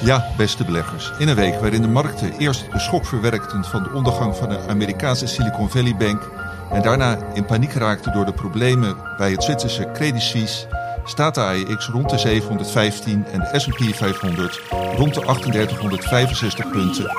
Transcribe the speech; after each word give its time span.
Ja, 0.00 0.24
beste 0.36 0.64
beleggers. 0.64 1.12
In 1.18 1.28
een 1.28 1.36
week 1.36 1.60
waarin 1.60 1.82
de 1.82 1.88
markten 1.88 2.32
eerst 2.38 2.72
de 2.72 2.78
schok 2.78 3.06
verwerkten 3.06 3.64
van 3.64 3.82
de 3.82 3.92
ondergang 3.92 4.36
van 4.36 4.48
de 4.48 4.58
Amerikaanse 4.68 5.26
Silicon 5.26 5.70
Valley 5.70 5.96
Bank 5.96 6.30
en 6.70 6.82
daarna 6.82 7.16
in 7.32 7.44
paniek 7.44 7.72
raakten 7.72 8.12
door 8.12 8.24
de 8.24 8.32
problemen 8.32 8.96
bij 9.16 9.30
het 9.30 9.44
Zwitserse 9.44 9.88
Credit 9.92 10.22
Suisse, 10.22 10.66
staat 11.04 11.34
de 11.34 11.40
AEX 11.40 11.88
rond 11.88 12.10
de 12.10 12.18
715 12.18 13.26
en 13.32 13.38
de 13.38 13.60
S&P 13.60 13.94
500 13.94 14.60
rond 14.96 15.14
de 15.14 15.20
3865 15.20 16.70
punten. 16.70 17.10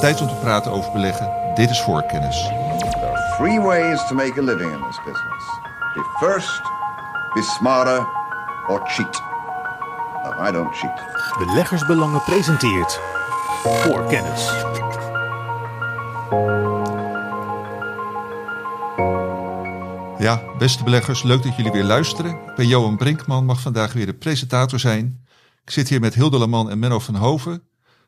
Tijd 0.00 0.20
om 0.20 0.28
te 0.28 0.34
praten 0.34 0.72
over 0.72 0.92
beleggen. 0.92 1.30
Dit 1.54 1.70
is 1.70 1.80
voorkennis. 1.80 2.36
There 2.42 3.06
are 3.06 3.36
three 3.36 3.60
ways 3.60 4.06
to 4.08 4.14
make 4.14 4.40
a 4.40 4.42
living 4.42 4.72
in 4.72 4.80
this 4.88 4.98
business. 5.04 5.44
Be 5.94 6.02
first, 6.20 6.62
be 7.34 7.42
smarter, 7.42 8.06
or 8.68 8.80
cheat. 8.86 9.27
I 10.24 10.52
don't 10.52 10.74
cheat. 10.76 11.02
Beleggersbelangen 11.38 12.22
presenteert 12.22 13.00
voor 13.62 14.06
kennis. 14.06 14.46
Ja, 20.18 20.42
beste 20.58 20.84
beleggers, 20.84 21.22
leuk 21.22 21.42
dat 21.42 21.56
jullie 21.56 21.72
weer 21.72 21.84
luisteren. 21.84 22.30
Ik 22.30 22.54
ben 22.56 22.66
Johan 22.66 22.96
Brinkman, 22.96 23.44
mag 23.44 23.60
vandaag 23.60 23.92
weer 23.92 24.06
de 24.06 24.14
presentator 24.14 24.78
zijn. 24.78 25.24
Ik 25.64 25.70
zit 25.70 25.88
hier 25.88 26.00
met 26.00 26.14
Hilde 26.14 26.38
Leman 26.38 26.70
en 26.70 26.78
Menno 26.78 26.98
van 26.98 27.14
Hoven. 27.14 27.62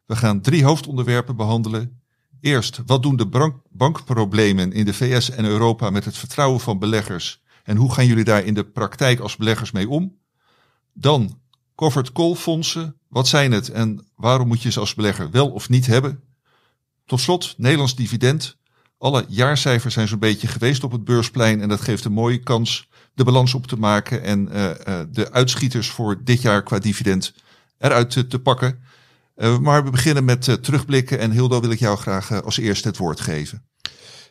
We 0.06 0.16
gaan 0.16 0.40
drie 0.40 0.64
hoofdonderwerpen 0.64 1.36
behandelen. 1.36 2.02
Eerst, 2.40 2.82
wat 2.86 3.02
doen 3.02 3.16
de 3.16 3.26
bank- 3.26 3.62
bankproblemen 3.70 4.72
in 4.72 4.84
de 4.84 4.94
VS 4.94 5.30
en 5.30 5.44
Europa 5.44 5.90
met 5.90 6.04
het 6.04 6.16
vertrouwen 6.16 6.60
van 6.60 6.78
beleggers? 6.78 7.42
En 7.64 7.76
hoe 7.76 7.92
gaan 7.92 8.06
jullie 8.06 8.24
daar 8.24 8.44
in 8.44 8.54
de 8.54 8.64
praktijk 8.64 9.20
als 9.20 9.36
beleggers 9.36 9.70
mee 9.70 9.88
om? 9.88 10.16
Dan, 10.92 11.38
covered 11.80 12.12
call 12.12 12.34
fondsen. 12.34 12.96
Wat 13.08 13.28
zijn 13.28 13.52
het 13.52 13.68
en 13.68 14.06
waarom 14.16 14.48
moet 14.48 14.62
je 14.62 14.70
ze 14.70 14.80
als 14.80 14.94
belegger 14.94 15.30
wel 15.30 15.50
of 15.50 15.68
niet 15.68 15.86
hebben? 15.86 16.20
Tot 17.06 17.20
slot, 17.20 17.54
Nederlands 17.56 17.94
dividend. 17.94 18.56
Alle 18.98 19.24
jaarcijfers 19.28 19.94
zijn 19.94 20.08
zo'n 20.08 20.18
beetje 20.18 20.46
geweest 20.46 20.84
op 20.84 20.92
het 20.92 21.04
beursplein 21.04 21.60
en 21.60 21.68
dat 21.68 21.80
geeft 21.80 22.04
een 22.04 22.12
mooie 22.12 22.38
kans 22.38 22.88
de 23.14 23.24
balans 23.24 23.54
op 23.54 23.66
te 23.66 23.76
maken 23.76 24.22
en 24.22 24.48
eh, 24.48 24.70
eh, 24.70 25.06
de 25.10 25.32
uitschieters 25.32 25.88
voor 25.88 26.24
dit 26.24 26.42
jaar 26.42 26.62
qua 26.62 26.78
dividend 26.78 27.34
eruit 27.78 28.10
te, 28.10 28.26
te 28.26 28.38
pakken. 28.38 28.82
Eh, 29.34 29.58
maar 29.58 29.84
we 29.84 29.90
beginnen 29.90 30.24
met 30.24 30.62
terugblikken 30.62 31.18
en 31.18 31.30
Hildo 31.30 31.60
wil 31.60 31.70
ik 31.70 31.78
jou 31.78 31.98
graag 31.98 32.42
als 32.44 32.58
eerste 32.58 32.88
het 32.88 32.96
woord 32.96 33.20
geven. 33.20 33.64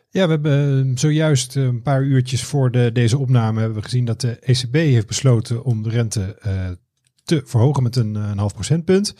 Ja, 0.09 0.25
we 0.25 0.31
hebben 0.31 0.87
eh, 0.89 0.97
zojuist 0.97 1.55
een 1.55 1.81
paar 1.81 2.03
uurtjes 2.03 2.43
voor 2.43 2.71
de, 2.71 2.91
deze 2.91 3.17
opname 3.17 3.59
hebben 3.59 3.77
we 3.77 3.83
gezien 3.83 4.05
dat 4.05 4.21
de 4.21 4.39
ECB 4.39 4.73
heeft 4.73 5.07
besloten 5.07 5.63
om 5.63 5.83
de 5.83 5.89
rente 5.89 6.37
te 7.29 7.41
verhogen 7.45 7.83
met 7.83 7.95
een, 7.95 8.15
eh, 8.15 8.29
een 8.29 8.37
half 8.37 8.53
procentpunt. 8.53 9.15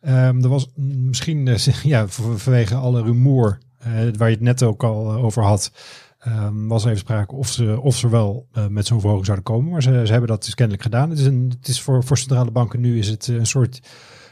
Ehm 0.00 0.42
er 0.42 0.48
was 0.48 0.68
misschien 0.76 1.48
eh, 1.48 1.56
ja, 1.94 2.08
vanwege 2.08 2.74
alle 2.74 3.02
rumoer 3.02 3.58
eh, 3.78 3.92
waar 4.16 4.28
je 4.28 4.34
het 4.34 4.44
net 4.44 4.62
ook 4.62 4.84
al 4.84 5.12
over 5.12 5.42
had. 5.42 5.72
ehm, 6.18 6.66
was 6.66 6.84
even 6.84 6.98
sprake 6.98 7.34
of 7.34 7.48
ze, 7.48 7.80
of 7.80 7.96
ze 7.96 8.08
wel 8.08 8.48
met 8.68 8.86
zo'n 8.86 9.00
verhoging 9.00 9.26
zouden 9.26 9.46
komen. 9.46 9.70
Maar 9.70 9.82
ze, 9.82 10.02
ze 10.04 10.10
hebben 10.10 10.28
dat 10.28 10.44
dus 10.44 10.54
kennelijk 10.54 10.84
gedaan. 10.84 11.10
Het 11.10 11.18
is, 11.18 11.26
een, 11.26 11.52
het 11.58 11.68
is 11.68 11.80
voor, 11.80 12.04
voor 12.04 12.18
centrale 12.18 12.50
banken 12.50 12.80
nu 12.80 12.98
is 12.98 13.08
het 13.08 13.26
een 13.26 13.46
soort 13.46 13.80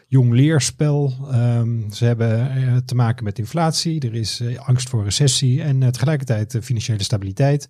jong 0.07 0.33
leerspel. 0.33 1.15
Ehm, 1.31 1.91
ze 1.91 2.05
hebben 2.05 2.51
eh, 2.51 2.77
te 2.77 2.95
maken 2.95 3.25
met 3.25 3.39
inflatie. 3.39 4.01
Er 4.01 4.15
is 4.15 4.41
eh, 4.41 4.59
angst 4.59 4.89
voor 4.89 5.05
recessie 5.05 5.62
en 5.62 5.83
eh, 5.83 5.89
tegelijkertijd 5.89 6.59
financiële 6.62 7.03
stabiliteit. 7.03 7.69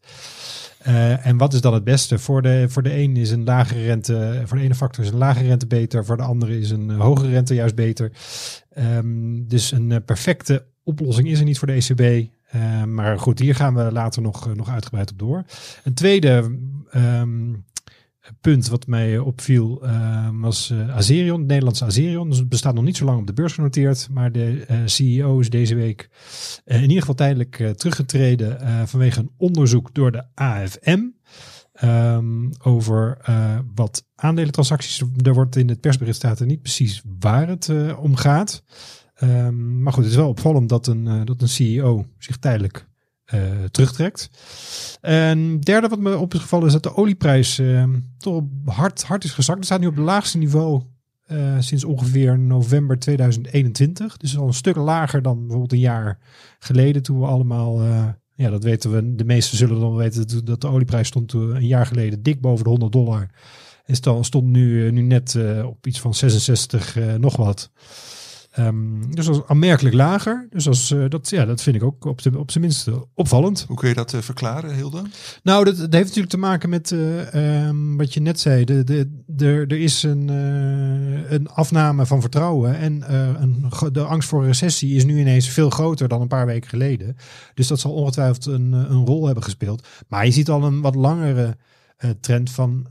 En 1.23 1.37
wat 1.37 1.53
is 1.53 1.61
dan 1.61 1.75
het 1.75 1.85
beste? 1.85 2.19
Voor 2.19 2.43
de, 2.43 2.67
voor 2.69 2.83
de 2.83 2.97
een 2.99 3.17
is 3.17 3.31
een 3.31 3.45
lagere 3.45 3.83
rente, 3.83 4.43
voor 4.45 4.57
de 4.57 4.65
ene 4.65 4.75
factor 4.75 5.05
is 5.05 5.11
een 5.11 5.19
lagere 5.19 5.47
rente 5.47 5.67
beter, 5.67 6.05
voor 6.05 6.17
de 6.17 6.23
andere 6.23 6.59
is 6.59 6.71
een 6.71 6.91
hogere 6.91 7.31
rente 7.31 7.55
juist 7.55 7.75
beter. 7.75 8.13
Ehm, 8.71 9.47
dus 9.47 9.73
een 9.73 10.03
perfecte 10.05 10.67
oplossing 10.85 11.29
is 11.29 11.39
er 11.39 11.45
niet 11.45 11.59
voor 11.59 11.69
de 11.69 11.75
ECB. 11.75 12.29
Eh, 12.47 12.85
maar 12.85 13.19
goed, 13.19 13.39
hier 13.39 13.55
gaan 13.55 13.75
we 13.75 13.93
later 13.93 14.23
nog, 14.23 14.55
nog 14.55 14.69
uitgebreid 14.69 15.11
op 15.11 15.19
door. 15.19 15.45
Een 15.85 15.95
tweede 15.95 16.59
ehm, 16.91 17.55
punt 18.41 18.69
wat 18.69 18.87
mij 18.87 19.19
opviel 19.19 19.83
ehm, 19.83 20.41
was 20.41 20.71
eh, 20.71 20.97
Azerion, 20.97 21.39
het 21.39 21.49
Nederlandse 21.49 21.85
Azerion. 21.85 22.29
Dus 22.29 22.39
het 22.39 22.49
bestaat 22.49 22.75
nog 22.75 22.85
niet 22.85 22.97
zo 22.97 23.05
lang 23.05 23.19
op 23.19 23.27
de 23.27 23.33
beurs 23.33 23.53
genoteerd, 23.53 24.09
maar 24.11 24.33
de 24.33 24.65
eh, 24.67 24.79
CEO 24.85 25.41
is 25.41 25.51
deze 25.51 25.75
week 25.75 26.09
eh, 26.65 26.77
in 26.77 26.83
ieder 26.83 27.01
geval 27.01 27.15
tijdelijk 27.15 27.73
teruggetreden 27.77 28.89
vanwege 28.89 29.21
een 29.21 29.31
onderzoek 29.37 29.95
door 29.95 30.13
de 30.13 30.25
AFM. 30.35 31.01
ehm, 31.73 32.51
over 32.63 33.19
wat 33.75 34.05
aandelentransacties. 34.15 35.03
Er 35.23 35.35
wordt 35.35 35.57
in 35.57 35.69
het 35.69 35.81
persbericht 35.81 36.17
staat 36.17 36.41
er 36.41 36.47
niet 36.47 36.63
precies 36.63 37.03
waar 37.19 37.49
het 37.49 37.73
om 37.97 38.17
gaat. 38.17 38.63
Ehm, 39.15 39.83
maar 39.83 39.93
goed, 39.93 40.03
het 40.03 40.13
is 40.13 40.19
wel 40.19 40.29
opvallend 40.29 40.69
dat 40.69 40.87
een, 40.87 41.25
dat 41.25 41.43
een 41.43 41.49
CEO 41.49 42.07
zich 42.19 42.37
tijdelijk 42.37 42.87
eh, 43.27 43.41
terugtrekt. 43.71 44.31
En 45.01 45.61
derde 45.61 45.89
wat 45.89 45.99
me 45.99 46.17
op 46.19 46.35
is 46.35 46.41
gevallen 46.41 46.67
is 46.67 46.73
dat 46.73 46.83
de 46.83 46.95
olieprijs 46.97 47.59
eh, 47.59 47.85
toch 48.19 48.43
hard, 48.65 49.03
hard 49.03 49.25
is 49.25 49.33
gezakt. 49.33 49.59
Het 49.59 49.67
staat 49.67 49.81
nu 49.81 49.87
op 49.87 49.97
het 49.97 50.05
laagste 50.05 50.39
niveau 50.39 50.83
eh, 51.25 51.57
sinds 51.59 51.85
ongeveer 51.85 52.39
november 52.39 52.99
2021. 52.99 54.17
Dus 54.17 54.39
al 54.39 54.47
een 54.47 54.55
stuk 54.55 54.77
lager 54.77 55.23
dan 55.23 55.39
bijvoorbeeld 55.39 55.73
een 55.73 55.79
jaar 55.79 56.19
geleden 56.59 57.03
toen 57.03 57.19
we 57.21 57.27
allemaal... 57.27 57.81
eh, 57.83 58.05
ja, 58.35 58.51
dat 58.51 58.65
weten 58.65 58.93
we. 58.93 59.15
De 59.15 59.25
meesten 59.25 59.57
zullen 59.59 59.81
dan 59.81 59.95
weten 59.95 60.45
dat- 60.45 60.61
de 60.61 60.69
olieprijs 60.69 61.09
stond 61.09 61.33
een 61.33 61.67
jaar 61.67 61.87
geleden 61.87 62.23
dik 62.23 62.41
boven 62.41 62.65
de 62.65 62.71
100 62.71 62.93
dollar. 62.93 63.31
En 63.85 63.95
stond 64.25 64.45
nu, 64.45 64.91
nu 64.91 65.01
net 65.03 65.39
op 65.65 65.87
iets 65.87 66.01
van 66.01 66.15
66 66.15 66.97
eh, 66.97 67.15
nog 67.15 67.37
wat. 67.37 67.71
Ehm, 68.57 69.11
dus 69.11 69.27
dat 69.27 69.35
is 69.35 69.43
aanmerkelijk 69.47 69.95
lager. 69.95 70.47
Dus 70.51 70.69
als, 70.69 70.91
eh, 70.91 71.05
dat, 71.09 71.31
ja, 71.31 71.45
dat 71.45 71.63
vind 71.63 71.77
ik 71.77 71.83
ook 71.83 72.05
op, 72.05 72.23
de, 72.23 72.39
op 72.39 72.51
zijn 72.51 72.65
minst 72.65 72.89
eh, 72.89 72.95
opvallend. 73.15 73.65
Hoe 73.69 73.77
kun 73.77 73.89
je 73.89 73.95
dat 73.95 74.13
eh, 74.13 74.21
verklaren, 74.21 74.75
Hilde? 74.75 75.03
Nou, 75.43 75.65
dat, 75.65 75.77
dat 75.77 75.93
heeft 75.93 76.07
natuurlijk 76.07 76.33
te 76.33 76.39
maken 76.39 76.69
met 76.69 76.93
eh, 76.93 77.65
ehm, 77.65 77.97
wat 77.97 78.15
je 78.15 78.21
net 78.21 78.41
zei. 78.41 78.65
De, 78.65 78.85
de, 78.85 79.23
de, 79.27 79.65
er 79.69 79.79
is 79.79 80.03
een, 80.03 80.29
een 81.29 81.49
afname 81.49 82.07
van 82.07 82.21
vertrouwen. 82.21 82.79
En 82.79 83.15
een, 83.43 83.71
de 83.93 84.03
angst 84.03 84.29
voor 84.29 84.41
een 84.41 84.47
recessie 84.47 84.97
is 84.97 85.05
nu 85.05 85.19
ineens 85.19 85.49
veel 85.49 85.71
groter 85.71 86.09
dan 86.09 86.21
een 86.21 86.29
paar 86.29 86.47
weken 86.47 86.69
geleden. 86.69 87.17
Dus 87.55 87.67
dat 87.67 87.81
zal 87.81 87.93
ongetwijfeld 87.93 88.47
een, 88.47 88.73
een 88.73 89.07
rol 89.07 89.25
hebben 89.25 89.45
gespeeld. 89.45 89.87
Maar 90.09 90.25
je 90.25 90.33
ziet 90.33 90.51
al 90.51 90.65
een 90.65 90.81
wat 90.81 90.95
langere 90.95 91.57
trend 92.21 92.51
van, 92.51 92.87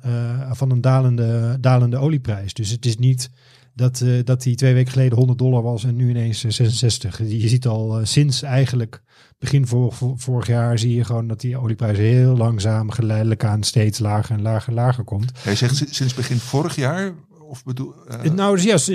van 0.51 0.71
een 0.71 0.81
dalende, 0.81 1.57
dalende 1.59 1.97
olieprijs. 1.97 2.53
Dus 2.53 2.69
het 2.69 2.85
is 2.85 2.97
niet 2.97 3.29
dat, 3.75 4.01
eh, 4.01 4.09
dat 4.23 4.41
die 4.41 4.55
twee 4.55 4.73
weken 4.73 4.91
geleden 4.91 5.17
100 5.17 5.39
dollar 5.39 5.61
was 5.63 5.83
en 5.83 5.95
nu 5.95 6.09
ineens 6.09 6.43
eh, 6.43 6.51
66. 6.51 7.17
Je 7.19 7.47
ziet 7.47 7.67
al 7.67 7.99
eh, 7.99 8.05
sinds 8.05 8.41
eigenlijk 8.41 9.01
begin 9.39 9.67
vor, 9.67 9.93
vor- 9.93 10.13
vorig 10.17 10.47
jaar 10.47 10.79
zie 10.79 10.95
je 10.95 11.03
gewoon 11.03 11.27
dat 11.27 11.41
die 11.41 11.57
olieprijs 11.57 11.97
heel 11.97 12.37
langzaam 12.37 12.91
geleidelijk 12.91 13.43
aan 13.43 13.63
steeds 13.63 13.99
lager 13.99 14.35
en 14.35 14.41
lager 14.41 14.67
en 14.69 14.73
lager 14.73 15.03
komt. 15.03 15.31
Hij 15.39 15.55
zegt 15.55 15.75
si- 15.75 15.87
sinds 15.89 16.13
begin 16.13 16.37
vorig 16.37 16.75
jaar, 16.75 17.13
of 17.55 17.63
bedoel... 17.63 17.93
eh, 18.07 18.31
nou, 18.31 18.55
dus 18.55 18.63
ja, 18.87 18.93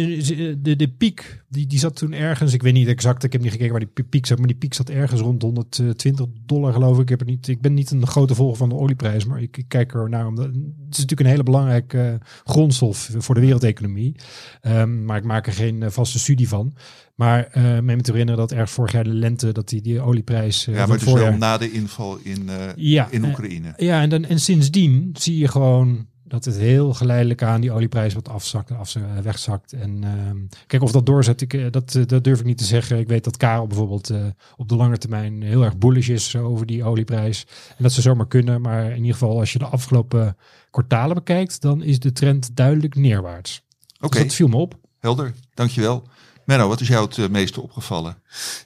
de, 0.58 0.76
de 0.76 0.88
piek, 0.88 1.42
die, 1.48 1.66
die 1.66 1.78
zat 1.78 1.96
toen 1.96 2.12
ergens, 2.12 2.52
ik 2.52 2.62
weet 2.62 2.72
niet 2.72 2.88
exact, 2.88 3.24
ik 3.24 3.32
heb 3.32 3.42
niet 3.42 3.50
gekeken 3.50 3.70
waar 3.72 3.86
die 3.94 4.04
piek 4.04 4.26
zat, 4.26 4.38
maar 4.38 4.46
die 4.46 4.56
piek 4.56 4.74
zat 4.74 4.88
ergens 4.88 5.20
rond 5.20 5.42
120 5.42 6.26
dollar 6.46 6.72
geloof 6.72 6.94
ik. 6.96 7.02
Ik, 7.02 7.08
heb 7.08 7.18
het 7.18 7.28
niet, 7.28 7.48
ik 7.48 7.60
ben 7.60 7.74
niet 7.74 7.90
een 7.90 8.06
grote 8.06 8.34
volger 8.34 8.56
van 8.56 8.68
de 8.68 8.74
olieprijs, 8.74 9.24
maar 9.24 9.42
ik, 9.42 9.56
ik 9.56 9.64
kijk 9.68 9.94
er 9.94 10.08
naar, 10.08 10.26
omdat 10.26 10.44
het 10.44 10.54
is 10.54 10.98
natuurlijk 10.98 11.20
een 11.20 11.26
hele 11.26 11.42
belangrijke 11.42 11.98
eh, 12.00 12.14
grondstof 12.44 13.10
voor 13.18 13.34
de 13.34 13.40
wereldeconomie. 13.40 14.16
Ehm, 14.60 15.04
maar 15.04 15.16
ik 15.16 15.24
maak 15.24 15.46
er 15.46 15.52
geen 15.52 15.82
eh, 15.82 15.90
vaste 15.90 16.18
studie 16.18 16.48
van. 16.48 16.74
Maar 17.14 17.44
eh 17.46 17.78
me 17.80 17.96
te 18.00 18.10
herinneren 18.10 18.40
dat 18.40 18.52
ergens 18.52 18.70
vorig 18.72 18.92
jaar 18.92 19.04
de 19.04 19.10
lente, 19.14 19.52
dat 19.52 19.68
die, 19.68 19.80
die 19.82 20.00
olieprijs 20.00 20.64
ja, 20.64 20.72
maar 20.72 20.88
het 20.88 21.00
is 21.00 21.02
voorjaar- 21.02 21.30
wel 21.30 21.38
na 21.38 21.58
de 21.58 21.70
inval 21.70 22.18
in, 22.22 22.48
Ja, 22.76 23.08
in 23.10 23.24
Oekraïne. 23.24 23.72
Ja, 23.76 24.00
en, 24.02 24.08
dan, 24.10 24.24
en 24.24 24.40
sindsdien 24.40 25.10
zie 25.18 25.38
je 25.38 25.48
gewoon 25.48 26.06
dat 26.30 26.44
het 26.44 26.56
heel 26.56 26.94
geleidelijk 26.94 27.42
aan 27.42 27.60
die 27.60 27.72
olieprijs 27.72 28.14
wat 28.14 28.28
afzakt, 28.28 28.70
af, 28.70 28.94
wegzakt. 29.22 29.72
En 29.72 30.04
ehm, 30.04 30.36
kijk 30.66 30.82
of 30.82 30.92
dat 30.92 31.06
doorzet, 31.06 31.40
ik, 31.40 31.54
eh, 31.54 31.66
dat, 31.70 31.94
eh, 31.94 32.06
dat 32.06 32.24
durf 32.24 32.38
ik 32.38 32.44
niet 32.44 32.58
te 32.58 32.64
zeggen. 32.64 32.98
Ik 32.98 33.08
weet 33.08 33.24
dat 33.24 33.36
Karel 33.36 33.66
bijvoorbeeld 33.66 34.10
eh, 34.10 34.24
op 34.56 34.68
de 34.68 34.76
lange 34.76 34.98
termijn 34.98 35.42
heel 35.42 35.64
erg 35.64 35.76
bullish 35.78 36.08
is 36.08 36.36
over 36.36 36.66
die 36.66 36.84
olieprijs. 36.84 37.46
En 37.68 37.82
dat 37.82 37.92
ze 37.92 38.00
zomaar 38.00 38.26
kunnen, 38.26 38.60
maar 38.60 38.90
in 38.90 38.96
ieder 38.96 39.12
geval 39.12 39.38
als 39.38 39.52
je 39.52 39.58
de 39.58 39.64
afgelopen 39.64 40.36
kwartalen 40.70 41.14
bekijkt, 41.14 41.60
dan 41.60 41.82
is 41.82 41.98
de 41.98 42.12
trend 42.12 42.56
duidelijk 42.56 42.94
neerwaarts. 42.94 43.62
Oké, 44.00 44.16
Dus 44.16 44.22
dat 44.26 44.34
viel 44.34 44.48
me 44.48 44.56
op. 44.56 44.74
helder. 44.98 45.34
Dankjewel. 45.54 46.02
Menno, 46.50 46.68
wat 46.68 46.80
is 46.80 46.88
jou 46.88 47.04
het 47.04 47.18
eh, 47.18 47.28
meeste 47.28 47.60
opgevallen? 47.60 48.16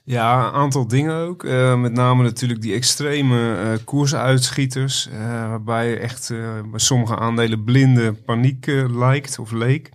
Ja, 0.04 0.46
een 0.46 0.52
aantal 0.52 0.86
dingen 0.86 1.14
ook. 1.16 1.44
Eh, 1.44 1.80
met 1.80 1.92
name 1.92 2.22
natuurlijk 2.22 2.62
die 2.62 2.74
extreme 2.74 3.56
eh 3.56 3.84
koersuitschieters. 3.84 5.08
eh, 5.08 5.18
waarbij 5.48 5.98
echt 5.98 6.28
bij 6.70 6.78
sommige 6.80 7.16
aandelen 7.16 7.64
blinde 7.64 8.12
paniek 8.12 8.66
lijkt 8.90 9.38
of 9.38 9.50
leek. 9.50 9.90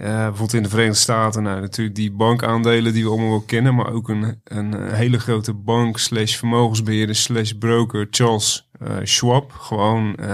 Uh, 0.00 0.06
bijvoorbeeld 0.06 0.54
in 0.54 0.62
de 0.62 0.68
Verenigde 0.68 0.98
Staten, 0.98 1.42
nou, 1.42 1.60
natuurlijk 1.60 1.96
die 1.96 2.12
bankaandelen 2.12 2.92
die 2.92 3.04
we 3.04 3.10
allemaal 3.10 3.28
wel 3.28 3.40
kennen, 3.40 3.74
maar 3.74 3.92
ook 3.92 4.08
een, 4.08 4.40
een 4.44 4.92
hele 4.92 5.18
grote 5.18 5.54
bank 5.54 5.98
slash 5.98 6.36
vermogensbeheerder 6.36 7.16
slash 7.16 7.52
broker, 7.52 8.06
Charles 8.10 8.70
uh, 8.82 8.96
Schwab. 9.02 9.52
Gewoon, 9.52 10.16
uh, 10.20 10.26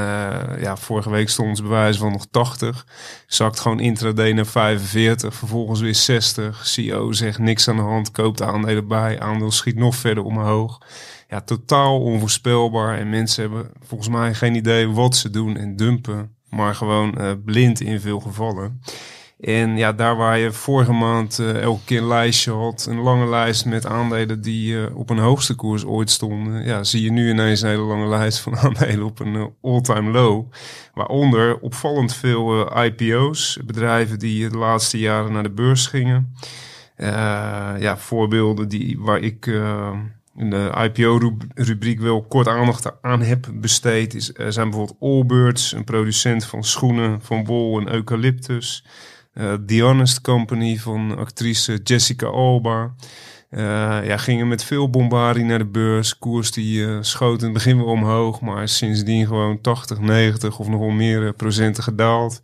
ja, 0.60 0.76
vorige 0.76 1.10
week 1.10 1.28
stond 1.28 1.56
ze 1.56 1.62
bewijs 1.62 1.96
van 1.96 2.12
nog 2.12 2.26
80. 2.30 2.86
Zakt 3.26 3.60
gewoon 3.60 3.80
intraday 3.80 4.32
naar 4.32 4.46
45, 4.46 5.34
vervolgens 5.34 5.80
weer 5.80 5.94
60. 5.94 6.66
CEO 6.66 7.12
zegt 7.12 7.38
niks 7.38 7.68
aan 7.68 7.76
de 7.76 7.82
hand, 7.82 8.10
koopt 8.10 8.42
aandelen 8.42 8.88
bij, 8.88 9.20
aandeel 9.20 9.50
schiet 9.50 9.76
nog 9.76 9.96
verder 9.96 10.24
omhoog. 10.24 10.78
Ja, 11.28 11.40
totaal 11.40 12.00
onvoorspelbaar 12.00 12.98
en 12.98 13.10
mensen 13.10 13.42
hebben 13.42 13.70
volgens 13.86 14.08
mij 14.08 14.34
geen 14.34 14.54
idee 14.54 14.88
wat 14.88 15.16
ze 15.16 15.30
doen 15.30 15.56
en 15.56 15.76
dumpen, 15.76 16.34
maar 16.48 16.74
gewoon 16.74 17.40
blind 17.44 17.80
in 17.80 18.00
veel 18.00 18.20
gevallen. 18.20 18.80
En 19.46 19.76
ja, 19.76 19.92
daar 19.92 20.16
waar 20.16 20.38
je 20.38 20.52
vorige 20.52 20.92
maand 20.92 21.38
uh, 21.38 21.62
elke 21.62 21.84
keer 21.84 21.98
een 21.98 22.06
lijstje 22.06 22.52
had, 22.52 22.86
een 22.90 23.00
lange 23.00 23.28
lijst 23.28 23.64
met 23.64 23.86
aandelen 23.86 24.40
die 24.40 24.72
uh, 24.72 24.96
op 24.96 25.10
een 25.10 25.18
hoogste 25.18 25.54
koers 25.54 25.84
ooit 25.84 26.10
stonden, 26.10 26.64
ja, 26.64 26.84
zie 26.84 27.02
je 27.02 27.10
nu 27.10 27.30
ineens 27.30 27.60
een 27.60 27.68
hele 27.68 27.82
lange 27.82 28.08
lijst 28.08 28.38
van 28.38 28.56
aandelen 28.64 29.04
op 29.04 29.20
een 29.20 29.34
uh, 29.34 29.44
all-time 29.62 30.10
low. 30.10 30.52
Waaronder 30.94 31.58
opvallend 31.58 32.14
veel 32.14 32.78
IPO's, 32.84 33.58
bedrijven 33.66 34.18
die 34.18 34.48
de 34.48 34.58
laatste 34.58 34.98
jaren 34.98 35.32
naar 35.32 35.42
de 35.42 35.50
beurs 35.50 35.86
gingen. 35.86 36.34
ja, 37.78 37.96
voorbeelden 37.96 38.68
die, 38.68 38.96
waar 39.00 39.20
ik 39.20 39.46
in 40.36 40.50
de 40.50 40.90
IPO-rubriek 40.92 42.00
wel 42.00 42.22
kort 42.22 42.48
aandacht 42.48 43.02
aan 43.02 43.22
heb 43.22 43.46
besteed, 43.54 44.14
is, 44.14 44.26
zijn 44.26 44.70
bijvoorbeeld 44.70 45.00
Allbirds, 45.00 45.72
een 45.72 45.84
producent 45.84 46.44
van 46.44 46.64
schoenen 46.64 47.22
van 47.22 47.44
wol 47.44 47.80
en 47.80 47.92
eucalyptus. 47.92 48.84
Uh, 49.40 49.54
The 49.66 49.80
Honest 49.80 50.20
Company 50.20 50.78
van 50.78 51.18
actrice 51.18 51.80
Jessica 51.82 52.26
Alba. 52.26 52.94
Uh, 53.50 53.60
ja, 54.06 54.16
gingen 54.16 54.48
met 54.48 54.64
veel 54.64 54.90
bombardie 54.90 55.44
naar 55.44 55.58
de 55.58 55.66
beurs. 55.66 56.18
Koers 56.18 56.50
die 56.50 56.78
uh, 56.78 56.98
schoot 57.00 57.38
in 57.38 57.44
het 57.44 57.52
begin 57.52 57.76
weer 57.76 57.86
omhoog, 57.86 58.40
maar 58.40 58.68
sindsdien 58.68 59.26
gewoon 59.26 59.60
80, 59.60 59.98
90 60.00 60.58
of 60.58 60.68
nog 60.68 60.80
wel 60.80 60.88
meer 60.88 61.34
procenten 61.34 61.82
gedaald. 61.82 62.42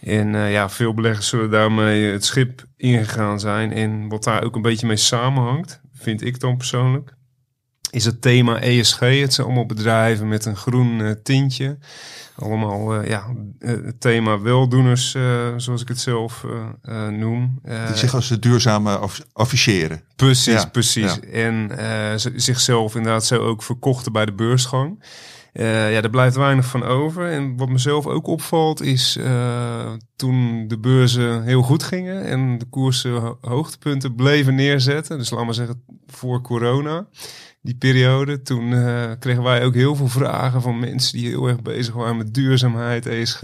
En 0.00 0.36
ja, 0.36 0.70
veel 0.70 0.94
beleggers 0.94 1.28
zullen 1.28 1.50
daarmee 1.50 2.04
het 2.04 2.24
schip 2.24 2.64
ingegaan 2.76 3.40
zijn. 3.40 3.72
En 3.72 4.08
wat 4.08 4.24
daar 4.24 4.44
ook 4.44 4.54
een 4.56 4.62
beetje 4.62 4.86
mee 4.86 4.96
samenhangt, 4.96 5.80
vind 5.94 6.22
ik 6.22 6.40
dan 6.40 6.56
persoonlijk, 6.56 7.14
is 7.90 8.04
het 8.04 8.22
thema 8.22 8.60
ESG. 8.60 8.98
Het 8.98 9.34
zijn 9.34 9.46
allemaal 9.46 9.66
bedrijven 9.66 10.28
met 10.28 10.44
een 10.44 10.56
groen 10.56 11.18
tintje. 11.22 11.78
Allemaal 12.42 13.00
uh, 13.00 13.08
ja, 13.08 13.34
het 13.58 14.00
thema 14.00 14.40
weldoeners, 14.40 15.14
uh, 15.14 15.48
zoals 15.56 15.82
ik 15.82 15.88
het 15.88 16.00
zelf 16.00 16.46
noem. 17.10 17.60
Die 17.86 17.96
zich 17.96 18.14
als 18.14 18.28
duurzame 18.28 18.96
aff 18.96 19.20
afficheren. 19.32 20.02
Precies, 20.16 20.62
ja, 20.62 20.68
precies. 20.68 21.18
Ja. 21.22 21.30
En 21.30 21.70
zichzelf 22.36 22.94
inderdaad 22.94 23.26
zo 23.26 23.38
ook 23.38 23.62
verkochten 23.62 24.12
bij 24.12 24.24
de 24.24 24.32
beursgang. 24.32 25.04
ja, 25.52 26.00
daar 26.00 26.10
blijft 26.10 26.36
weinig 26.36 26.66
van 26.66 26.82
over. 26.82 27.30
En 27.30 27.56
wat 27.56 27.68
mezelf 27.68 28.06
ook 28.06 28.26
opvalt 28.26 28.82
is 28.82 29.18
toen 30.16 30.68
de 30.68 30.78
beurzen 30.78 31.42
heel 31.42 31.62
goed 31.62 31.82
gingen 31.82 32.24
en 32.24 32.58
de 32.58 32.66
koersen 32.70 33.36
hoogtepunten 33.40 34.14
bleven 34.14 34.54
neerzetten. 34.54 35.18
Dus 35.18 35.30
laten 35.30 35.46
we 35.46 35.52
zeggen 35.52 35.82
voor 36.06 36.40
corona 36.40 37.06
die 37.62 37.74
periode. 37.74 38.42
Toen 38.42 38.70
uh, 38.70 39.10
kregen 39.18 39.42
wij 39.42 39.64
ook 39.64 39.74
heel 39.74 39.96
veel 39.96 40.08
vragen 40.08 40.62
van 40.62 40.78
mensen 40.78 41.18
die 41.18 41.28
heel 41.28 41.48
erg 41.48 41.62
bezig 41.62 41.94
waren 41.94 42.16
met 42.16 42.34
duurzaamheid, 42.34 43.06
ESG. 43.06 43.42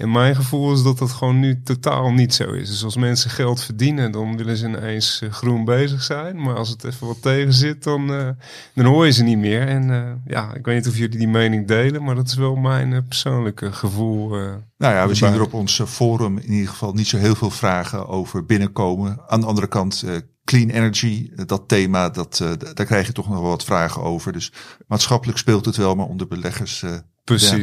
En 0.00 0.12
mijn 0.12 0.34
gevoel 0.34 0.72
is 0.72 0.82
dat 0.82 0.98
dat 0.98 1.10
gewoon 1.10 1.40
nu 1.40 1.62
totaal 1.62 2.12
niet 2.12 2.34
zo 2.34 2.52
is. 2.52 2.68
Dus 2.68 2.84
als 2.84 2.96
mensen 2.96 3.30
geld 3.30 3.62
verdienen, 3.62 4.12
dan 4.12 4.36
willen 4.36 4.56
ze 4.56 4.66
ineens 4.66 5.20
uh, 5.24 5.32
groen 5.32 5.64
bezig 5.64 6.02
zijn. 6.02 6.42
Maar 6.42 6.54
als 6.54 6.68
het 6.68 6.84
even 6.84 7.06
wat 7.06 7.22
tegen 7.22 7.52
zit, 7.52 7.82
dan, 7.82 8.10
uh, 8.10 8.28
dan 8.74 8.84
hoor 8.84 9.06
je 9.06 9.12
ze 9.12 9.22
niet 9.22 9.38
meer. 9.38 9.68
En 9.68 10.22
ja, 10.26 10.54
ik 10.54 10.64
weet 10.64 10.76
niet 10.76 10.88
of 10.88 10.96
jullie 10.96 11.18
die 11.18 11.28
mening 11.28 11.66
delen, 11.66 12.02
maar 12.02 12.14
dat 12.14 12.26
is 12.26 12.34
wel 12.34 12.56
mijn 12.56 13.04
persoonlijke 13.08 13.72
gevoel. 13.72 14.28
nou 14.28 14.94
ja, 14.94 15.08
we 15.08 15.14
zien 15.14 15.32
er 15.32 15.42
op 15.42 15.54
ons 15.54 15.82
forum 15.86 16.38
in 16.38 16.52
ieder 16.52 16.68
geval 16.68 16.92
niet 16.92 17.08
zo 17.08 17.16
heel 17.16 17.34
veel 17.34 17.50
vragen 17.50 18.08
over 18.08 18.44
binnenkomen. 18.44 19.20
Aan 19.26 19.40
de 19.40 19.46
andere 19.46 19.68
kant 19.68 20.04
clean 20.44 20.68
energy, 20.68 21.30
dat 21.46 21.68
thema, 21.68 22.08
dat, 22.08 22.44
daar 22.74 22.86
krijg 22.86 23.06
je 23.06 23.12
toch 23.12 23.28
nog 23.28 23.40
wel 23.40 23.50
wat 23.50 23.64
vragen 23.64 24.02
over. 24.02 24.32
Dus 24.32 24.52
maatschappelijk 24.86 25.38
speelt 25.38 25.64
het 25.64 25.76
wel, 25.76 25.94
maar 25.94 26.06
onder 26.06 26.28
beleggers 26.28 26.82
uh, 26.82 26.90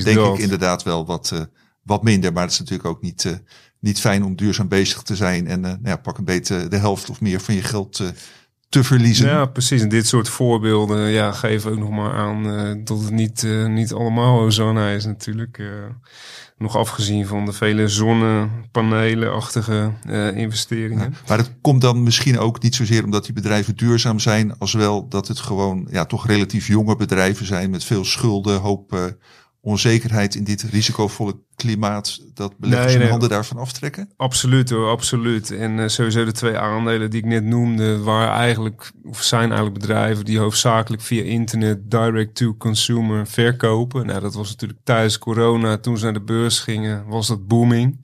denk 0.03 0.15
dat. 0.15 0.37
ik 0.37 0.43
inderdaad 0.43 0.83
wel 0.83 1.05
wat, 1.05 1.31
uh, 1.33 1.39
wat 1.87 2.03
minder. 2.03 2.33
Maar 2.33 2.43
het 2.43 2.51
is 2.51 2.59
natuurlijk 2.59 2.89
ook 2.89 3.01
niet, 3.01 3.41
niet 3.79 3.99
fijn 3.99 4.23
om 4.23 4.35
duurzaam 4.35 4.67
bezig 4.67 5.01
te 5.01 5.15
zijn 5.15 5.47
en 5.47 5.59
nou 5.59 5.77
ja, 5.83 5.95
pak 5.95 6.17
een 6.17 6.25
beetje 6.25 6.67
de 6.67 6.77
helft 6.77 7.09
of 7.09 7.21
meer 7.21 7.41
van 7.41 7.55
je 7.55 7.63
geld 7.63 8.03
te 8.69 8.83
verliezen. 8.83 9.27
Ja, 9.27 9.45
precies. 9.45 9.81
En 9.81 9.89
dit 9.89 10.07
soort 10.07 10.29
voorbeelden 10.29 11.09
ja, 11.09 11.31
geven 11.31 11.71
ook 11.71 11.77
nog 11.77 11.89
maar 11.89 12.13
aan 12.13 12.43
dat 12.83 12.99
het 12.99 13.11
niet, 13.11 13.47
niet 13.67 13.93
allemaal 13.93 14.39
ozona 14.39 14.89
is 14.89 15.05
natuurlijk. 15.05 15.61
Nog 16.57 16.77
afgezien 16.77 17.27
van 17.27 17.45
de 17.45 17.53
vele 17.53 17.87
zonnepanelen-achtige 17.87 19.91
investeringen. 20.35 21.13
maar 21.27 21.37
het 21.37 21.51
komt 21.61 21.81
dan 21.81 22.03
misschien 22.03 22.39
ook 22.39 22.61
niet 22.61 22.75
zozeer 22.75 23.03
omdat 23.03 23.25
die 23.25 23.33
bedrijven 23.33 23.75
duurzaam 23.75 24.19
zijn, 24.19 24.57
als 24.57 24.73
wel 24.73 25.07
dat 25.07 25.27
het 25.27 25.39
gewoon 25.39 25.87
ja, 25.91 26.05
toch 26.05 26.27
relatief 26.27 26.67
jonge 26.67 26.95
bedrijven 26.95 27.45
zijn 27.45 27.69
met 27.69 27.83
veel 27.83 28.05
schulden, 28.05 28.59
hoop 28.59 29.15
onzekerheid 29.67 30.35
in 30.35 30.43
dit 30.43 30.61
risicovolle 30.61 31.35
klimaat 31.55 32.19
dat 32.33 32.57
beleggers 32.57 32.91
nee, 32.91 33.01
nee, 33.01 33.09
handen 33.09 33.29
daarvan 33.29 33.57
aftrekken? 33.57 34.09
Absoluut 34.17 34.69
hoor, 34.69 34.89
absoluut. 34.89 35.51
En 35.51 35.77
uh, 35.77 35.87
sowieso 35.87 36.25
de 36.25 36.31
twee 36.31 36.57
aandelen 36.57 37.09
die 37.09 37.19
ik 37.19 37.25
net 37.25 37.43
noemde, 37.43 37.99
waren 37.99 38.33
eigenlijk, 38.33 38.91
of 39.03 39.23
zijn 39.23 39.49
eigenlijk 39.49 39.79
bedrijven 39.79 40.25
die 40.25 40.39
hoofdzakelijk 40.39 41.01
via 41.01 41.23
internet 41.23 41.91
direct 41.91 42.35
to 42.35 42.55
consumer 42.57 43.27
verkopen. 43.27 44.05
Nou, 44.05 44.21
dat 44.21 44.33
was 44.33 44.49
natuurlijk 44.49 44.79
tijdens 44.83 45.19
corona, 45.19 45.77
toen 45.77 45.97
ze 45.97 46.03
naar 46.03 46.13
de 46.13 46.21
beurs 46.21 46.59
gingen, 46.59 47.05
was 47.07 47.27
dat 47.27 47.47
booming. 47.47 47.99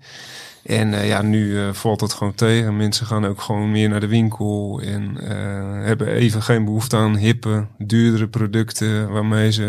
En 0.63 0.93
uh, 0.93 1.07
ja, 1.07 1.21
nu 1.21 1.45
uh, 1.45 1.73
valt 1.73 2.01
het 2.01 2.13
gewoon 2.13 2.33
tegen. 2.33 2.77
Mensen 2.77 3.05
gaan 3.05 3.25
ook 3.25 3.41
gewoon 3.41 3.71
meer 3.71 3.89
naar 3.89 3.99
de 3.99 4.07
winkel 4.07 4.81
en 4.81 5.17
uh, 5.21 5.85
hebben 5.85 6.07
even 6.07 6.41
geen 6.41 6.65
behoefte 6.65 6.97
aan 6.97 7.15
hippe, 7.15 7.67
duurdere 7.77 8.27
producten 8.27 9.09
waarmee 9.09 9.51
ze 9.51 9.61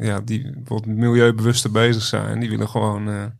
ja, 0.00 0.20
die 0.20 0.52
wat 0.64 0.86
milieubewuster 0.86 1.70
bezig 1.70 2.02
zijn. 2.02 2.40
Die 2.40 2.50
willen 2.50 2.68
gewoon 2.68 3.32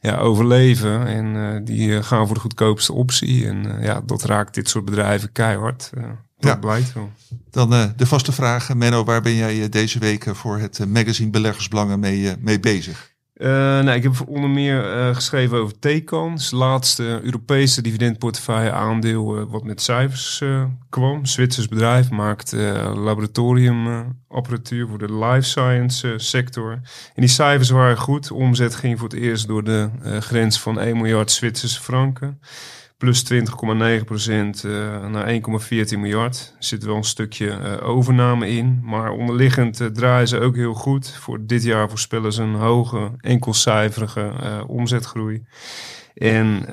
ja, 0.00 0.16
overleven 0.16 1.06
en 1.06 1.64
die 1.64 2.02
gaan 2.02 2.26
voor 2.26 2.34
de 2.34 2.40
goedkoopste 2.40 2.92
optie. 2.92 3.46
En 3.46 3.76
ja, 3.80 4.02
dat 4.06 4.24
raakt 4.24 4.54
dit 4.54 4.68
soort 4.68 4.84
bedrijven 4.84 5.32
keihard. 5.32 5.90
dat 5.94 6.02
ja. 6.38 6.56
blijkt 6.56 6.92
wel. 6.92 7.10
Dan 7.50 7.70
de 7.96 8.06
vaste 8.06 8.32
vraag, 8.32 8.74
Menno, 8.74 9.04
waar 9.04 9.22
ben 9.22 9.34
jij 9.34 9.68
deze 9.68 9.98
week 9.98 10.26
voor 10.32 10.58
het 10.58 10.86
magazine 10.88 11.30
Beleggersbelangen 11.30 12.00
mee, 12.00 12.36
mee 12.38 12.60
bezig? 12.60 13.11
Uh, 13.42 13.48
nou, 13.48 13.90
ik 13.90 14.02
heb 14.02 14.12
onder 14.26 14.50
meer 14.50 14.96
uh, 14.96 15.14
geschreven 15.14 15.58
over 15.58 15.78
Tecans, 15.78 16.50
laatste 16.50 17.20
Europese 17.22 17.82
dividendportefeuille 17.82 18.70
aandeel 18.72 19.38
uh, 19.38 19.44
wat 19.48 19.64
met 19.64 19.82
cijfers 19.82 20.42
kwam. 20.88 21.26
Zwitsers 21.26 21.68
bedrijf 21.68 22.10
maakt 22.10 22.52
laboratoriumapparatuur 22.94 24.88
voor 24.88 24.98
de 24.98 25.14
life 25.14 25.48
science 25.48 26.14
sector. 26.16 26.70
En 26.72 26.82
die 27.14 27.28
cijfers 27.28 27.70
waren 27.70 27.98
goed. 27.98 28.30
Omzet 28.30 28.74
ging 28.74 28.98
voor 28.98 29.08
het 29.08 29.18
eerst 29.18 29.46
door 29.46 29.64
de 29.64 29.90
grens 30.20 30.60
van 30.60 30.80
1 30.80 30.96
miljard 30.96 31.30
Zwitserse 31.30 31.80
franken 31.80 32.40
plus 33.02 33.24
20,9 33.32 34.04
procent 34.04 34.64
uh, 34.64 35.06
naar 35.06 35.32
1,14 35.32 35.98
miljard. 35.98 36.54
Er 36.58 36.64
zit 36.64 36.84
wel 36.84 36.96
een 36.96 37.04
stukje 37.04 37.46
uh, 37.46 37.88
overname 37.88 38.48
in. 38.48 38.80
Maar 38.82 39.10
onderliggend 39.10 39.80
uh, 39.80 39.88
draaien 39.88 40.28
ze 40.28 40.40
ook 40.40 40.56
heel 40.56 40.74
goed. 40.74 41.10
Voor 41.10 41.46
dit 41.46 41.62
jaar 41.62 41.88
voorspellen 41.88 42.32
ze 42.32 42.42
een 42.42 42.54
hoge, 42.54 43.10
enkelcijferige 43.20 44.32
omzetgroei. 44.66 45.42
En 46.14 46.66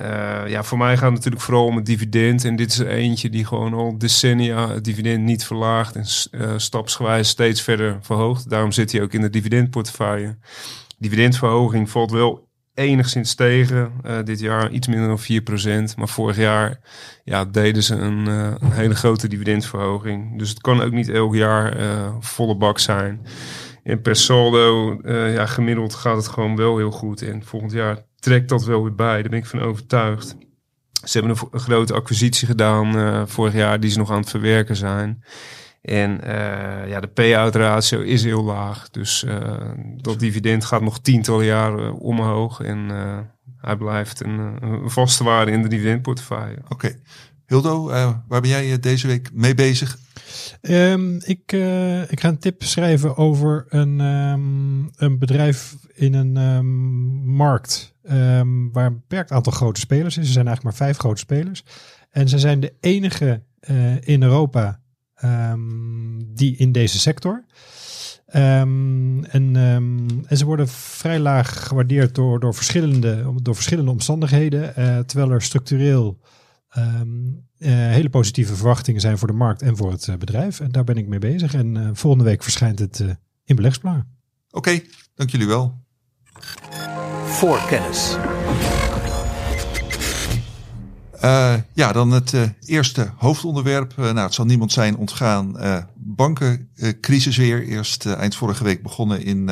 ja, 0.46 0.62
voor 0.62 0.78
mij 0.78 0.96
gaat 0.96 1.06
het 1.06 1.14
natuurlijk 1.14 1.42
vooral 1.42 1.64
om 1.64 1.76
het 1.76 1.86
dividend. 1.86 2.44
En 2.44 2.56
dit 2.56 2.70
is 2.70 2.78
eentje 2.78 3.30
die 3.30 3.44
gewoon 3.44 3.74
al 3.74 3.98
decennia 3.98 4.68
het 4.68 4.84
dividend 4.84 5.24
niet 5.24 5.44
verlaagt. 5.44 5.96
En 5.96 6.06
stapsgewijs 6.60 7.28
steeds 7.28 7.62
verder 7.62 7.98
verhoogt. 8.00 8.50
Daarom 8.50 8.72
zit 8.72 8.92
hij 8.92 9.02
ook 9.02 9.12
in 9.12 9.20
de 9.20 9.30
dividendportefeuille. 9.30 10.38
Dividendverhoging 10.98 11.90
valt 11.90 12.10
wel 12.10 12.48
enigszins 12.80 13.34
tegen. 13.34 13.92
Uh, 14.06 14.18
dit 14.24 14.40
jaar 14.40 14.70
iets 14.70 14.86
minder 14.86 15.08
dan 15.08 15.92
4%. 15.92 15.96
Maar 15.96 16.08
vorig 16.08 16.36
jaar 16.36 16.80
ja, 17.24 17.44
deden 17.44 17.82
ze 17.82 17.94
een, 17.94 18.28
uh, 18.28 18.52
een, 18.60 18.72
hele 18.72 18.94
grote 18.94 19.28
dividendverhoging. 19.28 20.38
Dus 20.38 20.48
het 20.48 20.60
kan 20.60 20.82
ook 20.82 20.92
niet 20.92 21.08
elk 21.08 21.34
jaar 21.34 21.80
uh, 21.80 22.14
volle 22.20 22.56
bak 22.56 22.78
zijn. 22.78 23.26
En 23.82 24.02
per 24.02 24.16
saldo, 24.16 25.00
ja, 25.04 25.46
gemiddeld 25.46 25.94
gaat 25.94 26.16
het 26.16 26.28
gewoon 26.28 26.56
wel 26.56 26.76
heel 26.76 26.90
goed. 26.90 27.22
En 27.22 27.44
volgend 27.44 27.72
jaar 27.72 28.04
trekt 28.18 28.48
dat 28.48 28.64
wel 28.64 28.82
weer 28.82 28.94
bij. 28.94 29.20
Daar 29.20 29.30
ben 29.30 29.38
ik 29.38 29.46
van 29.46 29.60
overtuigd. 29.60 30.36
Ze 31.04 31.18
hebben 31.18 31.36
een, 31.36 31.48
een 31.50 31.60
grote 31.60 31.94
acquisitie 31.94 32.46
gedaan 32.46 33.28
vorig 33.28 33.54
jaar 33.54 33.80
die 33.80 33.90
ze 33.90 33.98
nog 33.98 34.10
aan 34.10 34.20
het 34.20 34.30
verwerken 34.30 34.76
zijn. 34.76 35.22
En 35.80 36.20
uh, 36.24 36.88
ja, 36.88 37.00
de 37.00 37.08
payout 37.08 37.54
ratio 37.54 38.00
is 38.00 38.24
heel 38.24 38.42
laag. 38.42 38.90
Dus 38.90 39.24
uh, 39.24 39.70
dat 39.96 40.18
dividend 40.18 40.64
gaat 40.64 40.82
nog 40.82 41.00
tientallen 41.00 41.44
jaren 41.44 41.94
omhoog. 41.94 42.60
En 42.60 42.78
uh, 42.90 43.18
hij 43.56 43.76
blijft 43.76 44.24
een, 44.24 44.38
eh, 44.38 44.68
een 44.70 44.90
vaste 44.90 45.24
waarde 45.24 45.52
in 45.52 45.62
de 45.62 45.68
dividendportefeuille. 45.68 46.58
Oké. 46.68 46.96
Hildo, 47.46 47.88
eh, 47.88 48.10
waar 48.28 48.40
ben 48.40 48.50
jij 48.50 48.72
eh, 48.72 48.80
deze 48.80 49.06
week 49.06 49.30
mee 49.32 49.54
bezig? 49.54 49.98
Ehm, 50.60 51.16
ik, 51.16 51.52
eh, 51.52 52.10
ik 52.10 52.20
ga 52.20 52.28
een 52.28 52.38
tip 52.38 52.62
schrijven 52.62 53.16
over 53.16 53.66
een, 53.68 54.00
ehm, 54.00 55.04
een 55.04 55.18
bedrijf 55.18 55.76
in 55.94 56.14
een 56.14 56.36
ehm, 56.36 56.66
markt 57.34 57.94
ehm, 58.02 58.70
waar 58.72 58.86
een 58.86 59.00
beperkt 59.00 59.30
aantal 59.30 59.52
grote 59.52 59.80
spelers 59.80 60.16
is. 60.18 60.26
Er 60.26 60.32
zijn 60.32 60.46
eigenlijk 60.46 60.76
maar 60.76 60.86
vijf 60.86 60.98
grote 60.98 61.20
spelers. 61.20 61.64
En 62.10 62.28
ze 62.28 62.38
zijn 62.38 62.60
de 62.60 62.74
enige 62.80 63.42
eh, 63.60 64.00
in 64.00 64.22
Europa 64.22 64.80
ehm, 65.20 66.18
die 66.26 66.56
in 66.56 66.72
deze 66.72 66.98
sector. 66.98 67.44
Ehm, 68.26 69.24
en, 69.24 69.56
ehm, 69.56 70.08
en 70.26 70.36
ze 70.36 70.44
worden 70.44 70.68
vrij 70.68 71.18
laag 71.18 71.66
gewaardeerd 71.66 72.14
door, 72.14 72.40
door, 72.40 72.54
verschillende, 72.54 73.32
door 73.42 73.54
verschillende 73.54 73.90
omstandigheden. 73.90 74.76
eh, 74.76 74.98
terwijl 74.98 75.30
er 75.30 75.42
structureel 75.42 76.18
ehm, 76.70 77.08
eh, 77.58 77.70
hele 77.70 78.10
positieve 78.10 78.54
verwachtingen 78.56 79.00
zijn 79.00 79.18
voor 79.18 79.28
de 79.28 79.34
markt 79.34 79.62
en 79.62 79.76
voor 79.76 79.90
het 79.90 80.08
eh, 80.08 80.16
bedrijf. 80.16 80.60
En 80.60 80.70
daar 80.70 80.84
ben 80.84 80.96
ik 80.96 81.06
mee 81.06 81.18
bezig. 81.18 81.54
En 81.54 81.76
eh, 81.76 81.88
volgende 81.92 82.24
week 82.24 82.42
verschijnt 82.42 82.78
het 82.78 83.00
eh, 83.00 83.08
in 83.44 83.56
beleggsplannen. 83.56 84.18
Oké, 84.50 84.80
dank 85.14 85.30
jullie 85.30 85.46
wel. 85.46 85.84
Voor 87.24 87.66
kennis. 87.68 88.16
Eh, 91.20 91.54
ja, 91.72 91.92
dan 91.92 92.10
het 92.10 92.34
eh, 92.34 92.42
eerste 92.64 93.10
hoofdonderwerp. 93.16 93.92
Eh, 93.96 94.04
nou, 94.04 94.18
het 94.18 94.34
zal 94.34 94.44
niemand 94.44 94.72
zijn 94.72 94.96
ontgaan. 94.96 95.56
bankencrisis 95.94 97.36
weer. 97.36 97.62
Eerst 97.62 98.06
eind 98.06 98.36
vorige 98.36 98.64
week 98.64 98.82
begonnen 98.82 99.22
in 99.22 99.46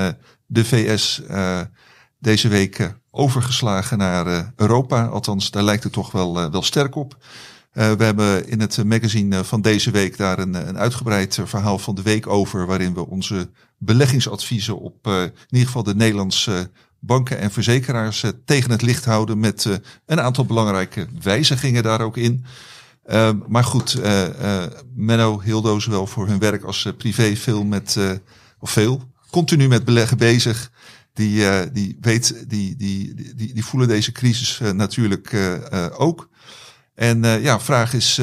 de 0.46 0.64
VS. 0.64 1.22
deze 2.18 2.48
week 2.48 2.94
overgeslagen 3.10 3.98
naar 3.98 4.52
Europa. 4.56 5.06
Althans, 5.06 5.50
daar 5.50 5.62
lijkt 5.62 5.82
het 5.82 5.92
toch 5.92 6.12
wel, 6.12 6.50
wel 6.50 6.62
sterk 6.62 6.94
op. 6.94 7.16
We 7.72 8.04
hebben 8.04 8.48
in 8.48 8.60
het 8.60 8.84
magazine 8.84 9.44
van 9.44 9.60
deze 9.60 9.90
week 9.90 10.16
daar 10.16 10.38
een, 10.38 10.68
een 10.68 10.78
uitgebreid 10.78 11.38
verhaal 11.44 11.78
van 11.78 11.94
de 11.94 12.02
week 12.02 12.26
over. 12.26 12.66
Waarin 12.66 12.94
we 12.94 13.06
onze 13.06 13.50
beleggingsadviezen 13.78 14.78
op 14.78 15.06
in 15.06 15.32
ieder 15.48 15.66
geval 15.66 15.82
de 15.82 15.94
Nederlandse 15.94 16.70
banken 17.00 17.38
en 17.38 17.50
verzekeraars 17.50 18.22
eh, 18.22 18.30
tegen 18.44 18.70
het 18.70 18.82
licht 18.82 19.04
houden. 19.04 19.38
Met 19.40 19.64
eh, 19.64 19.74
een 20.06 20.20
aantal 20.20 20.44
belangrijke 20.46 21.06
wijzigingen 21.22 21.82
daar 21.82 22.00
ook 22.00 22.16
in. 22.16 22.44
Uh, 23.10 23.30
maar 23.46 23.64
goed, 23.64 23.98
uh, 23.98 24.64
Menno, 24.94 25.40
Hildo, 25.40 25.78
zowel 25.78 26.06
voor 26.06 26.26
hun 26.26 26.38
werk 26.38 26.62
als 26.62 26.92
privé 26.96 27.36
veel 27.36 27.64
met, 27.64 27.98
of 28.58 28.70
veel, 28.70 29.12
continu 29.30 29.68
met 29.68 29.84
beleggen 29.84 30.16
bezig. 30.16 30.70
Die, 31.12 31.70
die, 31.72 31.98
weet, 32.00 32.44
die, 32.48 32.76
die, 32.76 33.14
die, 33.14 33.54
die 33.54 33.64
voelen 33.64 33.88
deze 33.88 34.12
crisis 34.12 34.60
natuurlijk 34.74 35.36
ook. 35.96 36.28
En 36.94 37.22
ja, 37.22 37.60
vraag 37.60 37.94
is, 37.94 38.20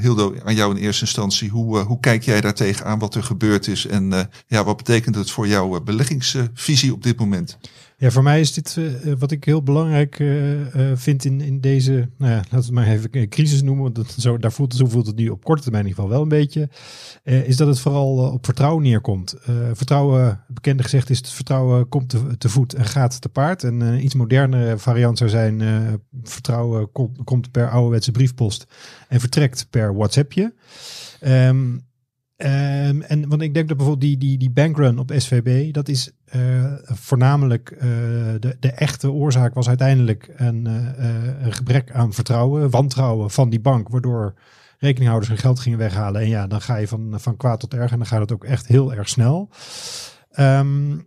Hildo, 0.00 0.34
aan 0.44 0.54
jou 0.54 0.74
in 0.76 0.82
eerste 0.82 1.04
instantie. 1.04 1.50
Hoe, 1.50 1.78
uh, 1.78 1.86
hoe 1.86 2.00
kijk 2.00 2.22
jij 2.22 2.40
daar 2.40 2.54
tegenaan 2.54 2.98
wat 2.98 3.14
er 3.14 3.22
gebeurd 3.22 3.66
is? 3.66 3.86
En 3.86 4.12
uh, 4.12 4.20
ja, 4.46 4.64
wat 4.64 4.76
betekent 4.76 5.14
het 5.14 5.30
voor 5.30 5.48
jouw 5.48 5.80
beleggingsvisie 5.80 6.92
op 6.92 7.02
dit 7.02 7.18
moment? 7.18 7.58
Ja, 7.96 8.10
voor 8.10 8.22
mij 8.22 8.40
is 8.40 8.52
dit 8.52 8.76
uh, 8.78 9.12
wat 9.18 9.30
ik 9.30 9.44
heel 9.44 9.62
belangrijk 9.62 10.18
uh, 10.18 10.60
vind 10.94 11.24
in, 11.24 11.40
in 11.40 11.60
deze, 11.60 12.08
nou 12.18 12.32
ja, 12.32 12.36
laten 12.36 12.50
we 12.50 12.56
het 12.56 12.70
maar 12.70 12.86
even 12.86 13.08
een 13.10 13.28
crisis 13.28 13.62
noemen, 13.62 13.92
want 13.92 14.14
zo, 14.18 14.38
daar 14.38 14.52
voelt, 14.52 14.74
zo 14.74 14.86
voelt 14.86 15.06
het 15.06 15.16
nu 15.16 15.28
op 15.28 15.44
korte 15.44 15.62
termijn 15.62 15.84
in 15.84 15.90
ieder 15.90 16.04
geval 16.04 16.18
wel 16.18 16.26
een 16.30 16.40
beetje, 16.40 16.68
is 17.46 17.56
dat 17.56 17.68
het 17.68 17.80
vooral 17.80 18.32
op 18.32 18.44
vertrouwen 18.44 18.82
neerkomt. 18.82 19.34
vertrouwen, 19.72 20.44
bekende 20.48 20.82
gezegd 20.82 21.10
is 21.10 21.18
het 21.18 21.30
vertrouwen 21.30 21.88
komt 21.88 22.08
te, 22.08 22.36
te 22.38 22.48
voet 22.48 22.74
en 22.74 22.84
gaat 22.84 23.20
te 23.20 23.28
paard. 23.28 23.64
En 23.64 23.80
een 23.80 24.04
iets 24.04 24.14
modernere 24.14 24.78
variant 24.78 25.18
zou 25.18 25.30
zijn, 25.30 25.62
vertrouwen 26.22 26.92
komt, 26.92 27.18
komt 27.24 27.50
per 27.50 27.70
ouderwetse 27.70 28.10
briefpost 28.12 28.66
en 29.08 29.20
vertrekt 29.20 29.66
per 29.70 29.94
WhatsAppje. 29.94 30.54
Um, 31.20 31.84
Um, 32.44 33.02
en 33.02 33.28
want 33.28 33.42
ik 33.42 33.54
denk 33.54 33.68
dat 33.68 33.76
bijvoorbeeld 33.76 34.10
die, 34.10 34.18
die, 34.18 34.38
die 34.38 34.50
bankrun 34.50 34.98
op 34.98 35.12
SVB, 35.16 35.72
dat 35.72 35.88
is 35.88 36.10
uh, 36.36 36.72
voornamelijk 36.84 37.70
uh, 37.70 37.80
de, 38.40 38.56
de 38.60 38.70
echte 38.70 39.10
oorzaak 39.10 39.54
was 39.54 39.68
uiteindelijk 39.68 40.32
een, 40.36 40.66
uh, 40.68 41.44
een 41.44 41.52
gebrek 41.52 41.92
aan 41.92 42.12
vertrouwen, 42.12 42.70
wantrouwen 42.70 43.30
van 43.30 43.50
die 43.50 43.60
bank, 43.60 43.88
waardoor 43.88 44.34
rekeninghouders 44.78 45.28
hun 45.30 45.40
geld 45.40 45.58
gingen 45.60 45.78
weghalen. 45.78 46.20
En 46.20 46.28
ja, 46.28 46.46
dan 46.46 46.60
ga 46.60 46.76
je 46.76 46.88
van, 46.88 47.14
van 47.20 47.36
kwaad 47.36 47.60
tot 47.60 47.74
erg 47.74 47.90
en 47.90 47.98
dan 47.98 48.06
gaat 48.06 48.20
het 48.20 48.32
ook 48.32 48.44
echt 48.44 48.66
heel 48.66 48.94
erg 48.94 49.08
snel. 49.08 49.50
Um, 50.38 51.06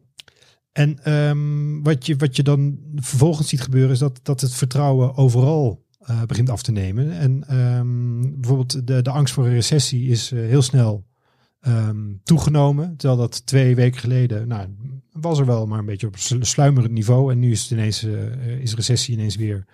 en 0.71 1.13
um, 1.13 1.83
wat, 1.83 2.05
je, 2.05 2.15
wat 2.15 2.35
je 2.35 2.43
dan 2.43 2.79
vervolgens 2.95 3.49
ziet 3.49 3.61
gebeuren 3.61 3.91
is 3.91 3.99
dat, 3.99 4.19
dat 4.23 4.41
het 4.41 4.53
vertrouwen 4.53 5.15
overal 5.15 5.85
begint 6.27 6.49
af 6.49 6.61
te 6.61 6.71
nemen. 6.71 7.11
En 7.11 7.39
bijvoorbeeld 8.39 8.87
de, 8.87 9.01
de 9.01 9.11
angst 9.11 9.33
voor 9.33 9.45
een 9.45 9.53
recessie 9.53 10.09
is 10.09 10.29
heel 10.29 10.61
snel 10.61 11.06
um, 11.67 12.21
toegenomen. 12.23 12.95
Terwijl 12.97 13.19
dat 13.19 13.45
twee 13.45 13.75
weken 13.75 13.99
geleden, 13.99 14.47
nou, 14.47 14.67
was 15.11 15.39
er 15.39 15.45
wel 15.45 15.65
maar 15.65 15.79
een 15.79 15.85
beetje 15.85 16.07
op 16.07 16.15
sluimerend 16.39 16.93
niveau. 16.93 17.31
En 17.31 17.39
nu 17.39 17.51
is 17.51 17.61
het 17.61 17.71
ineens, 17.71 18.03
uh, 18.03 18.59
is 18.59 18.75
recessie 18.75 19.13
ineens 19.13 19.35
weer 19.35 19.65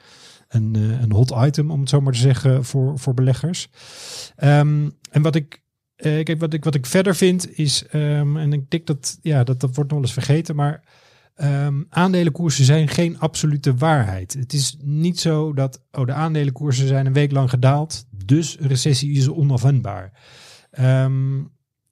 een, 0.48 0.76
een 0.76 1.12
hot 1.12 1.34
item, 1.46 1.72
om 1.72 1.80
het 1.80 1.90
zo 1.90 2.02
maar 2.02 2.14
te 2.14 2.20
zeggen, 2.20 2.66
voor, 2.66 3.00
voor 3.00 3.14
beleggers. 3.14 3.70
Um, 4.44 4.92
en 5.10 5.22
wat 5.22 5.36
ik 5.36 5.62
uh, 5.98 6.24
kijk, 6.24 6.40
wat 6.40 6.54
ik, 6.54 6.64
wat 6.64 6.76
ik 6.76 6.86
verder 6.86 7.16
vind 7.16 7.58
is, 7.58 7.86
um, 7.94 8.38
en 8.38 8.54
ik 8.54 8.70
denk 8.70 8.86
dat, 8.86 9.18
ja, 9.22 9.44
dat, 9.44 9.60
dat 9.60 9.76
wordt 9.76 9.92
nog 9.92 10.02
eens 10.02 10.14
vergeten, 10.14 10.56
maar 10.56 10.84
aandelenkoersen 11.90 12.66
zijn 12.66 12.88
geen 12.88 13.20
absolute 13.20 13.76
waarheid. 13.76 14.34
Het 14.34 14.54
is 14.54 14.78
niet 14.80 15.20
zo 15.20 15.54
dat, 15.54 15.82
oh, 15.92 16.06
de 16.06 16.14
aandelenkoersen 16.14 16.88
zijn 16.88 17.06
een 17.06 17.14
week 17.14 17.32
lang 17.32 17.50
gedaald, 17.50 18.06
dus 18.26 18.58
recessie 18.60 19.12
is 19.12 19.30
onafwendbaar. 19.30 20.12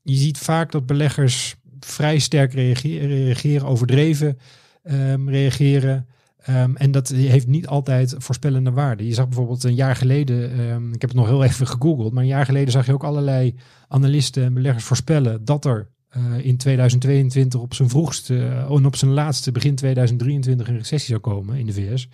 Je 0.03 0.15
ziet 0.15 0.37
vaak 0.37 0.71
dat 0.71 0.85
beleggers 0.85 1.55
vrij 1.79 2.19
sterk 2.19 2.53
reageren, 2.53 3.67
overdreven 3.67 4.37
um, 4.83 5.29
reageren. 5.29 6.07
Um, 6.49 6.75
en 6.75 6.91
dat 6.91 7.07
heeft 7.09 7.47
niet 7.47 7.67
altijd 7.67 8.15
voorspellende 8.17 8.71
waarde. 8.71 9.07
Je 9.07 9.13
zag 9.13 9.27
bijvoorbeeld 9.27 9.63
een 9.63 9.75
jaar 9.75 9.95
geleden, 9.95 10.59
um, 10.59 10.93
ik 10.93 11.01
heb 11.01 11.09
het 11.09 11.19
nog 11.19 11.27
heel 11.27 11.43
even 11.43 11.67
gegoogeld, 11.67 12.13
maar 12.13 12.23
een 12.23 12.29
jaar 12.29 12.45
geleden 12.45 12.71
zag 12.71 12.85
je 12.85 12.93
ook 12.93 13.03
allerlei 13.03 13.55
analisten 13.87 14.43
en 14.43 14.53
beleggers 14.53 14.83
voorspellen 14.83 15.45
dat 15.45 15.65
er 15.65 15.89
uh, 16.17 16.45
in 16.45 16.57
2022 16.57 17.59
op 17.59 17.73
zijn 17.73 17.89
vroegste 17.89 18.33
uh, 18.33 18.75
en 18.75 18.85
op 18.85 18.95
zijn 18.95 19.11
laatste 19.11 19.51
begin 19.51 19.75
2023 19.75 20.67
een 20.67 20.77
recessie 20.77 21.09
zou 21.09 21.19
komen 21.19 21.57
in 21.57 21.65
de 21.65 21.73
VS. 21.73 22.07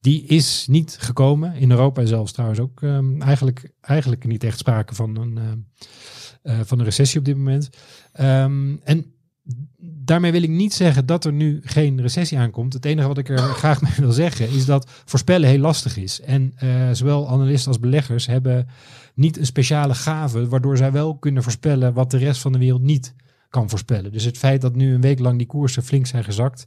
Die 0.00 0.26
is 0.26 0.66
niet 0.70 0.96
gekomen. 1.00 1.54
In 1.54 1.70
Europa 1.70 2.04
zelfs 2.04 2.32
trouwens 2.32 2.60
ook 2.60 2.82
eigenlijk, 3.18 3.70
eigenlijk 3.80 4.26
niet 4.26 4.44
echt 4.44 4.58
sprake 4.58 4.94
van 4.94 5.16
een, 5.16 5.66
van 6.64 6.78
een 6.78 6.84
recessie 6.84 7.18
op 7.18 7.24
dit 7.24 7.36
moment. 7.36 7.68
Um, 8.20 8.80
en 8.84 9.06
daarmee 9.80 10.32
wil 10.32 10.42
ik 10.42 10.48
niet 10.48 10.74
zeggen 10.74 11.06
dat 11.06 11.24
er 11.24 11.32
nu 11.32 11.60
geen 11.62 12.00
recessie 12.00 12.38
aankomt. 12.38 12.72
Het 12.72 12.84
enige 12.84 13.08
wat 13.08 13.18
ik 13.18 13.28
er 13.28 13.38
graag 13.62 13.82
mee 13.82 13.92
wil 13.96 14.12
zeggen 14.12 14.50
is 14.50 14.64
dat 14.64 14.90
voorspellen 15.04 15.48
heel 15.48 15.58
lastig 15.58 15.96
is. 15.96 16.20
En 16.20 16.54
uh, 16.62 16.90
zowel 16.92 17.28
analisten 17.28 17.68
als 17.68 17.80
beleggers 17.80 18.26
hebben 18.26 18.68
niet 19.14 19.38
een 19.38 19.46
speciale 19.46 19.94
gave 19.94 20.48
waardoor 20.48 20.76
zij 20.76 20.92
wel 20.92 21.16
kunnen 21.16 21.42
voorspellen 21.42 21.92
wat 21.92 22.10
de 22.10 22.18
rest 22.18 22.40
van 22.40 22.52
de 22.52 22.58
wereld 22.58 22.82
niet 22.82 23.14
kan 23.50 23.68
voorspellen. 23.68 24.12
Dus 24.12 24.24
het 24.24 24.38
feit 24.38 24.60
dat 24.60 24.74
nu 24.74 24.94
een 24.94 25.00
week 25.00 25.18
lang 25.18 25.38
die 25.38 25.46
koersen 25.46 25.82
flink 25.82 26.06
zijn 26.06 26.24
gezakt, 26.24 26.66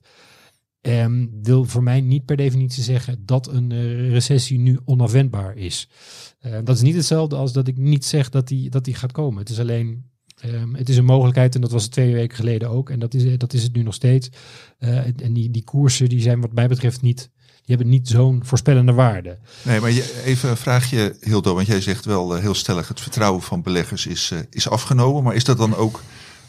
um, 0.82 1.30
wil 1.42 1.66
voor 1.66 1.84
mij 1.84 2.02
niet 2.02 2.26
per 2.26 2.38
definitie 2.38 2.84
zeggen 2.84 3.26
dat 3.26 3.48
een 3.48 3.72
uh, 3.72 4.10
recessie 4.10 4.60
nu 4.60 4.80
onafwendbaar 4.86 5.58
is. 5.58 5.90
Uh, 6.46 6.58
dat 6.64 6.76
is 6.76 6.82
niet 6.82 6.96
hetzelfde 6.96 7.36
als 7.36 7.54
dat 7.54 7.68
ik 7.68 7.78
niet 7.78 8.06
zeg 8.06 8.30
dat 8.30 8.48
die, 8.48 8.70
dat 8.70 8.86
die 8.86 8.96
gaat 8.96 9.12
komen. 9.12 9.40
Het 9.40 9.50
is 9.50 9.60
alleen 9.60 10.10
Um, 10.46 10.76
het 10.76 10.90
is 10.90 10.98
een 10.98 11.06
mogelijkheid 11.06 11.56
en 11.56 11.62
dat 11.62 11.72
was 11.72 11.88
twee 11.88 12.14
weken 12.14 12.36
geleden 12.36 12.70
ook. 12.70 12.90
En 12.90 13.00
dat 13.00 13.14
is, 13.14 13.38
dat 13.38 13.54
is 13.54 13.64
het 13.64 13.74
nu 13.74 13.84
nog 13.84 13.94
steeds. 13.94 14.30
Uh, 14.80 15.22
en 15.22 15.34
die, 15.34 15.52
die 15.52 15.64
koersen 15.64 16.10
die 16.10 16.22
zijn 16.22 16.42
wat 16.42 16.54
mij 16.54 16.68
betreft 16.68 17.02
niet... 17.02 17.30
Die 17.66 17.76
hebben 17.76 17.90
niet 17.90 18.08
zo'n 18.08 18.46
voorspellende 18.46 18.94
waarde. 18.94 19.38
Nee, 19.64 19.80
maar 19.80 19.92
je, 19.92 20.22
even 20.26 20.50
een 20.50 20.58
vraagje, 20.58 21.16
Hildo. 21.20 21.54
Want 21.56 21.68
jij 21.68 21.82
zegt 21.82 22.06
wel 22.06 22.36
heel 22.36 22.54
stellig... 22.54 22.88
het 22.88 23.02
vertrouwen 23.02 23.42
van 23.42 23.62
beleggers 23.62 24.06
is, 24.06 24.34
is 24.50 24.70
afgenomen. 24.70 25.24
Maar 25.24 25.36
is 25.36 25.44
dat 25.44 25.58
dan 25.58 25.76
ook 25.76 26.04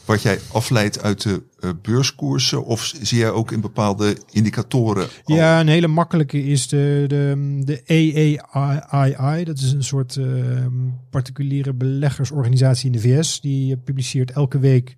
wat 0.05 0.23
jij 0.23 0.39
afleidt 0.53 1.03
uit 1.03 1.23
de 1.23 1.43
uh, 1.61 1.71
beurskoersen? 1.83 2.65
Of 2.65 2.93
zie 3.03 3.19
jij 3.19 3.31
ook 3.31 3.53
in 3.53 3.61
bepaalde 3.61 4.17
indicatoren? 4.31 5.09
Ja, 5.25 5.61
een 5.61 5.69
hele 5.69 5.87
makkelijke 5.87 6.45
is 6.45 6.69
de, 6.69 7.05
de, 7.09 7.59
de 7.65 7.83
AAII. 8.51 9.45
Dat 9.45 9.59
is 9.59 9.73
een 9.73 9.85
soort 9.85 10.17
uh, 10.17 10.27
particuliere 11.11 11.73
beleggersorganisatie 11.73 12.87
in 12.87 12.93
de 12.93 13.01
VS. 13.01 13.41
Die 13.41 13.77
publiceert 13.77 14.31
elke 14.31 14.59
week 14.59 14.97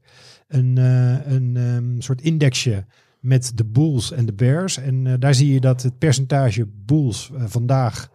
een, 0.49 0.77
uh, 0.79 1.27
een 1.27 1.57
um, 1.57 2.01
soort 2.01 2.21
indexje 2.21 2.85
met 3.21 3.53
de 3.55 3.65
bulls 3.65 4.13
en 4.13 4.27
de 4.27 4.33
bears. 4.33 4.77
En 4.77 5.21
daar 5.21 5.35
zie 5.35 5.53
je 5.53 5.61
dat 5.61 5.83
het 5.83 5.99
percentage 5.99 6.69
bulls 6.87 7.31
vandaag 7.37 8.09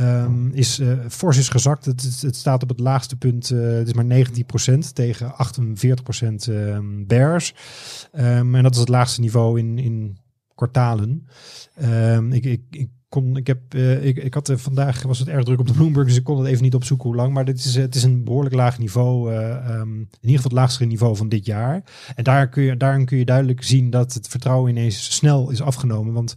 Um, 0.00 0.50
is 0.52 0.78
uh, 0.78 0.92
fors 1.08 1.36
is 1.36 1.48
gezakt. 1.48 1.84
Het, 1.84 2.20
het, 2.20 2.36
staat 2.36 2.62
op 2.62 2.68
het 2.68 2.80
laagste 2.80 3.16
punt. 3.16 3.50
Uh, 3.50 3.72
het 3.72 3.86
is 3.86 3.92
maar 3.92 4.26
19% 4.84 4.92
tegen 4.92 5.34
48% 6.48 6.48
um, 6.48 7.06
bears. 7.06 7.54
Um, 8.12 8.54
en 8.54 8.62
dat 8.62 8.74
is 8.74 8.80
het 8.80 8.88
laagste 8.88 9.20
niveau 9.20 9.58
in, 9.58 9.78
in 9.78 10.18
kwartalen. 10.54 11.26
Ehm, 11.74 12.32
ik, 12.32 12.44
ik, 12.44 12.62
ik, 12.70 12.88
kon, 13.08 13.36
ik, 13.36 13.46
heb, 13.46 13.74
eh, 13.74 14.04
ik, 14.04 14.16
ik 14.16 14.34
had 14.34 14.48
eh, 14.48 14.56
vandaag 14.56 15.02
was 15.02 15.18
het 15.18 15.28
erg 15.28 15.44
druk 15.44 15.60
op 15.60 15.66
de 15.66 15.72
Bloomberg, 15.72 16.06
dus 16.06 16.16
ik 16.16 16.24
kon 16.24 16.38
het 16.38 16.46
even 16.46 16.62
niet 16.62 16.74
opzoeken 16.74 17.06
hoe 17.06 17.16
lang. 17.16 17.32
Maar 17.32 17.44
dit 17.44 17.58
is, 17.58 17.76
eh, 17.76 17.82
het 17.82 17.94
is 17.94 18.02
een 18.02 18.24
behoorlijk 18.24 18.54
laag 18.54 18.78
niveau. 18.78 19.32
eh, 19.32 19.56
ehm, 19.56 19.98
in 19.98 20.08
ieder 20.20 20.36
geval 20.36 20.42
het 20.42 20.52
laagste 20.52 20.84
niveau 20.84 21.16
van 21.16 21.28
dit 21.28 21.46
jaar. 21.46 21.82
En 22.14 22.24
daar 22.24 22.48
kun 22.48 22.62
je, 22.62 22.76
daarin 22.76 23.04
kun 23.04 23.18
je 23.18 23.24
duidelijk 23.24 23.62
zien 23.62 23.90
dat 23.90 24.14
het 24.14 24.28
vertrouwen 24.28 24.70
ineens 24.70 25.14
snel 25.14 25.50
is 25.50 25.62
afgenomen. 25.62 26.12
Want 26.12 26.36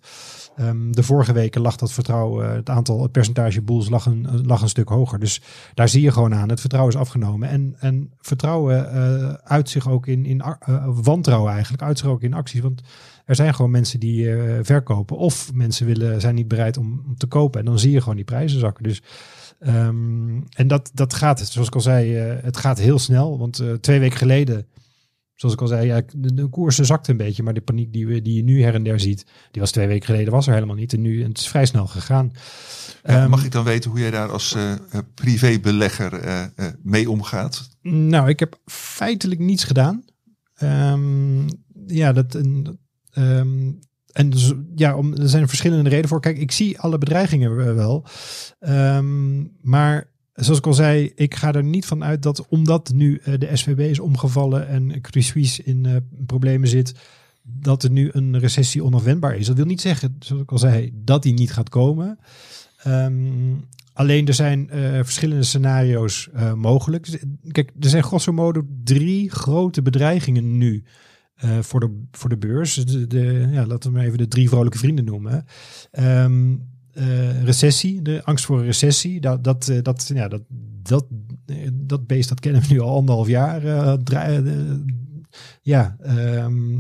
ehm, 0.55 0.91
de 0.91 1.03
vorige 1.03 1.33
weken 1.33 1.61
lag 1.61 1.75
dat 1.75 1.91
vertrouwen, 1.91 2.49
eh, 2.49 2.55
het 2.55 2.69
aantal, 2.69 3.01
het 3.01 3.11
percentage 3.11 3.61
boels 3.61 3.89
lag 3.89 4.05
een, 4.05 4.45
lag 4.45 4.61
een 4.61 4.69
stuk 4.69 4.89
hoger. 4.89 5.19
Dus 5.19 5.41
daar 5.73 5.89
zie 5.89 6.01
je 6.01 6.11
gewoon 6.11 6.35
aan, 6.35 6.49
het 6.49 6.59
vertrouwen 6.59 6.93
is 6.93 6.99
afgenomen. 6.99 7.49
En, 7.49 7.75
en 7.79 8.11
vertrouwen 8.19 8.93
eh, 8.93 9.33
uit 9.43 9.69
zich 9.69 9.89
ook 9.89 10.07
in, 10.07 10.25
in 10.25 10.41
eh, 10.41 10.87
wantrouwen 10.87 11.51
eigenlijk, 11.51 11.83
uit 11.83 11.97
zich 11.97 12.07
ook 12.07 12.21
in 12.21 12.33
acties. 12.33 12.61
Want 12.61 12.81
er 13.31 13.37
zijn 13.37 13.53
gewoon 13.53 13.71
mensen 13.71 13.99
die 13.99 14.35
eh, 14.35 14.59
verkopen. 14.61 15.17
Of 15.17 15.53
mensen 15.53 15.85
willen, 15.85 16.21
zijn 16.21 16.35
niet 16.35 16.47
bereid 16.47 16.77
om, 16.77 17.03
om 17.07 17.17
te 17.17 17.27
kopen. 17.27 17.59
En 17.59 17.65
dan 17.65 17.79
zie 17.79 17.91
je 17.91 17.99
gewoon 17.99 18.15
die 18.15 18.25
prijzen 18.25 18.59
zakken. 18.59 18.83
Dus, 18.83 19.01
ehm, 19.59 20.41
en 20.49 20.67
dat, 20.67 20.91
dat 20.93 21.13
gaat, 21.13 21.39
zoals 21.39 21.67
ik 21.67 21.75
al 21.75 21.81
zei, 21.81 22.17
eh, 22.17 22.43
het 22.43 22.57
gaat 22.57 22.79
heel 22.79 22.99
snel. 22.99 23.37
Want 23.37 23.59
eh, 23.59 23.73
twee 23.73 23.99
weken 23.99 24.17
geleden, 24.17 24.65
zoals 25.41 25.55
ik 25.55 25.61
al 25.61 25.67
zei, 25.67 25.85
ja, 25.85 26.01
de, 26.15 26.33
de 26.33 26.47
koersen 26.47 26.85
zakte 26.85 27.11
een 27.11 27.17
beetje. 27.17 27.43
Maar 27.43 27.53
de 27.53 27.61
paniek 27.61 27.93
die, 27.93 28.07
we, 28.07 28.21
die 28.21 28.35
je 28.35 28.43
nu 28.43 28.63
her 28.63 28.73
en 28.73 28.83
der 28.83 28.99
ziet, 28.99 29.25
die 29.51 29.61
was 29.61 29.71
twee 29.71 29.87
weken 29.87 30.05
geleden, 30.05 30.33
was 30.33 30.47
er 30.47 30.53
helemaal 30.53 30.75
niet. 30.75 30.93
En 30.93 31.01
nu 31.01 31.23
het 31.23 31.37
is 31.37 31.47
vrij 31.47 31.65
snel 31.65 31.87
gegaan. 31.87 32.31
Ja, 32.33 32.39
Ehm, 33.03 33.29
mag 33.29 33.45
ik 33.45 33.51
dan 33.51 33.63
weten 33.63 33.91
hoe 33.91 33.99
jij 33.99 34.11
daar 34.11 34.31
als 34.31 34.55
eh, 34.55 34.73
privébelegger 35.13 36.13
eh, 36.13 36.45
mee 36.83 37.09
omgaat? 37.09 37.69
Nou, 37.81 38.29
ik 38.29 38.39
heb 38.39 38.59
feitelijk 38.65 39.39
niets 39.39 39.63
gedaan. 39.63 40.05
Ehm, 40.55 41.47
ja, 41.87 42.13
dat. 42.13 42.35
En, 42.35 42.79
ehm, 43.11 43.71
en 44.11 44.29
dus, 44.29 44.53
ja, 44.75 44.95
om, 44.95 45.13
er 45.13 45.29
zijn 45.29 45.47
verschillende 45.47 45.89
redenen 45.89 46.09
voor. 46.09 46.21
Kijk, 46.21 46.37
ik 46.37 46.51
zie 46.51 46.79
alle 46.79 46.97
bedreigingen 46.97 47.75
wel. 47.75 48.05
Maar 49.61 50.10
zoals 50.43 50.59
ik 50.59 50.67
al 50.67 50.73
zei, 50.73 51.11
ik 51.15 51.35
ga 51.35 51.53
er 51.53 51.63
niet 51.63 51.85
van 51.85 52.03
uit 52.03 52.23
dat 52.23 52.47
omdat 52.47 52.91
nu 52.93 53.17
eh, 53.23 53.33
de 53.39 53.49
SVB 53.53 53.79
is 53.79 53.99
omgevallen 53.99 54.67
en 54.67 55.01
Suisse 55.09 55.63
in 55.63 55.85
eh, 55.85 55.95
problemen 56.25 56.67
zit, 56.67 56.93
dat 57.41 57.83
er 57.83 57.91
nu 57.91 58.09
een 58.11 58.39
recessie 58.39 58.83
onafwendbaar 58.83 59.35
is. 59.35 59.47
Dat 59.47 59.55
wil 59.55 59.65
niet 59.65 59.81
zeggen, 59.81 60.15
zoals 60.19 60.41
ik 60.41 60.51
al 60.51 60.57
zei, 60.57 60.91
dat 60.93 61.23
die 61.23 61.33
niet 61.33 61.53
gaat 61.53 61.69
komen. 61.69 62.19
Ehm, 62.77 63.53
alleen 63.93 64.27
er 64.27 64.33
zijn 64.33 64.69
eh, 64.69 64.79
verschillende 64.93 65.43
scenario's 65.43 66.29
mogelijk. 66.55 67.05
Dus, 67.05 67.23
Kijk, 67.51 67.71
er 67.79 67.89
zijn 67.89 68.03
grosso 68.03 68.31
modo 68.31 68.61
drie 68.83 69.29
grote 69.29 69.81
bedreigingen 69.81 70.57
nu 70.57 70.83
voor, 71.61 71.79
de, 71.79 72.03
voor 72.11 72.29
de 72.29 72.37
beurs. 72.37 72.73
De, 72.73 73.07
de, 73.07 73.47
ja, 73.51 73.65
laten 73.65 73.91
we 73.91 73.97
maar 73.97 74.05
even 74.05 74.17
de 74.17 74.27
drie 74.27 74.49
vrolijke 74.49 74.77
vrienden 74.77 75.05
noemen. 75.05 75.45
Ehm, 75.91 76.55
eh, 76.93 77.43
recessie, 77.43 78.01
de 78.01 78.23
angst 78.23 78.45
voor 78.45 78.63
recessie. 78.63 79.21
Dat, 79.21 79.43
dat, 79.43 79.67
eh, 79.67 79.81
dat, 79.81 80.11
ja, 80.13 80.27
dat, 80.27 80.41
dat, 80.83 81.05
eh, 81.45 81.69
dat 81.73 82.07
beest 82.07 82.29
dat 82.29 82.39
kennen 82.39 82.61
we 82.61 82.67
nu 82.73 82.79
al 82.79 82.95
anderhalf 82.95 83.27
jaar. 83.27 83.63
ja, 85.61 85.95
ehm, 85.99 86.79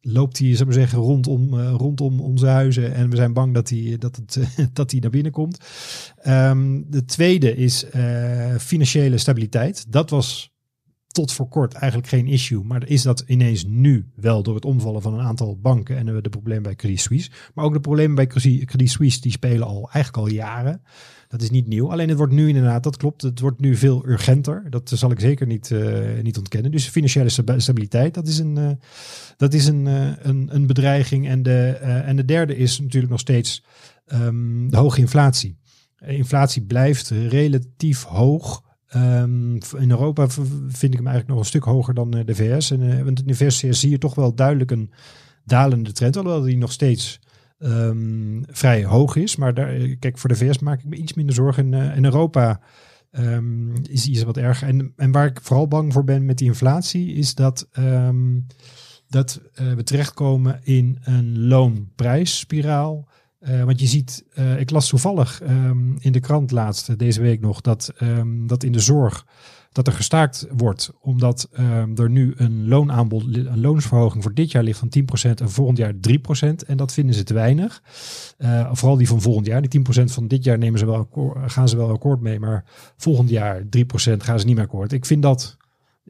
loopt 0.00 0.38
hij, 0.38 0.54
zou 0.54 0.64
maar 0.64 0.78
zeggen, 0.78 0.98
rondom, 0.98 1.54
rondom 1.60 2.20
onze 2.20 2.46
huizen. 2.46 2.94
En 2.94 3.10
we 3.10 3.16
zijn 3.16 3.32
bang 3.32 3.54
dat 3.54 3.68
hij, 3.68 3.96
dat 3.98 4.16
het, 4.16 4.38
dat 4.72 4.92
naar 4.92 5.10
binnen 5.10 5.32
komt. 5.32 5.58
Ehm, 6.16 6.82
de 6.86 7.04
tweede 7.04 7.56
is 7.56 7.86
financiële 8.58 9.18
stabiliteit. 9.18 9.92
Dat 9.92 10.10
was 10.10 10.52
tot 11.12 11.32
voor 11.32 11.48
kort 11.48 11.74
eigenlijk 11.74 12.10
geen 12.10 12.26
issue. 12.26 12.64
Maar 12.64 12.88
is 12.88 13.02
dat 13.02 13.24
ineens 13.26 13.64
nu 13.64 14.06
wel 14.14 14.42
door 14.42 14.54
het 14.54 14.64
omvallen 14.64 15.02
van 15.02 15.14
een 15.14 15.26
aantal 15.26 15.58
banken 15.60 15.96
en 15.96 16.22
de 16.22 16.28
problemen 16.28 16.62
bij 16.62 16.74
Credit 16.74 17.00
Suisse. 17.00 17.30
Maar 17.54 17.64
ook 17.64 17.72
de 17.72 17.80
problemen 17.80 18.14
bij 18.14 18.26
Credit 18.26 18.90
Suisse 18.90 19.20
die 19.20 19.32
spelen 19.32 19.66
al 19.66 19.90
eigenlijk 19.92 20.16
al 20.16 20.34
jaren. 20.34 20.82
Dat 21.30 21.42
is 21.42 21.50
niet 21.50 21.66
nieuw. 21.66 21.90
Alleen 21.90 22.08
het 22.08 22.18
wordt 22.18 22.32
nu 22.32 22.48
inderdaad, 22.48 22.82
dat 22.82 22.96
klopt, 22.96 23.22
het 23.22 23.40
wordt 23.40 23.60
nu 23.60 23.76
veel 23.76 24.06
urgenter. 24.06 24.70
Dat 24.70 24.90
zal 24.94 25.10
ik 25.10 25.20
zeker 25.20 25.46
niet, 25.46 25.70
eh, 25.70 26.22
niet 26.22 26.38
ontkennen. 26.38 26.70
Dus 26.70 26.88
financiële 26.88 27.28
sta- 27.28 27.58
stabiliteit, 27.58 28.14
dat 28.14 28.26
is 28.26 28.38
een, 28.38 28.58
eh, 28.58 28.70
dat 29.36 29.54
is 29.54 29.66
een, 29.66 29.86
eh, 29.86 30.10
een, 30.18 30.48
een 30.52 30.66
bedreiging. 30.66 31.28
En 31.28 31.42
de, 31.42 31.68
en 31.70 32.16
de 32.16 32.24
derde 32.24 32.56
is 32.56 32.80
natuurlijk 32.80 33.12
nog 33.12 33.20
steeds 33.20 33.64
ehm, 34.06 34.68
de 34.68 34.76
hoge 34.76 35.00
inflatie. 35.00 35.58
Inflatie 36.06 36.62
blijft 36.62 37.08
relatief 37.10 38.04
hoog. 38.04 38.62
Ehm, 38.90 39.54
in 39.54 39.90
Europa 39.90 40.28
vind 40.68 40.92
ik 40.92 40.98
hem 40.98 41.06
eigenlijk 41.06 41.28
nog 41.28 41.38
een 41.38 41.44
stuk 41.44 41.64
hoger 41.64 41.94
dan 41.94 42.14
eh, 42.14 42.26
de 42.26 42.34
VS. 42.34 42.70
En, 42.70 42.90
eh, 42.90 43.02
want 43.02 43.18
in 43.20 43.26
de 43.26 43.34
VS 43.34 43.58
zie 43.58 43.90
je 43.90 43.98
toch 43.98 44.14
wel 44.14 44.34
duidelijk 44.34 44.70
een 44.70 44.90
dalende 45.44 45.92
trend, 45.92 46.16
alhoewel 46.16 46.42
die 46.42 46.56
nog 46.56 46.72
steeds 46.72 47.20
ehm, 47.58 48.42
vrij 48.48 48.84
hoog 48.84 49.16
is. 49.16 49.36
Maar 49.36 49.54
daar, 49.54 49.68
eh, 49.68 49.96
kijk, 49.98 50.18
voor 50.18 50.28
de 50.28 50.36
VS 50.36 50.58
maak 50.58 50.78
ik 50.78 50.84
me 50.84 50.96
iets 50.96 51.14
minder 51.14 51.34
zorgen. 51.34 51.74
En, 51.74 51.90
eh, 51.90 51.96
in 51.96 52.04
Europa 52.04 52.60
ehm, 53.10 53.74
is 53.82 54.06
iets 54.06 54.22
wat 54.22 54.36
erger. 54.36 54.68
En, 54.68 54.92
en 54.96 55.12
waar 55.12 55.26
ik 55.26 55.40
vooral 55.42 55.68
bang 55.68 55.92
voor 55.92 56.04
ben 56.04 56.24
met 56.24 56.38
die 56.38 56.48
inflatie, 56.48 57.12
is 57.12 57.34
dat, 57.34 57.68
dat 59.08 59.40
we 59.54 59.82
terechtkomen 59.82 60.60
in 60.62 60.98
een 61.02 61.46
loonprijsspiraal. 61.46 63.08
Eh, 63.40 63.64
want 63.64 63.80
je 63.80 63.86
ziet, 63.86 64.24
eh, 64.34 64.60
ik 64.60 64.70
las 64.70 64.88
toevallig 64.88 65.40
ehm, 65.42 65.96
in 65.98 66.12
de 66.12 66.20
krant 66.20 66.50
laatst 66.50 66.88
eh, 66.88 66.96
deze 66.96 67.20
week 67.20 67.40
nog 67.40 67.60
dat, 67.60 67.92
ehm, 67.98 68.46
dat 68.46 68.62
in 68.62 68.72
de 68.72 68.80
zorg 68.80 69.26
dat 69.72 69.86
er 69.86 69.92
gestaakt 69.92 70.46
wordt 70.56 70.92
omdat 71.00 71.48
ehm, 71.52 71.96
er 71.96 72.10
nu 72.10 72.32
een 72.36 72.68
loonaanbod, 72.68 73.22
een 73.22 73.60
loonsverhoging 73.60 74.22
voor 74.22 74.34
dit 74.34 74.50
jaar 74.50 74.62
ligt 74.62 74.78
van 74.78 74.88
10% 74.88 75.40
en 75.40 75.50
volgend 75.50 75.78
jaar 75.78 75.94
3%. 76.00 76.64
En 76.64 76.76
dat 76.76 76.92
vinden 76.92 77.14
ze 77.14 77.22
te 77.22 77.34
weinig. 77.34 77.82
Eh, 78.38 78.68
vooral 78.72 78.96
die 78.96 79.08
van 79.08 79.20
volgend 79.20 79.46
jaar. 79.46 79.60
Die 79.60 79.70
10% 79.70 80.12
van 80.12 80.28
dit 80.28 80.44
jaar 80.44 80.58
nemen 80.58 80.78
ze 80.78 80.86
wel 80.86 81.08
gaan 81.46 81.68
ze 81.68 81.76
wel 81.76 81.90
akkoord 81.90 82.20
mee, 82.20 82.40
maar 82.40 82.64
volgend 82.96 83.28
jaar 83.28 83.62
3% 83.68 84.22
gaan 84.22 84.40
ze 84.40 84.46
niet 84.46 84.54
meer 84.54 84.64
akkoord. 84.64 84.92
Ik 84.92 85.06
vind 85.06 85.22
dat 85.22 85.56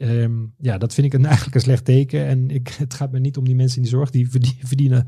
Ehm, 0.00 0.32
ja, 0.58 0.78
dat 0.78 0.94
vind 0.94 1.06
ik 1.06 1.12
een, 1.12 1.26
eigenlijk 1.32 1.54
een 1.54 1.60
slecht 1.60 1.84
teken. 1.84 2.26
En 2.26 2.50
ik, 2.50 2.68
het 2.78 2.94
gaat 2.94 3.12
me 3.12 3.18
niet 3.18 3.36
om 3.36 3.44
die 3.44 3.54
mensen 3.54 3.76
in 3.76 3.82
die 3.82 3.90
zorg. 3.90 4.10
Die 4.10 4.30
verdien- 4.30 4.66
verdienen, 4.72 5.06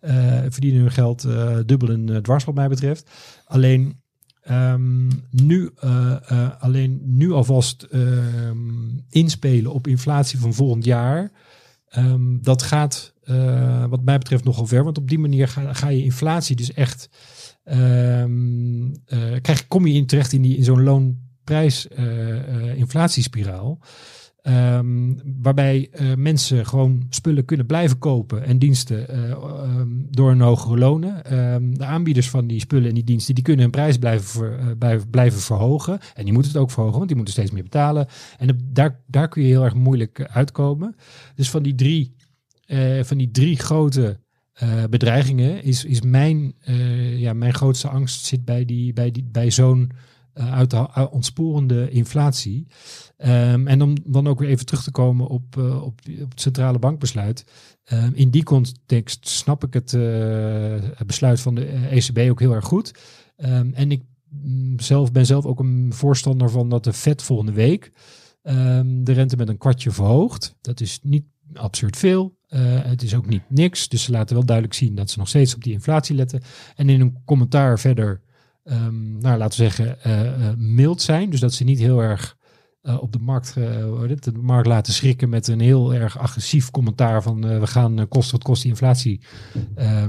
eh, 0.00 0.42
verdienen 0.48 0.80
hun 0.80 0.92
geld 0.92 1.24
eh, 1.24 1.58
dubbel 1.66 1.88
en 1.88 2.08
eh, 2.08 2.16
dwars 2.16 2.44
wat 2.44 2.54
mij 2.54 2.68
betreft. 2.68 3.10
Alleen 3.44 4.02
ehm, 4.42 5.10
nu, 5.30 5.70
alleen 6.58 7.00
nu 7.04 7.32
alvast 7.32 7.82
ehm, 7.82 8.98
inspelen 9.08 9.72
op 9.72 9.86
inflatie 9.86 10.38
van 10.38 10.54
volgend 10.54 10.84
jaar. 10.84 11.30
dat 12.40 12.62
gaat 12.62 13.14
wat 13.88 14.04
mij 14.04 14.18
betreft 14.18 14.44
nogal 14.44 14.66
ver. 14.66 14.84
Want 14.84 14.98
op 14.98 15.08
die 15.08 15.18
manier 15.18 15.48
ga, 15.48 15.72
ga 15.72 15.88
je 15.88 16.04
inflatie 16.04 16.56
dus 16.56 16.72
echt... 16.72 17.08
krijg, 19.42 19.66
kom 19.68 19.86
je 19.86 19.94
in 19.94 20.06
terecht 20.06 20.32
in, 20.32 20.42
die, 20.42 20.56
in 20.56 20.64
zo'n 20.64 20.82
loonprijs 20.82 21.88
eh, 21.88 22.70
eh, 22.70 22.76
inflatiespiraal. 22.76 23.80
Ehm, 24.44 25.12
waarbij 25.42 25.88
eh, 25.90 26.14
mensen 26.14 26.66
gewoon 26.66 27.06
spullen 27.08 27.44
kunnen 27.44 27.66
blijven 27.66 27.98
kopen 27.98 28.44
en 28.44 28.58
diensten 28.58 29.08
eh, 29.08 29.30
ehm, 29.30 29.88
door 30.10 30.30
een 30.30 30.40
hogere 30.40 30.78
lonen. 30.78 31.24
Ehm, 31.24 31.74
de 31.74 31.84
aanbieders 31.84 32.30
van 32.30 32.46
die 32.46 32.60
spullen 32.60 32.88
en 32.88 32.94
die 32.94 33.04
diensten 33.04 33.34
die 33.34 33.44
kunnen 33.44 33.62
hun 33.62 33.70
prijs 33.70 33.98
blijven, 33.98 34.78
eh, 34.80 35.00
blijven, 35.10 35.40
verhogen. 35.40 35.98
En 36.14 36.24
die 36.24 36.32
moeten 36.32 36.52
het 36.52 36.60
ook 36.60 36.70
verhogen, 36.70 36.96
want 36.96 37.06
die 37.06 37.16
moeten 37.16 37.34
steeds 37.34 37.50
meer 37.50 37.62
betalen. 37.62 38.06
En 38.38 38.58
daar, 38.72 39.00
daar 39.06 39.28
kun 39.28 39.42
je 39.42 39.48
heel 39.48 39.64
erg 39.64 39.74
moeilijk 39.74 40.26
uitkomen. 40.30 40.96
Dus 41.34 41.50
van 41.50 41.62
die 41.62 41.74
drie, 41.74 42.16
van 43.02 43.18
die 43.18 43.30
drie 43.30 43.56
grote 43.56 44.20
bedreigingen 44.90 45.62
is, 45.62 45.84
is 45.84 46.00
mijn, 46.00 46.54
ja, 47.16 47.32
mijn 47.32 47.54
grootste 47.54 47.88
angst 47.88 48.24
zit 48.24 48.44
bij, 48.44 48.64
die, 48.64 48.92
bij, 48.92 49.10
die, 49.10 49.28
bij 49.32 49.50
zo'n 49.50 49.90
uit 50.34 50.74
ontsporende 51.10 51.90
inflatie. 51.90 52.66
Ehm, 53.16 53.66
en 53.66 53.82
om 53.82 53.94
dan 54.04 54.26
ook 54.26 54.38
weer 54.38 54.48
even 54.48 54.66
terug 54.66 54.82
te 54.82 54.90
komen 54.90 55.26
op, 55.26 55.56
eh, 55.56 55.82
op, 55.82 56.00
op 56.22 56.30
het 56.30 56.40
centrale 56.40 56.78
bankbesluit. 56.78 57.44
Ehm, 57.84 58.10
in 58.14 58.30
die 58.30 58.42
context 58.42 59.28
snap 59.28 59.64
ik 59.64 59.74
het, 59.74 59.92
eh, 59.94 61.04
besluit 61.06 61.40
van 61.40 61.54
de 61.54 61.66
eh, 61.66 61.96
ECB 61.96 62.30
ook 62.30 62.40
heel 62.40 62.52
erg 62.52 62.64
goed. 62.64 62.94
Ehm, 63.36 63.70
en 63.72 63.90
ik 63.90 64.02
mm, 64.28 64.80
zelf 64.80 65.12
ben 65.12 65.26
zelf 65.26 65.44
ook 65.44 65.60
een 65.60 65.92
voorstander 65.92 66.50
van 66.50 66.68
dat 66.68 66.84
de 66.84 66.92
Fed 66.92 67.22
volgende 67.22 67.52
week 67.52 67.92
de 68.86 69.12
rente 69.12 69.36
met 69.36 69.48
een 69.48 69.58
kwartje 69.58 69.90
verhoogt. 69.90 70.54
Dat 70.60 70.80
is 70.80 70.98
niet 71.02 71.24
absurd 71.54 71.96
veel. 71.96 72.36
Het 72.48 73.02
is 73.02 73.14
ook 73.14 73.26
niet 73.26 73.42
niks. 73.48 73.88
Dus 73.88 74.02
ze 74.02 74.10
laten 74.10 74.34
wel 74.34 74.44
duidelijk 74.44 74.76
zien 74.76 74.94
dat 74.94 75.10
ze 75.10 75.18
nog 75.18 75.28
steeds 75.28 75.54
op 75.54 75.64
die 75.64 75.72
inflatie 75.72 76.14
letten. 76.14 76.42
En 76.76 76.88
in 76.88 77.00
een 77.00 77.16
commentaar 77.24 77.78
verder, 77.78 78.20
nou, 78.64 79.38
laten 79.38 79.64
we 79.64 79.70
zeggen, 79.70 79.98
mild 80.74 81.02
zijn. 81.02 81.30
Dus 81.30 81.40
dat 81.40 81.52
ze 81.52 81.64
niet 81.64 81.78
heel 81.78 82.00
erg 82.00 82.36
eh, 82.84 83.02
op 83.02 83.12
de 83.12 83.18
markt, 83.18 83.48
eh, 83.56 83.64
de 84.20 84.32
markt 84.40 84.66
laten 84.66 84.92
schrikken 84.92 85.28
met 85.28 85.48
een 85.48 85.60
heel 85.60 85.94
erg 85.94 86.18
agressief 86.18 86.70
commentaar 86.70 87.22
van 87.22 87.46
eh, 87.46 87.58
we 87.60 87.66
gaan 87.66 88.08
kosten 88.08 88.32
wat 88.32 88.42
kost 88.42 88.62
die 88.62 88.70
inflatie 88.70 89.20
eh, 89.74 90.06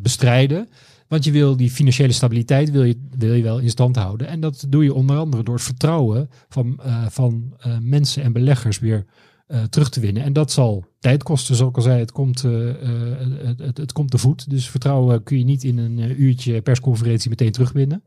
bestrijden. 0.00 0.68
Want 1.08 1.24
je 1.24 1.30
wil 1.30 1.56
die 1.56 1.70
financiële 1.70 2.12
stabiliteit 2.12 2.70
wil 2.70 2.84
je, 2.84 3.08
wil 3.18 3.32
je 3.32 3.42
wel 3.42 3.58
in 3.58 3.70
stand 3.70 3.96
houden. 3.96 4.28
En 4.28 4.40
dat 4.40 4.66
doe 4.68 4.84
je 4.84 4.94
onder 4.94 5.16
andere 5.16 5.42
door 5.42 5.54
het 5.54 5.64
vertrouwen 5.64 6.30
van, 6.48 6.80
van 7.08 7.56
mensen 7.80 8.22
en 8.22 8.32
beleggers 8.32 8.78
weer 8.78 9.04
eh, 9.50 9.62
terug 9.62 9.88
te 9.88 10.00
winnen. 10.00 10.22
En 10.22 10.32
dat 10.32 10.52
zal 10.52 10.84
tijd 11.00 11.22
kosten, 11.22 11.54
zoals 11.54 11.70
ik 11.70 11.76
al 11.76 11.82
zei. 11.82 11.98
Het 11.98 12.12
komt, 12.12 12.44
eh, 12.44 12.68
eh, 12.70 13.18
het, 13.46 13.58
het, 13.58 13.76
het 13.76 13.92
komt 13.92 14.10
te 14.10 14.18
voet. 14.18 14.50
Dus 14.50 14.68
vertrouwen 14.68 15.22
kun 15.22 15.38
je 15.38 15.44
niet 15.44 15.64
in 15.64 15.78
een 15.78 16.22
uurtje 16.22 16.62
persconferentie 16.62 17.30
meteen 17.30 17.52
terugwinnen. 17.52 18.02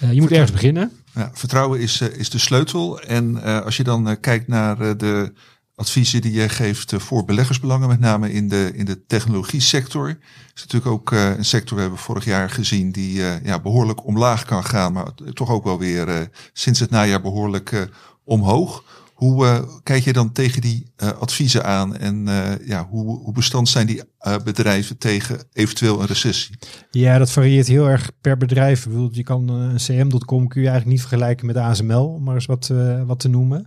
Eh, 0.00 0.12
je 0.12 0.20
moet 0.20 0.30
ergens 0.30 0.52
beginnen. 0.52 0.92
Ja, 1.14 1.30
vertrouwen 1.34 1.80
is, 1.80 2.00
is 2.00 2.30
de 2.30 2.38
sleutel. 2.38 3.00
En 3.00 3.42
als 3.64 3.76
je 3.76 3.84
dan 3.84 4.20
kijkt 4.20 4.48
naar 4.48 4.96
de 4.96 5.32
adviezen 5.74 6.20
die 6.20 6.32
jij 6.32 6.48
geeft 6.48 6.94
voor 6.96 7.24
beleggersbelangen, 7.24 7.88
met 7.88 8.00
name 8.00 8.32
in 8.32 8.48
de, 8.48 8.70
in 8.74 8.84
de 8.84 9.06
technologie 9.06 9.60
sector, 9.60 10.08
is 10.54 10.60
natuurlijk 10.60 10.92
ook 10.92 11.10
een 11.10 11.44
sector, 11.44 11.76
we 11.76 11.82
hebben 11.82 12.00
vorig 12.00 12.24
jaar 12.24 12.50
gezien, 12.50 12.92
die 12.92 13.22
ja, 13.42 13.60
behoorlijk 13.60 14.06
omlaag 14.06 14.44
kan 14.44 14.64
gaan, 14.64 14.92
maar 14.92 15.14
toch 15.32 15.50
ook 15.50 15.64
wel 15.64 15.78
weer 15.78 16.30
sinds 16.52 16.80
het 16.80 16.90
najaar 16.90 17.20
behoorlijk 17.20 17.72
eh, 17.72 17.80
omhoog. 18.24 18.84
Hoe 19.22 19.46
eh, 19.46 19.62
kijk 19.82 20.04
je 20.04 20.12
dan 20.12 20.32
tegen 20.32 20.60
die 20.60 20.92
eh, 20.96 21.08
adviezen 21.08 21.64
aan 21.64 21.96
en 21.96 22.28
eh, 22.28 22.66
ja, 22.66 22.86
hoe, 22.90 23.18
hoe 23.18 23.32
bestand 23.32 23.68
zijn 23.68 23.86
die 23.86 24.02
bedrijven 24.44 24.98
tegen 24.98 25.38
eventueel 25.52 26.00
een 26.00 26.06
recessie? 26.06 26.56
Ja, 26.90 27.18
dat 27.18 27.30
varieert 27.30 27.66
heel 27.66 27.88
erg 27.88 28.10
per 28.20 28.36
bedrijf. 28.36 28.86
Ik 28.86 29.14
je 29.14 29.22
kan 29.22 29.48
een 29.48 29.76
cm.com 29.76 30.48
kun 30.48 30.60
je 30.60 30.68
eigenlijk 30.68 30.86
niet 30.86 31.00
vergelijken 31.00 31.46
met 31.46 31.56
ASML, 31.56 32.06
om 32.06 32.22
maar 32.22 32.34
eens 32.34 32.46
wat, 32.46 32.70
wat 33.06 33.20
te 33.20 33.28
noemen. 33.28 33.66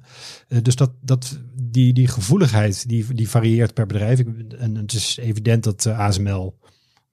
Dus 0.62 0.76
dat, 0.76 0.92
dat, 1.02 1.40
die, 1.54 1.94
die 1.94 2.08
gevoeligheid 2.08 2.88
die, 2.88 3.14
die 3.14 3.30
varieert 3.30 3.74
per 3.74 3.86
bedrijf. 3.86 4.24
En 4.58 4.76
het 4.76 4.94
is 4.94 5.18
evident 5.22 5.64
dat 5.64 5.86
ASML 5.88 6.56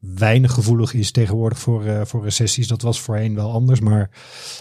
weinig 0.02 0.52
gevoelig 0.52 0.94
is 0.94 1.10
tegenwoordig 1.10 1.58
voor, 1.58 1.84
eh, 1.84 2.04
voor 2.04 2.22
recessies. 2.22 2.68
Dat 2.68 2.82
was 2.82 3.00
voorheen 3.00 3.34
wel 3.34 3.52
anders, 3.52 3.80
maar 3.80 4.10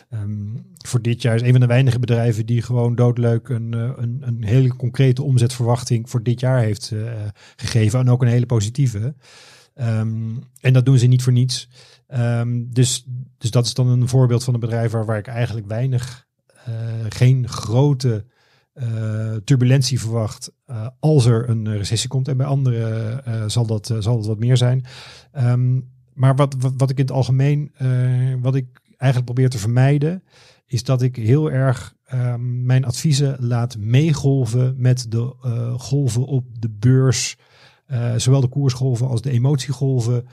ehm, 0.09 0.55
voor 0.77 1.01
dit 1.01 1.21
jaar 1.21 1.35
is 1.35 1.41
een 1.41 1.51
van 1.51 1.59
de 1.59 1.65
weinige 1.65 1.99
bedrijven 1.99 2.45
die 2.45 2.61
gewoon 2.61 2.95
doodleuk 2.95 3.49
een, 3.49 3.73
eh, 3.73 3.91
een, 3.95 4.21
een 4.25 4.43
hele 4.43 4.75
concrete 4.75 5.23
omzetverwachting 5.23 6.09
voor 6.09 6.23
dit 6.23 6.39
jaar 6.39 6.59
heeft 6.59 6.91
eh, 6.91 6.99
gegeven. 7.55 7.99
En 7.99 8.09
ook 8.09 8.21
een 8.21 8.27
hele 8.27 8.45
positieve. 8.45 9.15
Ehm, 9.73 10.35
en 10.59 10.73
dat 10.73 10.85
doen 10.85 10.97
ze 10.97 11.07
niet 11.07 11.23
voor 11.23 11.33
niets. 11.33 11.69
Ehm, 12.07 12.63
dus, 12.69 13.05
dus 13.37 13.51
dat 13.51 13.65
is 13.65 13.73
dan 13.73 13.87
een 13.87 14.07
voorbeeld 14.07 14.43
van 14.43 14.53
een 14.53 14.59
bedrijf 14.59 14.91
waar, 14.91 15.05
waar 15.05 15.17
ik 15.17 15.27
eigenlijk 15.27 15.67
weinig, 15.67 16.29
geen 17.09 17.47
grote 17.47 18.25
eh, 18.73 19.35
turbulentie 19.43 19.99
verwacht 19.99 20.51
eh, 20.65 20.87
als 20.99 21.25
er 21.25 21.49
een 21.49 21.67
eh, 21.67 21.77
recessie 21.77 22.09
komt. 22.09 22.27
En 22.27 22.37
bij 22.37 22.45
anderen 22.45 23.51
zal, 23.51 23.65
dat, 23.65 23.93
zal 23.99 24.15
dat 24.15 24.25
wat 24.25 24.39
meer 24.39 24.57
zijn. 24.57 24.85
Ehm, 25.31 25.79
maar 26.13 26.35
wat, 26.35 26.55
wat, 26.59 26.73
wat 26.77 26.89
ik 26.89 26.97
in 26.97 27.03
het 27.03 27.13
algemeen, 27.13 27.71
wat 28.41 28.55
ik 28.55 28.81
eigenlijk 28.97 29.33
probeer 29.33 29.49
te 29.49 29.57
vermijden, 29.57 30.23
is 30.65 30.83
dat 30.83 31.01
ik 31.01 31.15
heel 31.15 31.51
erg 31.51 31.95
ehm, 32.05 32.65
mijn 32.65 32.85
adviezen 32.85 33.37
laat 33.39 33.77
meegolven 33.77 34.75
met 34.77 35.05
de 35.11 35.33
golven 35.77 36.25
op 36.25 36.45
de 36.59 36.69
beurs. 36.69 37.37
Zowel 38.15 38.41
de 38.41 38.47
koersgolven 38.47 39.07
als 39.07 39.21
de 39.21 39.31
emotiegolven. 39.31 40.27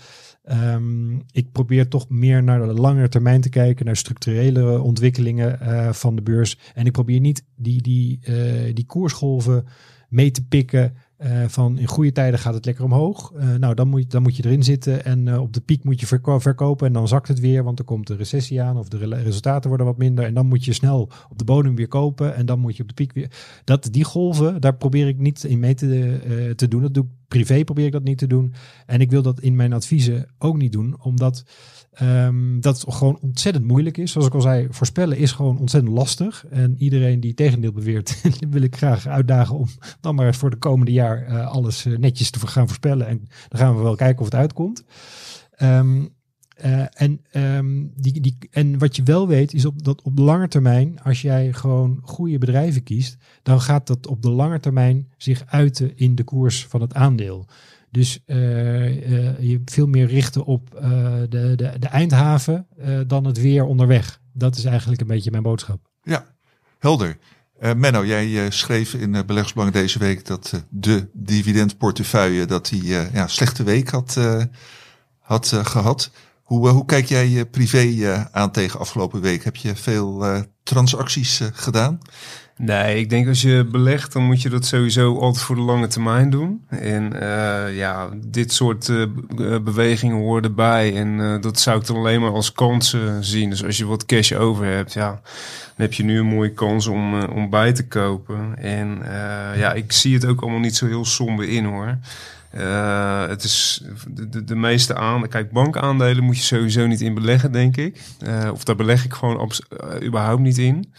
Ehm, 0.49 1.19
ik 1.33 1.53
probeer 1.53 1.89
toch 1.89 2.09
meer 2.09 2.43
naar 2.43 2.67
de 2.67 2.73
langere 2.73 3.09
termijn 3.09 3.41
te 3.41 3.49
kijken, 3.49 3.87
naar 3.87 3.97
structurele 3.97 4.81
ontwikkelingen 4.81 5.61
eh, 5.61 5.93
van 5.93 6.17
de 6.17 6.23
beurs. 6.23 6.59
En 6.75 6.87
ik 6.87 6.93
probeer 6.93 7.21
niet 7.21 7.45
die, 7.57 7.83
die, 7.83 8.19
eh, 8.23 8.75
die 8.75 8.87
koersgolven 8.87 9.65
mee 10.09 10.31
te 10.31 10.47
pikken. 10.47 10.95
Eh, 11.19 11.45
van 11.49 11.79
in 11.79 11.87
goede 11.87 12.13
tijden 12.13 12.41
gaat 12.41 12.55
het 12.55 12.65
lekker 12.65 12.85
omhoog. 12.85 13.33
Eh, 13.33 13.55
nou, 13.55 13.75
dan 13.75 13.89
moet, 13.89 14.03
je, 14.03 14.07
dan 14.07 14.23
moet 14.23 14.37
je 14.37 14.45
erin 14.45 14.63
zitten. 14.63 15.05
En 15.05 15.29
eh, 15.29 15.41
op 15.41 15.53
de 15.53 15.61
piek 15.61 15.85
moet 15.85 16.01
je 16.01 16.07
verko- 16.07 16.39
verkopen. 16.39 16.87
En 16.87 16.93
dan 16.93 17.09
zakt 17.09 17.29
het 17.29 17.41
weer, 17.41 17.65
want 17.65 17.79
er 17.79 17.85
komt 17.85 18.07
de 18.07 18.17
recessie 18.17 18.63
aan. 18.63 18.77
Of 18.77 18.89
de 18.89 18.99
re- 18.99 19.23
resultaten 19.23 19.69
worden 19.69 19.87
wat 19.87 19.99
minder. 19.99 20.25
En 20.25 20.35
dan 20.35 20.47
moet 20.47 20.65
je 20.65 20.73
snel 20.73 21.11
op 21.29 21.39
de 21.39 21.45
bodem 21.45 21.75
weer 21.75 21.89
kopen. 21.89 22.35
En 22.35 22.47
dan 22.47 22.59
moet 22.59 22.77
je 22.77 22.83
op 22.83 22.89
de 22.89 22.95
piek 22.95 23.13
weer. 23.13 23.31
Dat, 23.65 23.89
die 23.91 24.05
golven, 24.05 24.61
daar 24.61 24.77
probeer 24.77 25.09
ik 25.09 25.19
niet 25.19 25.45
in 25.45 25.59
mee 25.59 25.75
te, 25.75 26.53
te 26.57 26.69
doen. 26.69 26.83
Dat 26.83 26.95
doe 26.95 27.05
ik 27.05 27.11
privé, 27.29 27.65
probeer 27.65 27.87
ik 27.87 27.93
dat 27.93 28.03
niet 28.03 28.19
te 28.19 28.27
doen. 28.27 28.55
En 28.87 29.01
ik 29.01 29.11
wil 29.11 29.23
dat 29.23 29.41
in 29.41 29.57
mijn 29.57 29.73
adviezen 29.73 30.27
ook 30.39 30.57
niet 30.57 30.73
doen, 30.73 30.97
omdat 31.03 31.45
ehm, 31.99 32.61
dat 32.61 32.85
gewoon 32.89 33.19
ontzettend 33.21 33.67
moeilijk 33.67 33.97
is. 33.97 34.13
Zoals 34.13 34.27
ik 34.27 34.35
al 34.35 34.41
zei, 34.41 34.67
voorspellen 34.71 35.17
is 35.17 35.33
gewoon 35.33 35.59
ontzettend 35.59 35.95
lastig. 35.95 36.47
En 36.51 36.75
iedereen 36.79 37.21
die 37.21 37.35
tegendeel 37.35 37.73
beweert, 37.73 38.23
wil 38.51 38.63
ik 38.63 38.77
graag 38.77 39.07
uitdagen 39.07 39.57
om 39.57 39.69
dan 40.01 40.15
maar 40.15 40.35
voor 40.35 40.51
de 40.51 40.57
komende 40.57 40.93
jaar 40.93 41.27
eh, 41.27 41.47
alles 41.47 41.87
eh, 41.87 41.99
netjes 41.99 42.31
te 42.31 42.47
gaan 42.47 42.67
voorspellen. 42.67 43.07
En 43.07 43.29
dan 43.49 43.61
gaan 43.61 43.77
we 43.77 43.83
wel 43.83 43.97
kijken 43.97 44.19
of 44.19 44.25
het 44.25 44.35
uitkomt. 44.35 44.85
Ehm, 45.51 46.05
eh, 46.59 46.85
en, 46.93 47.21
ehm, 47.31 47.87
die, 47.95 48.21
die, 48.21 48.37
en 48.51 48.79
wat 48.79 48.97
je 48.97 49.03
wel 49.03 49.29
weet, 49.29 49.55
is 49.55 49.65
op, 49.65 49.85
dat 49.85 50.03
op 50.03 50.17
de 50.17 50.23
lange 50.23 50.49
termijn, 50.49 51.01
als 51.03 51.23
jij 51.23 51.53
gewoon 51.53 51.99
goede 52.03 52.39
bedrijven 52.39 52.83
kiest, 52.83 53.17
dan 53.43 53.61
gaat 53.61 53.87
dat 53.87 54.07
op 54.07 54.23
de 54.23 54.31
lange 54.31 54.61
termijn 54.61 55.09
zich 55.17 55.45
uiten 55.47 55.97
in 55.97 56.15
de 56.15 56.25
koers 56.25 56.67
van 56.67 56.81
het 56.81 56.95
aandeel. 56.95 57.47
Dus 57.91 58.21
eh, 58.25 58.87
eh, 58.87 59.41
je 59.41 59.61
veel 59.65 59.87
meer 59.87 60.07
richten 60.07 60.45
op 60.45 60.75
eh, 60.75 60.91
de, 61.29 61.53
de, 61.57 61.73
de 61.79 61.87
eindhaven 61.87 62.67
dan 63.07 63.25
het 63.25 63.41
weer 63.41 63.65
onderweg. 63.65 64.21
Dat 64.33 64.57
is 64.57 64.65
eigenlijk 64.65 65.01
een 65.01 65.07
beetje 65.07 65.31
mijn 65.31 65.43
boodschap. 65.43 65.81
Ja, 66.03 66.27
helder. 66.79 67.17
Menno, 67.77 68.05
jij 68.05 68.51
schreef 68.51 68.95
in 68.95 69.15
uh, 69.15 69.21
Beleggersbelangen 69.27 69.73
deze 69.73 69.99
week 69.99 70.27
dat 70.27 70.65
de 70.69 71.09
dividendportefeuille 71.13 72.45
dat 72.47 72.69
die 72.69 72.85
ja, 72.85 73.27
slechte 73.27 73.63
week 73.63 73.89
had, 73.89 74.17
had 75.29 75.53
eh, 75.53 75.65
gehad. 75.65 76.11
Hoe, 76.43 76.69
hoe 76.69 76.85
kijk 76.85 77.07
jij 77.07 77.39
eh, 77.39 77.45
privé 77.51 78.29
aan 78.33 78.51
tegen 78.51 78.81
afgelopen 78.81 79.21
week? 79.21 79.45
Heb 79.45 79.57
je 79.57 79.77
veel 79.77 80.25
transacties 80.63 81.41
gedaan? 81.53 81.99
Nee, 82.59 82.99
ik 82.99 83.11
denk 83.11 83.29
als 83.29 83.43
je 83.43 83.67
belegt, 83.71 84.13
dan 84.13 84.23
moet 84.23 84.43
je 84.43 84.49
dat 84.49 84.65
sowieso 84.65 85.19
altijd 85.19 85.45
voor 85.45 85.57
de 85.57 85.63
lange 85.63 85.87
termijn 85.87 86.31
doen. 86.31 86.65
En 86.69 87.21
eh, 87.21 87.77
ja, 87.77 88.09
dit 88.17 88.53
soort 88.53 88.89
eh, 88.89 89.03
eh, 89.03 89.09
bewegingen 89.63 90.17
horen 90.17 90.43
erbij. 90.43 90.97
En 90.97 91.41
dat 91.41 91.61
zou 91.61 91.81
ik 91.81 91.87
dan 91.87 91.97
alleen 91.97 92.21
maar 92.21 92.33
als 92.33 92.53
kansen 92.53 93.25
zien. 93.25 93.51
Dus 93.51 93.65
als 93.65 93.79
je 93.79 93.87
wat 93.87 94.07
cash 94.07 94.33
over 94.33 94.65
hebt, 94.65 94.93
ja, 94.93 95.09
dan 95.11 95.21
heb 95.87 95.93
je 95.93 96.05
nu 96.05 96.19
een 96.19 96.27
mooie 96.27 96.53
kans 96.53 96.87
om, 96.87 97.23
om 97.23 97.51
bij 97.51 97.73
te 97.73 97.87
kopen. 97.87 98.59
En 98.59 98.99
ja, 99.57 99.73
ik 99.73 99.93
zie 99.93 100.15
het 100.15 100.27
ook 100.27 100.41
allemaal 100.41 100.61
niet 100.61 100.77
zo 100.77 100.87
heel 100.87 101.05
somber 101.05 101.49
in 101.49 101.65
hoor. 101.65 101.99
Het 103.29 103.43
is 103.43 103.83
de, 104.09 104.29
de, 104.29 104.45
de 104.45 104.57
meeste 104.57 104.95
aan. 104.95 105.29
Kijk, 105.29 105.51
bankaandelen 105.51 106.25
moet 106.25 106.37
je 106.37 106.43
sowieso 106.43 106.87
niet 106.87 107.01
in 107.01 107.15
beleggen, 107.15 107.53
denk 107.53 107.77
ik. 107.77 108.01
Of 108.53 108.65
daar 108.65 108.77
beleg 108.77 109.05
ik 109.05 109.13
gewoon 109.13 109.51
eh, 109.51 110.07
überhaupt 110.07 110.41
niet 110.41 110.59
in. 110.59 110.93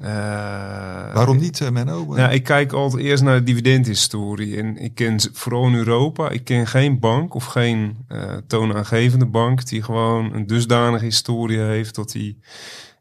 Eh, 0.00 1.14
Waarom 1.14 1.38
niet, 1.38 1.60
eh, 1.60 1.70
Menno? 1.70 2.04
Nou, 2.04 2.32
ik 2.32 2.42
kijk 2.42 2.72
altijd 2.72 3.02
eerst 3.02 3.22
naar 3.22 3.38
de 3.38 3.44
dividendhistorie. 3.44 4.56
En 4.56 4.76
ik 4.76 4.94
ken 4.94 5.20
vooral 5.32 5.66
in 5.66 5.74
Europa, 5.74 6.30
ik 6.30 6.44
ken 6.44 6.66
geen 6.66 6.98
bank 6.98 7.34
of 7.34 7.44
geen 7.44 7.96
eh, 8.08 8.36
toonaangevende 8.46 9.26
bank 9.26 9.66
die 9.66 9.82
gewoon 9.82 10.34
een 10.34 10.46
dusdanige 10.46 11.04
historie 11.04 11.58
heeft 11.58 11.94
dat 11.94 12.12
die 12.12 12.38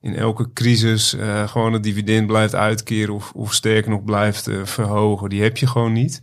in 0.02 0.16
elke 0.16 0.54
crisis 0.54 1.16
gewoon 1.46 1.74
het 1.74 1.84
dividend 1.84 2.28
blijft 2.28 2.56
uitkeren 2.56 3.14
of, 3.14 3.32
of 3.36 3.54
sterker 3.54 3.92
nog 3.92 4.04
blijft 4.04 4.50
verhogen. 4.64 5.30
Die 5.30 5.42
heb 5.42 5.58
je 5.58 5.68
gewoon 5.68 5.94
niet. 5.94 6.22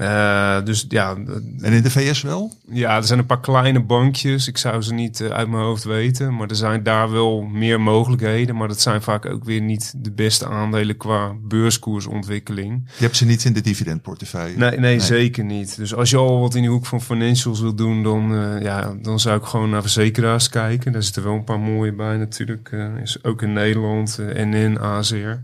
Eh, 0.00 0.64
dus 0.64 0.84
ja, 0.88 1.16
En 1.60 1.72
in 1.72 1.82
de 1.82 1.90
VS 1.90 2.22
wel? 2.22 2.52
ja, 2.68 2.96
er 2.96 3.04
zijn 3.04 3.18
een 3.18 3.26
paar 3.26 3.40
kleine 3.40 3.80
bankjes. 3.82 4.48
Ik 4.48 4.58
zou 4.58 4.82
ze 4.82 4.94
niet 4.94 5.20
eh, 5.20 5.28
uit 5.28 5.48
mijn 5.48 5.62
hoofd 5.62 5.84
weten. 5.84 6.36
Maar 6.36 6.48
er 6.48 6.56
zijn 6.56 6.82
daar 6.82 7.10
wel 7.10 7.42
meer 7.42 7.80
mogelijkheden. 7.80 8.56
Maar 8.56 8.68
dat 8.68 8.80
zijn 8.80 9.02
vaak 9.02 9.26
ook 9.26 9.44
weer 9.44 9.60
niet 9.60 9.94
de 9.96 10.10
beste 10.10 10.46
aandelen 10.46 10.96
qua 10.96 11.32
beurskoersontwikkeling. 11.42 12.82
Je 12.96 13.04
hebt 13.04 13.16
ze 13.16 13.24
niet 13.26 13.44
in 13.44 13.52
de 13.52 13.60
dividendportefeuille. 13.60 14.56
Nee, 14.56 14.78
nee, 14.78 15.00
zeker 15.00 15.44
niet. 15.44 15.76
Dus 15.76 15.94
als 15.94 16.10
je 16.10 16.16
al 16.16 16.40
wat 16.40 16.54
in 16.54 16.62
de 16.62 16.68
hoek 16.68 16.86
van 16.86 17.02
financials 17.02 17.60
wil 17.60 17.74
doen, 17.74 18.02
dan, 18.02 18.34
eh, 18.34 18.62
ja, 18.62 18.94
dan 19.02 19.20
zou 19.20 19.38
ik 19.38 19.44
gewoon 19.44 19.70
naar 19.70 19.82
verzekeraars 19.82 20.48
kijken. 20.48 20.92
Daar 20.92 21.02
zitten 21.02 21.22
wel 21.22 21.34
een 21.34 21.44
paar 21.44 21.60
mooie 21.60 21.92
bij 21.92 22.16
natuurlijk. 22.16 22.70
is 23.02 23.24
ook 23.24 23.42
in 23.42 23.52
Nederland 23.52 24.18
en 24.34 24.54
in 24.54 24.78
AZR. 24.78 25.38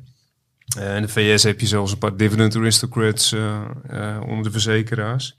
Eh, 0.79 0.97
in 0.97 1.03
de 1.03 1.09
VS 1.09 1.43
heb 1.43 1.61
je 1.61 1.67
zelfs 1.67 1.93
een 1.93 1.99
paar 1.99 2.17
dividend 2.17 2.57
aristocrats 2.57 3.33
eh, 3.33 3.61
eh, 3.89 4.21
onder 4.27 4.45
de 4.45 4.51
verzekeraars. 4.51 5.37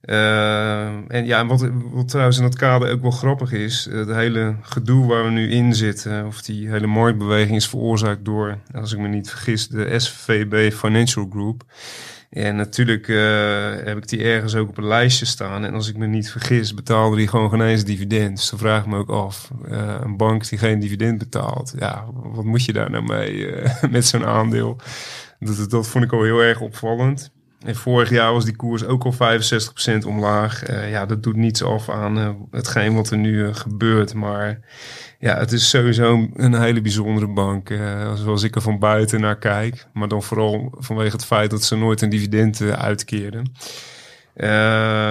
En 0.00 1.26
ja, 1.26 1.46
wat, 1.46 1.70
wat 1.92 2.08
trouwens 2.08 2.36
in 2.36 2.42
dat 2.42 2.56
kader 2.56 2.92
ook 2.92 3.02
wel 3.02 3.10
grappig 3.10 3.52
is, 3.52 3.88
het 3.90 4.08
hele 4.08 4.56
gedoe 4.62 5.06
waar 5.06 5.24
we 5.24 5.30
nu 5.30 5.50
in 5.50 5.74
zitten, 5.74 6.26
of 6.26 6.42
die 6.42 6.68
hele 6.68 6.86
marktbeweging 6.86 7.56
is 7.56 7.68
veroorzaakt 7.68 8.24
door, 8.24 8.58
als 8.74 8.92
ik 8.92 8.98
me 8.98 9.08
niet 9.08 9.30
vergis, 9.30 9.68
de 9.68 9.98
SVB 9.98 10.72
Financial 10.72 11.26
Group. 11.30 11.64
En 12.34 12.56
natuurlijk 12.56 13.08
eh, 13.08 13.84
heb 13.84 13.96
ik 13.96 14.08
die 14.08 14.22
ergens 14.22 14.54
ook 14.54 14.68
op 14.68 14.78
een 14.78 14.86
lijstje 14.86 15.26
staan. 15.26 15.64
En 15.64 15.74
als 15.74 15.88
ik 15.88 15.96
me 15.96 16.06
niet 16.06 16.30
vergis, 16.30 16.74
betaalde 16.74 17.16
die 17.16 17.28
gewoon 17.28 17.50
geen 17.50 17.60
eens 17.60 17.84
dividend. 17.84 18.36
Dus 18.36 18.50
dan 18.50 18.58
vraag 18.58 18.80
ik 18.80 18.86
me 18.86 18.98
ook 18.98 19.10
af, 19.10 19.50
eh, 19.68 19.96
een 20.02 20.16
bank 20.16 20.48
die 20.48 20.58
geen 20.58 20.80
dividend 20.80 21.18
betaalt, 21.18 21.74
ja, 21.78 22.04
wat 22.12 22.44
moet 22.44 22.64
je 22.64 22.72
daar 22.72 22.90
nou 22.90 23.04
mee 23.04 23.50
eh, 23.50 23.82
met 23.90 24.06
zo'n 24.06 24.26
aandeel? 24.26 24.80
Dat, 25.38 25.70
dat 25.70 25.88
vond 25.88 26.04
ik 26.04 26.12
al 26.12 26.22
heel 26.22 26.42
erg 26.42 26.60
opvallend. 26.60 27.30
En 27.64 27.74
vorig 27.74 28.10
jaar 28.10 28.32
was 28.32 28.44
die 28.44 28.56
koers 28.56 28.84
ook 28.84 29.04
al 29.04 29.12
65% 29.12 30.06
omlaag. 30.06 30.62
Eh, 30.62 30.90
ja, 30.90 31.06
dat 31.06 31.22
doet 31.22 31.36
niets 31.36 31.62
af 31.62 31.88
aan 31.88 32.18
uh, 32.18 32.28
hetgeen 32.50 32.94
wat 32.94 33.10
er 33.10 33.18
nu 33.18 33.32
uh, 33.32 33.54
gebeurt. 33.54 34.14
Maar 34.14 34.60
ja, 35.18 35.38
het 35.38 35.52
is 35.52 35.68
sowieso 35.68 36.28
een 36.34 36.54
hele 36.54 36.80
bijzondere 36.80 37.28
bank. 37.28 37.68
zoals 38.14 38.42
ik 38.42 38.54
er 38.54 38.60
van 38.60 38.78
buiten 38.78 39.20
naar 39.20 39.38
kijk. 39.38 39.86
Maar 39.92 40.08
dan 40.08 40.22
vooral 40.22 40.74
vanwege 40.78 41.12
het 41.12 41.24
feit 41.24 41.50
dat 41.50 41.62
ze 41.62 41.76
nooit 41.76 42.02
een 42.02 42.10
dividend 42.10 42.62
uitkeren. 42.62 43.52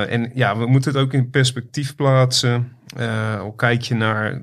en 0.09 0.31
ja, 0.33 0.57
we 0.57 0.65
moeten 0.65 0.91
het 0.91 1.01
ook 1.01 1.13
in 1.13 1.29
perspectief 1.29 1.95
plaatsen. 1.95 2.71
Uh, 2.99 3.45
kijk 3.55 3.81
je 3.81 3.95
naar 3.95 4.33
uh, 4.33 4.41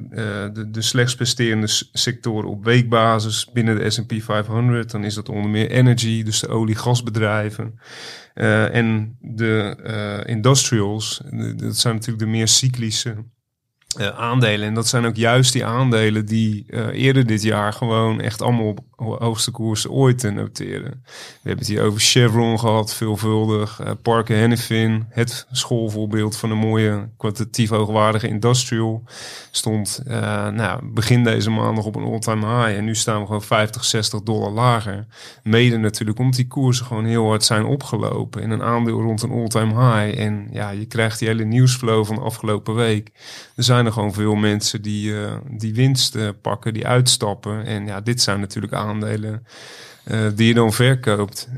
de, 0.53 0.71
de 0.71 0.83
slechts 0.83 1.15
presterende 1.15 1.67
sectoren 1.93 2.49
op 2.49 2.65
weekbasis 2.65 3.51
binnen 3.53 3.79
de 3.79 3.91
S&P 3.91 4.13
500, 4.19 4.91
dan 4.91 5.05
is 5.05 5.15
dat 5.15 5.29
onder 5.29 5.51
meer 5.51 5.71
energy, 5.71 6.23
dus 6.23 6.41
de 6.41 6.49
olie-gasbedrijven. 6.49 7.81
Uh, 8.35 8.75
en 8.75 9.17
de 9.21 10.23
industrials, 10.27 11.23
dat 11.57 11.77
zijn 11.77 11.95
natuurlijk 11.95 12.25
de 12.25 12.31
meer 12.31 12.49
cyclische 12.49 13.15
aandelen. 14.17 14.69
En 14.69 14.75
dat 14.75 14.89
zijn 14.89 15.07
ook 15.07 15.17
juist 15.17 15.53
die 15.53 15.65
aandelen 15.65 16.27
die 16.27 16.65
eerder 16.93 17.27
dit 17.27 17.43
jaar 17.43 17.73
gewoon 17.73 18.21
echt 18.21 18.43
allemaal 18.43 18.67
op 18.67 18.81
hoogste 19.05 19.51
koers 19.51 19.89
ooit 19.89 20.19
te 20.19 20.31
noteren. 20.31 21.03
We 21.05 21.49
hebben 21.49 21.59
het 21.59 21.67
hier 21.67 21.83
over 21.83 22.01
Chevron 22.01 22.59
gehad, 22.59 22.95
veelvuldig. 22.95 23.81
Uh, 23.81 23.91
Parker 24.03 24.41
Hannifin, 24.41 25.07
het 25.09 25.47
schoolvoorbeeld 25.51 26.37
van 26.37 26.51
een 26.51 26.59
mooie 26.59 27.09
kwalitatief 27.17 27.71
hoogwaardige 27.71 28.29
industrial, 28.29 29.03
stond 29.51 30.03
nou, 30.53 30.85
begin 30.85 31.25
deze 31.25 31.51
maand 31.51 31.77
nog 31.77 31.85
op 31.85 31.97
een 31.97 32.05
all-time 32.05 32.47
high. 32.47 32.79
En 32.79 32.85
nu 32.85 32.95
staan 32.95 33.21
we 33.21 33.27
gewoon 33.27 33.43
50, 33.43 33.85
60 33.85 34.23
dollar 34.23 34.51
lager. 34.51 35.07
Mede 35.43 35.77
natuurlijk 35.77 36.19
omdat 36.19 36.37
die 36.37 36.47
koersen 36.47 36.87
gewoon 36.87 37.05
heel 37.05 37.27
hard 37.27 37.45
zijn 37.45 37.65
opgelopen. 37.65 38.43
In 38.43 38.51
een 38.51 38.63
aandeel 38.63 39.01
rond 39.01 39.23
een 39.23 39.31
all-time 39.31 39.73
high. 39.73 40.21
En 40.21 40.49
ja, 40.53 40.71
je 40.71 40.87
krijgt 40.87 41.19
die 41.19 41.29
hele 41.29 41.45
nieuwsflow 41.45 42.05
van 42.05 42.15
de 42.15 42.21
afgelopen 42.21 42.75
week. 42.75 43.11
Er 43.57 43.63
zijn 43.63 43.87
er 43.87 43.93
gewoon 43.93 44.13
veel 44.13 44.35
mensen 44.35 44.83
die, 44.83 45.11
uh, 45.11 45.33
die 45.51 45.75
winst 45.75 46.17
pakken, 46.41 46.75
die 46.75 46.87
uitstappen. 46.87 47.65
En 47.65 47.87
ja, 47.87 48.01
dit 48.01 48.23
zijn 48.23 48.41
natuurlijk 48.41 48.73
aandelen 48.73 48.90
uh, 48.99 50.19
die 50.35 50.47
je 50.47 50.55
dan 50.55 50.73
verkoopt. 50.73 51.49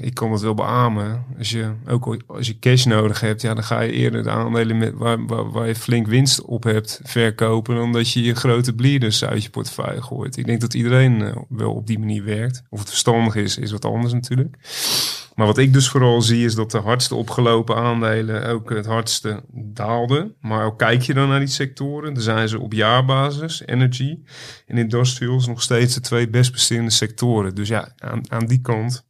ik 0.00 0.14
kan 0.14 0.32
het 0.32 0.40
wel 0.40 0.54
beamen. 0.54 1.24
Als 1.38 1.50
je 1.50 1.72
ook 1.88 2.16
als 2.26 2.46
je 2.46 2.58
cash 2.58 2.84
nodig 2.84 3.20
hebt, 3.20 3.42
ja, 3.42 3.54
dan 3.54 3.64
ga 3.64 3.80
je 3.80 3.92
eerder 3.92 4.22
de 4.22 4.30
aandelen 4.30 4.78
met, 4.78 4.94
waar, 4.94 5.26
waar, 5.26 5.50
waar 5.50 5.66
je 5.66 5.74
flink 5.74 6.06
winst 6.06 6.42
op 6.42 6.62
hebt 6.62 7.00
verkopen. 7.02 7.74
Dan 7.74 7.92
dat 7.92 8.12
je 8.12 8.22
je 8.22 8.34
grote 8.34 8.74
bleeders 8.74 9.24
uit 9.24 9.42
je 9.42 9.50
portefeuille 9.50 10.02
gooit. 10.02 10.36
Ik 10.36 10.46
denk 10.46 10.60
dat 10.60 10.74
iedereen 10.74 11.34
wel 11.48 11.72
op 11.72 11.86
die 11.86 11.98
manier 11.98 12.24
werkt. 12.24 12.62
Of 12.68 12.78
het 12.78 12.88
verstandig 12.88 13.34
is, 13.34 13.58
is 13.58 13.72
wat 13.72 13.84
anders 13.84 14.12
natuurlijk. 14.12 14.56
Maar 15.40 15.48
wat 15.48 15.58
ik 15.58 15.72
dus 15.72 15.88
vooral 15.88 16.22
zie 16.22 16.44
is 16.44 16.54
dat 16.54 16.70
de 16.70 16.78
hardste 16.78 17.14
opgelopen 17.14 17.76
aandelen 17.76 18.46
ook 18.46 18.70
het 18.70 18.86
hardste 18.86 19.42
daalden. 19.52 20.34
Maar 20.40 20.64
ook 20.64 20.78
kijk 20.78 21.02
je 21.02 21.14
dan 21.14 21.28
naar 21.28 21.38
die 21.38 21.48
sectoren, 21.48 22.14
dan 22.14 22.22
zijn 22.22 22.48
ze 22.48 22.60
op 22.60 22.72
jaarbasis, 22.72 23.62
energy 23.66 24.18
en 24.66 24.78
industrials, 24.78 25.46
nog 25.46 25.62
steeds 25.62 25.94
de 25.94 26.00
twee 26.00 26.28
best 26.28 26.52
besterende 26.52 26.90
sectoren. 26.90 27.54
Dus 27.54 27.68
ja, 27.68 27.92
aan, 27.98 28.30
aan 28.30 28.46
die 28.46 28.60
kant 28.60 29.04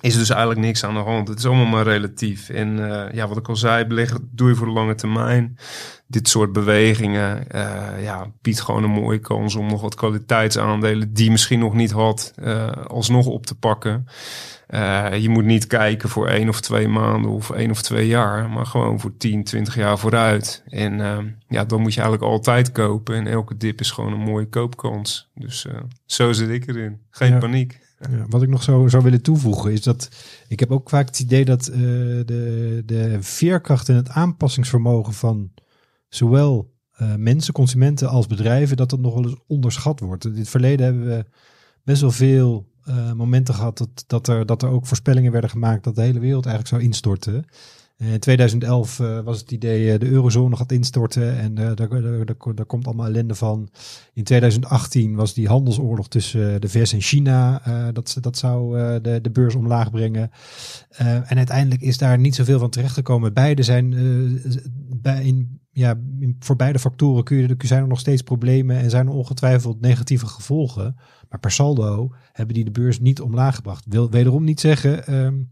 is 0.00 0.16
dus 0.16 0.30
eigenlijk 0.30 0.60
niks 0.60 0.84
aan 0.84 0.94
de 0.94 1.00
hand. 1.00 1.28
Het 1.28 1.38
is 1.38 1.46
allemaal 1.46 1.66
maar 1.66 1.84
relatief. 1.84 2.48
En 2.48 2.76
uh, 2.76 3.12
ja, 3.12 3.28
wat 3.28 3.36
ik 3.36 3.48
al 3.48 3.56
zei, 3.56 3.84
beleggen 3.84 4.28
doe 4.32 4.48
je 4.48 4.54
voor 4.54 4.66
de 4.66 4.72
lange 4.72 4.94
termijn. 4.94 5.58
Dit 6.06 6.28
soort 6.28 6.52
bewegingen 6.52 7.46
uh, 7.54 8.02
ja, 8.02 8.32
biedt 8.42 8.60
gewoon 8.60 8.84
een 8.84 8.90
mooie 8.90 9.18
kans 9.18 9.54
om 9.54 9.66
nog 9.66 9.80
wat 9.80 9.94
kwaliteitsaandelen 9.94 11.12
die 11.12 11.24
je 11.24 11.30
misschien 11.30 11.58
nog 11.58 11.74
niet 11.74 11.90
had, 11.90 12.32
uh, 12.42 12.70
alsnog 12.70 13.26
op 13.26 13.46
te 13.46 13.54
pakken. 13.54 14.06
Je 15.20 15.28
moet 15.28 15.44
niet 15.44 15.66
kijken 15.66 16.08
voor 16.08 16.28
één 16.28 16.48
of 16.48 16.60
twee 16.60 16.88
maanden 16.88 17.30
of 17.30 17.50
één 17.50 17.70
of 17.70 17.82
twee 17.82 18.06
jaar, 18.06 18.50
maar 18.50 18.66
gewoon 18.66 19.00
voor 19.00 19.16
10, 19.16 19.44
20 19.44 19.74
jaar 19.74 19.98
vooruit. 19.98 20.62
En 20.66 20.98
ja, 21.48 21.64
dan 21.64 21.80
moet 21.80 21.94
je 21.94 22.00
eigenlijk 22.00 22.32
altijd 22.32 22.72
kopen. 22.72 23.14
En 23.14 23.26
elke 23.26 23.56
dip 23.56 23.80
is 23.80 23.90
gewoon 23.90 24.12
een 24.12 24.18
mooie 24.18 24.48
koopkans. 24.48 25.30
Dus 25.34 25.66
zo 26.06 26.32
zit 26.32 26.48
ik 26.48 26.66
erin. 26.66 27.00
Geen 27.10 27.32
ja. 27.32 27.38
paniek. 27.38 27.87
Wat 28.28 28.42
ik 28.42 28.48
nog 28.48 28.62
zo 28.62 28.88
zou 28.88 29.02
willen 29.02 29.22
toevoegen 29.22 29.72
is 29.72 29.82
dat 29.82 30.08
ik 30.48 30.60
heb 30.60 30.70
ook 30.70 30.88
vaak 30.88 31.06
het 31.06 31.20
idee 31.20 31.44
dat 31.44 31.64
de, 31.64 32.82
de 32.86 33.16
veerkracht 33.20 33.88
en 33.88 33.96
het 33.96 34.08
aanpassingsvermogen 34.08 35.12
van 35.12 35.50
zowel 36.08 36.76
mensen, 37.16 37.54
consumenten 37.54 38.08
als 38.08 38.26
bedrijven, 38.26 38.76
dat 38.76 38.90
dat 38.90 39.00
nog 39.00 39.14
wel 39.14 39.24
eens 39.24 39.40
onderschat 39.46 40.00
wordt. 40.00 40.24
In 40.24 40.36
het 40.36 40.48
verleden 40.48 40.86
hebben 40.86 41.06
we 41.06 41.24
best 41.82 42.00
wel 42.00 42.10
veel 42.10 42.66
uh, 42.88 43.12
momenten 43.12 43.54
gehad 43.54 43.78
dat, 43.78 44.04
dat, 44.06 44.28
er, 44.28 44.46
dat 44.46 44.62
er 44.62 44.68
ook 44.68 44.86
voorspellingen 44.86 45.32
werden 45.32 45.50
gemaakt 45.50 45.84
dat 45.84 45.94
de 45.94 46.02
hele 46.02 46.18
wereld 46.18 46.46
eigenlijk 46.46 46.74
zou 46.74 46.82
instorten. 46.90 47.44
In 47.98 48.18
2011 48.18 48.98
uh, 48.98 49.20
was 49.20 49.40
het 49.40 49.50
idee 49.50 49.92
uh, 49.92 49.98
de 49.98 50.06
eurozone 50.06 50.56
gaat 50.56 50.72
instorten 50.72 51.38
en 51.38 51.54
daar, 51.54 51.74
daar, 51.74 51.88
daar, 51.88 52.54
daar, 52.54 52.66
komt 52.66 52.86
allemaal 52.86 53.06
ellende 53.06 53.34
van. 53.34 53.68
In 54.12 54.24
2018 54.24 55.14
was 55.14 55.34
die 55.34 55.48
handelsoorlog 55.48 56.08
tussen 56.08 56.60
de 56.60 56.68
VS 56.68 56.92
en 56.92 57.00
China, 57.00 57.62
dat, 57.92 58.16
dat 58.20 58.36
zou 58.36 58.78
de, 59.00 59.20
de 59.20 59.30
beurs 59.30 59.54
omlaag 59.54 59.90
brengen. 59.90 60.30
en 60.96 61.36
uiteindelijk 61.36 61.80
is 61.80 61.98
daar 61.98 62.18
niet 62.18 62.34
zoveel 62.34 62.58
van 62.58 62.70
terechtgekomen. 62.70 63.34
Beide 63.34 63.62
zijn 63.62 63.94
bij, 65.02 65.24
in, 65.24 65.60
ja, 65.70 65.98
voor 66.38 66.56
beide 66.56 66.78
factoren 66.78 67.24
kun 67.24 67.36
je, 67.36 67.56
zijn 67.58 67.82
er 67.82 67.88
nog 67.88 68.00
steeds 68.00 68.22
problemen 68.22 68.76
en 68.76 68.90
zijn 68.90 69.08
ongetwijfeld 69.08 69.80
negatieve 69.80 70.26
gevolgen. 70.26 70.96
Maar 71.28 71.40
per 71.40 71.50
saldo 71.50 72.14
hebben 72.32 72.54
die 72.54 72.64
de 72.64 72.70
beurs 72.70 73.00
niet 73.00 73.20
omlaag 73.20 73.54
gebracht. 73.54 73.84
Wil 73.88 74.10
wederom 74.10 74.44
niet 74.44 74.60
zeggen. 74.60 75.14
Um, 75.14 75.50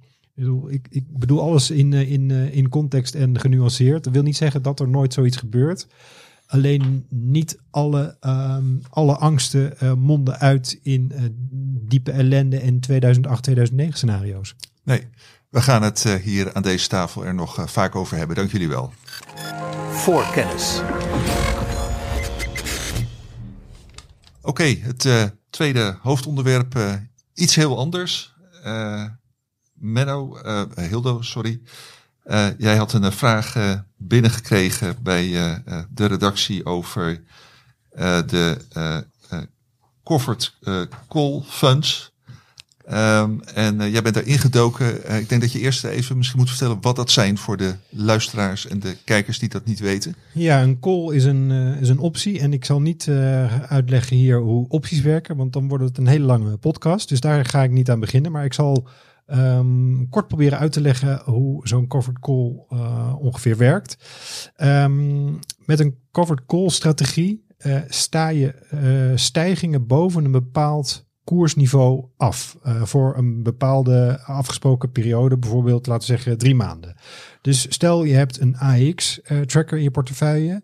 ik, 0.68 0.86
ik, 0.90 1.04
bedoel 1.08 1.40
alles 1.40 1.70
in, 1.70 1.92
eh, 1.92 2.12
in, 2.12 2.30
eh, 2.30 2.54
in 2.54 2.68
context 2.68 3.14
en 3.14 3.40
genuanceerd. 3.40 4.04
Dat 4.04 4.12
wil 4.12 4.22
niet 4.22 4.36
zeggen 4.36 4.62
dat 4.62 4.80
er 4.80 4.88
nooit 4.88 5.12
zoiets 5.12 5.36
gebeurt. 5.36 5.86
Alleen 6.46 7.06
niet 7.08 7.58
alle, 7.70 8.16
um, 8.20 8.82
alle 8.90 9.16
angsten 9.16 9.74
uh, 9.82 9.92
monden 9.92 10.38
uit 10.38 10.78
in 10.82 11.12
uh, 11.14 11.20
diepe 11.88 12.10
ellende 12.10 12.58
en 12.58 12.80
2008, 12.80 13.42
2009 13.42 13.96
scenario's. 13.96 14.54
Nee, 14.82 15.06
we 15.48 15.62
gaan 15.62 15.82
het 15.82 16.04
uh, 16.06 16.14
hier 16.14 16.54
aan 16.54 16.62
deze 16.62 16.88
tafel 16.88 17.24
er 17.24 17.34
nog 17.34 17.70
vaak 17.70 17.94
over 17.94 18.16
hebben. 18.16 18.36
Dank 18.36 18.52
jullie 18.52 18.68
wel. 18.68 18.92
Voor 19.90 20.30
kennis. 20.34 20.80
Oké, 24.40 24.48
okay, 24.48 24.82
het 24.82 25.32
tweede 25.50 25.98
hoofdonderwerp 26.00 26.76
uh, 26.76 26.92
iets 27.34 27.54
heel 27.54 27.78
anders. 27.78 28.34
Menno, 29.78 30.38
uh, 30.44 30.62
Hildo, 30.74 31.22
sorry. 31.22 31.60
jij 32.58 32.76
had 32.76 32.92
een 32.92 33.12
vraag 33.12 33.56
binnengekregen 33.96 34.96
bij 35.02 35.28
de 35.94 36.06
redactie 36.06 36.64
over 36.64 37.22
de 38.26 38.56
covered 40.04 40.54
call 41.08 41.42
funds. 41.46 42.14
Um, 42.92 43.42
en 43.42 43.90
jij 43.90 44.02
bent 44.02 44.14
daar 44.14 44.26
ingedoken. 44.26 45.18
Ik 45.20 45.28
denk 45.28 45.40
dat 45.40 45.52
je 45.52 45.60
eerst 45.60 45.84
even 45.84 46.16
misschien 46.16 46.38
moet 46.38 46.48
vertellen 46.48 46.78
wat 46.80 46.96
dat 46.96 47.10
zijn 47.10 47.38
voor 47.38 47.56
de 47.56 47.74
luisteraars 47.90 48.66
en 48.66 48.80
de 48.80 48.96
kijkers 49.04 49.38
die 49.38 49.48
dat 49.48 49.64
niet 49.64 49.80
weten. 49.80 50.14
Ja, 50.32 50.62
een 50.62 50.80
call 50.80 51.14
is 51.14 51.24
een, 51.24 51.50
is 51.80 51.88
een 51.88 51.98
optie. 51.98 52.40
En 52.40 52.52
ik 52.52 52.64
zal 52.64 52.80
niet 52.80 53.08
uitleggen 53.68 54.16
hier 54.16 54.38
hoe 54.40 54.68
opties 54.68 55.00
werken, 55.00 55.36
want 55.36 55.52
dan 55.52 55.68
wordt 55.68 55.84
het 55.84 55.98
een 55.98 56.06
hele 56.06 56.24
lange 56.24 56.56
podcast. 56.56 57.08
Dus 57.08 57.20
daar 57.20 57.44
ga 57.44 57.62
ik 57.62 57.70
niet 57.70 57.90
aan 57.90 58.00
beginnen. 58.00 58.32
Maar 58.32 58.44
ik 58.44 58.54
zal 58.54 58.88
um, 59.26 60.08
kort 60.08 60.28
proberen 60.28 60.58
uit 60.58 60.72
te 60.72 60.80
leggen 60.80 61.20
hoe 61.24 61.68
zo'n 61.68 61.86
covered 61.86 62.18
call 62.18 62.64
ongeveer 63.18 63.56
werkt. 63.56 63.96
Um, 64.56 65.38
met 65.64 65.80
een 65.80 65.98
covered 66.12 66.46
call 66.46 66.68
strategie 66.68 67.46
sta 67.88 68.28
je 68.28 69.12
stijgingen 69.14 69.86
boven 69.86 70.24
een 70.24 70.32
bepaald 70.32 71.06
koersniveau 71.24 72.04
af 72.16 72.56
voor 72.82 73.16
een 73.16 73.42
bepaalde 73.42 74.20
afgesproken 74.24 74.92
periode, 74.92 75.38
bijvoorbeeld 75.38 75.86
laten 75.86 76.08
we 76.08 76.16
zeggen 76.16 76.38
drie 76.38 76.54
maanden. 76.54 76.96
Dus 77.40 77.66
stel 77.72 78.04
je 78.04 78.14
hebt 78.14 78.40
een 78.40 78.56
AX-tracker 78.56 79.76
in 79.76 79.82
je 79.82 79.90
portefeuille 79.90 80.62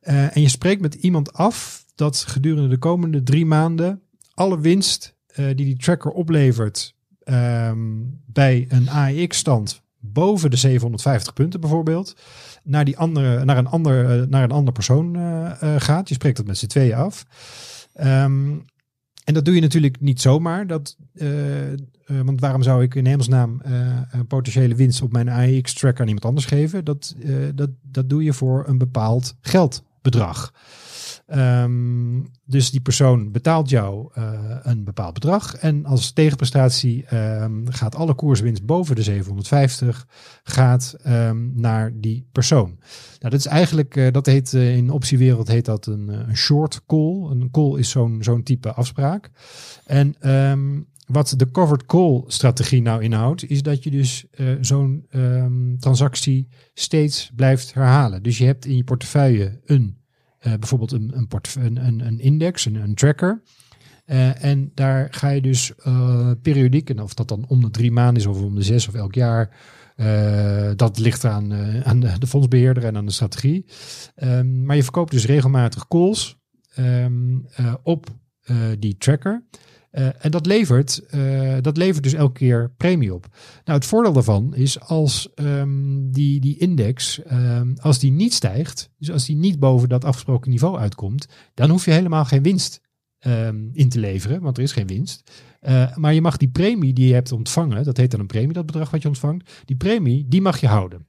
en 0.00 0.40
je 0.40 0.48
spreekt 0.48 0.80
met 0.80 0.94
iemand 0.94 1.32
af 1.32 1.84
dat 1.94 2.16
gedurende 2.16 2.68
de 2.68 2.78
komende 2.78 3.22
drie 3.22 3.46
maanden 3.46 4.02
alle 4.34 4.60
winst 4.60 5.16
die 5.34 5.54
die 5.54 5.76
tracker 5.76 6.10
oplevert 6.10 6.94
um, 7.24 8.20
bij 8.26 8.66
een 8.68 8.88
AX-stand 8.88 9.82
boven 9.98 10.50
de 10.50 10.56
750 10.56 11.32
punten 11.32 11.60
bijvoorbeeld, 11.60 12.16
naar, 12.62 12.84
die 12.84 12.98
andere, 12.98 13.44
naar, 13.44 13.58
een, 13.58 13.66
ander, 13.66 14.28
naar 14.28 14.42
een 14.42 14.50
ander 14.50 14.72
persoon 14.72 15.16
gaat. 15.78 16.08
Je 16.08 16.14
spreekt 16.14 16.36
dat 16.36 16.46
met 16.46 16.58
z'n 16.58 16.66
tweeën 16.66 16.94
af. 16.94 17.26
Um, 18.00 18.64
en 19.24 19.34
dat 19.34 19.44
doe 19.44 19.54
je 19.54 19.60
natuurlijk 19.60 20.00
niet 20.00 20.20
zomaar. 20.20 20.66
Dat, 20.66 20.96
want 22.06 22.40
waarom 22.40 22.62
zou 22.62 22.82
ik 22.82 22.94
in 22.94 23.06
hemelsnaam 23.06 23.60
uh, 23.66 24.00
een 24.10 24.26
potentiële 24.26 24.74
winst 24.74 25.02
op 25.02 25.12
mijn 25.12 25.28
AX-tracker 25.28 26.00
aan 26.00 26.06
iemand 26.06 26.24
anders 26.24 26.46
geven? 26.46 26.84
Dat, 26.84 27.16
dat, 27.54 27.70
dat 27.82 28.08
doe 28.10 28.22
je 28.22 28.32
voor 28.32 28.64
een 28.68 28.78
bepaald 28.78 29.36
geldbedrag. 29.40 30.52
Ehm, 31.32 32.20
dus 32.44 32.70
die 32.70 32.80
persoon 32.80 33.30
betaalt 33.30 33.68
jou 33.68 34.10
eh, 34.14 34.32
een 34.62 34.84
bepaald 34.84 35.14
bedrag. 35.14 35.56
En 35.56 35.84
als 35.84 36.12
tegenprestatie 36.12 37.04
ehm, 37.04 37.66
gaat 37.66 37.94
alle 37.94 38.14
koerswinst 38.14 38.66
boven 38.66 38.96
de 38.96 39.02
750 39.02 40.06
gaat, 40.42 40.96
ehm, 41.02 41.60
naar 41.60 41.92
die 41.94 42.26
persoon. 42.32 42.68
Nou, 43.18 43.30
dat 43.30 43.32
is 43.32 43.46
eigenlijk, 43.46 43.96
eh, 43.96 44.12
dat 44.12 44.26
heet 44.26 44.54
eh, 44.54 44.76
in 44.76 44.90
optiewereld 44.90 45.48
heet 45.48 45.64
dat 45.64 45.86
een, 45.86 46.08
een 46.08 46.36
short 46.36 46.82
call. 46.86 47.30
Een 47.30 47.50
call 47.50 47.78
is 47.78 47.90
zo'n 48.20 48.42
type 48.44 48.72
afspraak. 48.72 49.30
En 49.86 50.14
wat 51.06 51.34
de 51.36 51.50
covered 51.50 51.86
call 51.86 52.22
strategie 52.26 52.82
nou 52.82 53.02
inhoudt, 53.02 53.50
is 53.50 53.62
dat 53.62 53.84
je 53.84 53.90
dus 53.90 54.24
zo'n 54.60 55.06
transactie 55.78 56.48
steeds 56.74 57.30
blijft 57.36 57.74
herhalen. 57.74 58.22
Dus 58.22 58.38
je 58.38 58.44
hebt 58.44 58.64
in 58.64 58.76
je 58.76 58.84
portefeuille 58.84 59.60
een, 59.64 60.01
bijvoorbeeld 60.42 60.92
een, 60.92 61.12
een, 61.14 61.86
een, 61.86 62.06
een, 62.06 62.18
index, 62.18 62.64
een, 62.64 62.74
een 62.74 62.94
tracker. 62.94 63.42
Eh, 64.04 64.44
en 64.44 64.70
daar 64.74 65.08
ga 65.10 65.28
je 65.28 65.40
dus 65.40 65.74
eh, 65.76 66.30
periodiek, 66.42 66.90
en 66.90 67.00
of 67.00 67.14
dat 67.14 67.28
dan 67.28 67.44
om 67.48 67.60
de 67.60 67.70
drie 67.70 67.92
maanden 67.92 68.22
is 68.22 68.26
of 68.26 68.42
om 68.42 68.54
de 68.54 68.62
zes 68.62 68.88
of 68.88 68.94
elk 68.94 69.14
jaar, 69.14 69.56
eh, 69.96 70.70
dat 70.76 70.98
ligt 70.98 71.24
aan, 71.24 71.52
eh, 71.52 71.80
aan 71.80 72.00
de, 72.00 72.18
de 72.18 72.26
fondsbeheerder 72.26 72.84
en 72.84 72.96
aan 72.96 73.06
de 73.06 73.12
strategie. 73.12 73.64
Ehm, 74.14 74.64
maar 74.64 74.76
je 74.76 74.82
verkoopt 74.82 75.10
dus 75.10 75.26
regelmatig 75.26 75.88
calls 75.88 76.40
ehm, 76.74 77.38
eh, 77.54 77.74
op 77.82 78.06
eh, 78.42 78.56
die 78.78 78.96
tracker. 78.96 79.44
Eh, 79.92 80.24
en 80.24 80.30
dat 80.30 80.46
levert, 80.46 81.06
eh, 81.06 81.56
dat 81.60 81.76
levert 81.76 82.02
dus 82.02 82.12
elke 82.12 82.38
keer 82.38 82.72
premie 82.76 83.14
op. 83.14 83.26
Nou, 83.64 83.78
het 83.78 83.88
voordeel 83.88 84.12
daarvan 84.12 84.54
is 84.54 84.80
als 84.80 85.34
ehm, 85.34 86.10
die, 86.10 86.40
die 86.40 86.58
index, 86.58 87.22
ehm, 87.22 87.72
als 87.76 87.98
die 87.98 88.10
niet 88.10 88.34
stijgt, 88.34 88.90
dus 88.98 89.10
als 89.10 89.26
die 89.26 89.36
niet 89.36 89.58
boven 89.58 89.88
dat 89.88 90.04
afgesproken 90.04 90.50
niveau 90.50 90.78
uitkomt, 90.78 91.26
dan 91.54 91.70
hoef 91.70 91.84
je 91.84 91.90
helemaal 91.90 92.24
geen 92.24 92.42
winst 92.42 92.80
ehm, 93.18 93.68
in 93.72 93.88
te 93.88 93.98
leveren, 93.98 94.40
want 94.40 94.56
er 94.56 94.62
is 94.62 94.72
geen 94.72 94.86
winst. 94.86 95.30
Eh, 95.60 95.96
maar 95.96 96.14
je 96.14 96.20
mag 96.20 96.36
die 96.36 96.50
premie 96.50 96.92
die 96.92 97.06
je 97.06 97.14
hebt 97.14 97.32
ontvangen, 97.32 97.84
dat 97.84 97.96
heet 97.96 98.10
dan 98.10 98.20
een 98.20 98.26
premie, 98.26 98.52
dat 98.52 98.66
bedrag 98.66 98.90
wat 98.90 99.02
je 99.02 99.08
ontvangt, 99.08 99.62
die 99.64 99.76
premie, 99.76 100.28
die 100.28 100.40
mag 100.40 100.60
je 100.60 100.66
houden. 100.66 101.06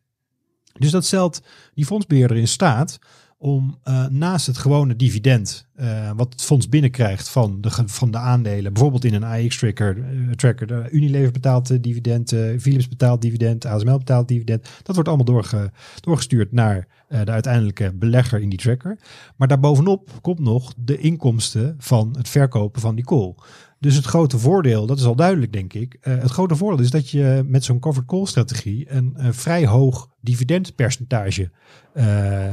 Dus 0.80 0.91
dat 0.91 1.06
stelt 1.06 1.41
die 1.74 1.86
fondsbeheerder 1.86 2.38
in 2.38 2.48
staat 2.48 3.00
om 3.44 3.78
eh, 3.84 4.06
naast 4.08 4.48
het 4.48 4.58
gewone 4.58 4.96
dividend, 4.96 5.68
eh, 5.76 6.12
wat 6.16 6.34
het 6.34 6.42
fonds 6.42 6.70
binnenkrijgt 6.70 7.30
van 7.30 7.62
de, 7.62 7.70
van 7.86 8.12
de 8.12 8.18
aandelen, 8.18 8.74
bijvoorbeeld 8.74 9.06
in 9.06 9.14
een 9.14 9.24
AX-tracker, 9.24 9.98
eh, 9.98 10.32
tracker, 10.32 10.68
de 10.68 10.88
Unilever 10.92 11.32
betaalt 11.32 11.70
eh, 11.70 11.78
dividend, 11.82 12.32
eh, 12.32 12.60
Philips 12.60 12.88
betaalt 12.88 13.22
dividend, 13.22 13.66
ASML 13.66 13.98
betaalt 13.98 14.28
dividend. 14.28 14.70
Dat 14.84 14.96
wordt 14.96 15.10
allemaal 15.10 15.26
doorge, 15.26 15.72
doorgestuurd 16.00 16.52
naar 16.52 16.88
eh, 17.08 17.26
de 17.26 17.32
uiteindelijke 17.32 17.94
belegger 17.94 18.42
in 18.42 18.50
die 18.50 18.60
tracker. 18.60 18.98
Maar 19.36 19.48
daarbovenop 19.48 20.10
komt 20.22 20.40
nog 20.40 20.74
de 20.78 20.98
inkomsten 20.98 21.76
van 21.78 22.16
het 22.18 22.30
verkopen 22.30 22.82
van 22.82 22.96
die 22.96 23.06
call. 23.06 23.36
Dus 23.84 23.96
het 23.96 24.06
grote 24.06 24.39
voordeel, 24.39 24.86
dat 24.86 25.00
is 25.00 25.06
al 25.06 25.15
duidelijk 25.15 25.54
denk 25.54 25.74
ik. 25.74 25.98
eh, 26.02 26.17
het 26.17 26.32
grote 26.32 26.56
voordeel 26.56 26.86
is 26.86 26.91
dat 26.91 27.10
je 27.10 27.43
met 27.48 27.63
zo'n 27.63 27.80
covered 27.80 28.08
call 28.08 28.26
strategie 28.26 28.91
een, 28.91 29.15
vrij 29.17 29.65
hoog 29.65 30.10
dividendpercentage 30.22 31.52
eh, 31.93 32.06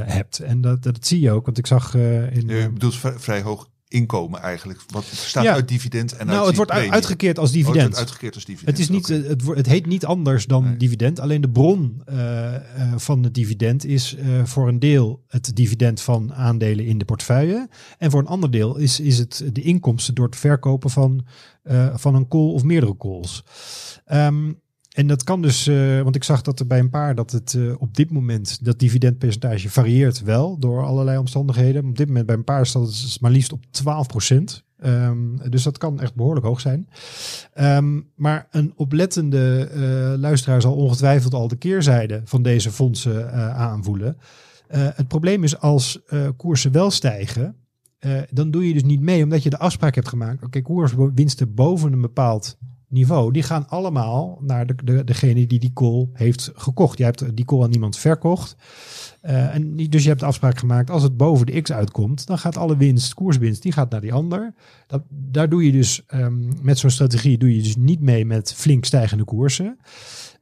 hebt. 0.03 0.39
En 0.39 0.61
dat, 0.61 0.83
dat 0.83 1.07
zie 1.07 1.19
je 1.19 1.31
ook, 1.31 1.45
want 1.45 1.57
ik 1.57 1.67
zag 1.67 1.95
eh, 1.95 2.35
in... 2.35 2.47
Je 2.47 2.69
bedoelt 2.73 2.95
vrij 2.97 3.41
hoog 3.41 3.69
inkomen 3.91 4.41
eigenlijk. 4.41 4.79
Wat 4.87 5.05
bestaat 5.09 5.43
Ja. 5.43 5.53
uit 5.53 5.67
dividend 5.67 6.11
en 6.11 6.17
uit 6.17 6.27
nou, 6.27 6.37
het 6.39 6.47
die 6.47 6.55
wordt 6.55 6.71
uit- 6.71 6.79
premie. 6.79 6.95
uitgekeerd 6.95 7.37
als 7.39 7.49
Oh, 7.49 7.55
het 7.55 7.63
dividend. 7.63 7.87
wordt 7.87 7.99
uitgekeerd 7.99 8.35
als 8.35 8.45
dividend. 8.45 8.77
Het, 8.77 8.87
is 8.89 8.95
niet, 8.95 9.09
eh, 9.09 9.29
het, 9.29 9.47
het 9.47 9.65
heet 9.65 9.85
niet 9.85 10.05
anders 10.05 10.45
dan 10.45 10.63
Nee. 10.63 10.77
dividend. 10.77 11.19
Alleen 11.19 11.41
de 11.41 11.49
bron 11.49 12.01
eh, 12.05 12.55
eh, 12.55 12.61
van 12.97 13.23
het 13.23 13.33
dividend 13.33 13.85
is 13.85 14.15
voor 14.43 14.67
een 14.67 14.79
deel 14.79 15.23
het 15.27 15.55
dividend 15.55 16.01
van 16.01 16.33
aandelen 16.33 16.85
in 16.85 16.97
de 16.97 17.05
portefeuille. 17.05 17.69
En 17.97 18.11
voor 18.11 18.19
een 18.19 18.27
ander 18.27 18.51
deel 18.51 18.77
is, 18.77 18.99
is 18.99 19.17
het 19.17 19.43
de 19.53 19.61
inkomsten 19.61 20.15
door 20.15 20.25
het 20.25 20.35
verkopen 20.35 20.89
van, 20.89 21.25
van 21.93 22.15
een 22.15 22.27
call 22.27 22.51
of 22.51 22.63
meerdere 22.63 22.97
calls. 22.97 23.43
En 24.91 25.07
dat 25.07 25.23
kan 25.23 25.41
dus, 25.41 25.67
eh, 25.67 26.01
want 26.01 26.15
ik 26.15 26.23
zag 26.23 26.41
dat 26.41 26.59
er 26.59 26.67
bij 26.67 26.79
een 26.79 26.89
paar 26.89 27.15
dat 27.15 27.31
het 27.31 27.53
eh, 27.53 27.81
op 27.81 27.95
dit 27.95 28.11
moment, 28.11 28.65
dat 28.65 28.79
dividendpercentage 28.79 29.69
varieert 29.69 30.23
wel 30.23 30.59
door 30.59 30.83
allerlei 30.83 31.17
omstandigheden. 31.17 31.85
Op 31.85 31.97
dit 31.97 32.07
moment 32.07 32.25
bij 32.25 32.35
een 32.35 32.43
paar 32.43 32.65
staat 32.65 32.87
het 32.87 33.17
maar 33.21 33.31
liefst 33.31 33.51
op 33.51 33.65
12 33.69 34.07
procent. 34.07 34.63
dus 35.49 35.63
dat 35.63 35.77
kan 35.77 35.99
echt 35.99 36.15
behoorlijk 36.15 36.45
hoog 36.45 36.59
zijn. 36.59 36.89
Ehm, 37.53 37.99
maar 38.15 38.47
een 38.51 38.73
oplettende 38.75 39.69
eh, 39.73 40.19
luisteraar 40.19 40.61
zal 40.61 40.75
ongetwijfeld 40.75 41.33
al 41.33 41.47
de 41.47 41.55
keerzijde 41.55 42.21
van 42.25 42.41
deze 42.41 42.71
fondsen 42.71 43.33
aanvoelen. 43.55 44.17
Het 44.71 45.07
probleem 45.07 45.43
is 45.43 45.59
als 45.59 45.99
koersen 46.37 46.71
wel 46.71 46.91
stijgen, 46.91 47.55
dan 48.29 48.51
doe 48.51 48.67
je 48.67 48.73
dus 48.73 48.83
niet 48.83 49.01
mee 49.01 49.23
omdat 49.23 49.43
je 49.43 49.49
de 49.49 49.57
afspraak 49.57 49.95
hebt 49.95 50.07
gemaakt. 50.07 50.43
Oké, 50.43 50.61
koerswinsten 50.61 51.53
boven 51.53 51.93
een 51.93 52.01
bepaald 52.01 52.57
niveau, 52.91 53.31
die 53.31 53.43
gaan 53.43 53.69
allemaal 53.69 54.37
naar 54.41 54.65
de, 54.65 54.75
de, 54.83 55.03
degene 55.03 55.47
die 55.47 55.59
die 55.59 55.73
call 55.73 56.09
heeft 56.13 56.51
gekocht. 56.53 56.97
Je 56.97 57.03
hebt 57.03 57.35
die 57.35 57.45
call 57.45 57.63
aan 57.63 57.69
niemand 57.69 57.97
verkocht. 57.97 58.55
Eh, 59.21 59.55
en 59.55 59.75
dus 59.75 60.01
je 60.03 60.07
hebt 60.07 60.19
de 60.19 60.25
afspraak 60.25 60.57
gemaakt, 60.57 60.89
als 60.89 61.03
het 61.03 61.17
boven 61.17 61.45
de 61.45 61.61
x 61.61 61.71
uitkomt, 61.71 62.27
dan 62.27 62.37
gaat 62.37 62.57
alle 62.57 62.77
winst, 62.77 63.13
koerswinst, 63.13 63.61
die 63.61 63.71
gaat 63.71 63.91
naar 63.91 64.01
die 64.01 64.13
ander. 64.13 64.53
Dat, 64.87 65.03
daar 65.09 65.49
doe 65.49 65.65
je 65.65 65.71
dus 65.71 66.03
ehm, 66.07 66.63
met 66.65 66.77
zo'n 66.77 66.89
strategie 66.89 67.37
doe 67.37 67.55
je 67.55 67.61
dus 67.61 67.75
niet 67.75 68.01
mee 68.01 68.25
met 68.25 68.53
flink 68.53 68.85
stijgende 68.85 69.23
koersen. 69.23 69.77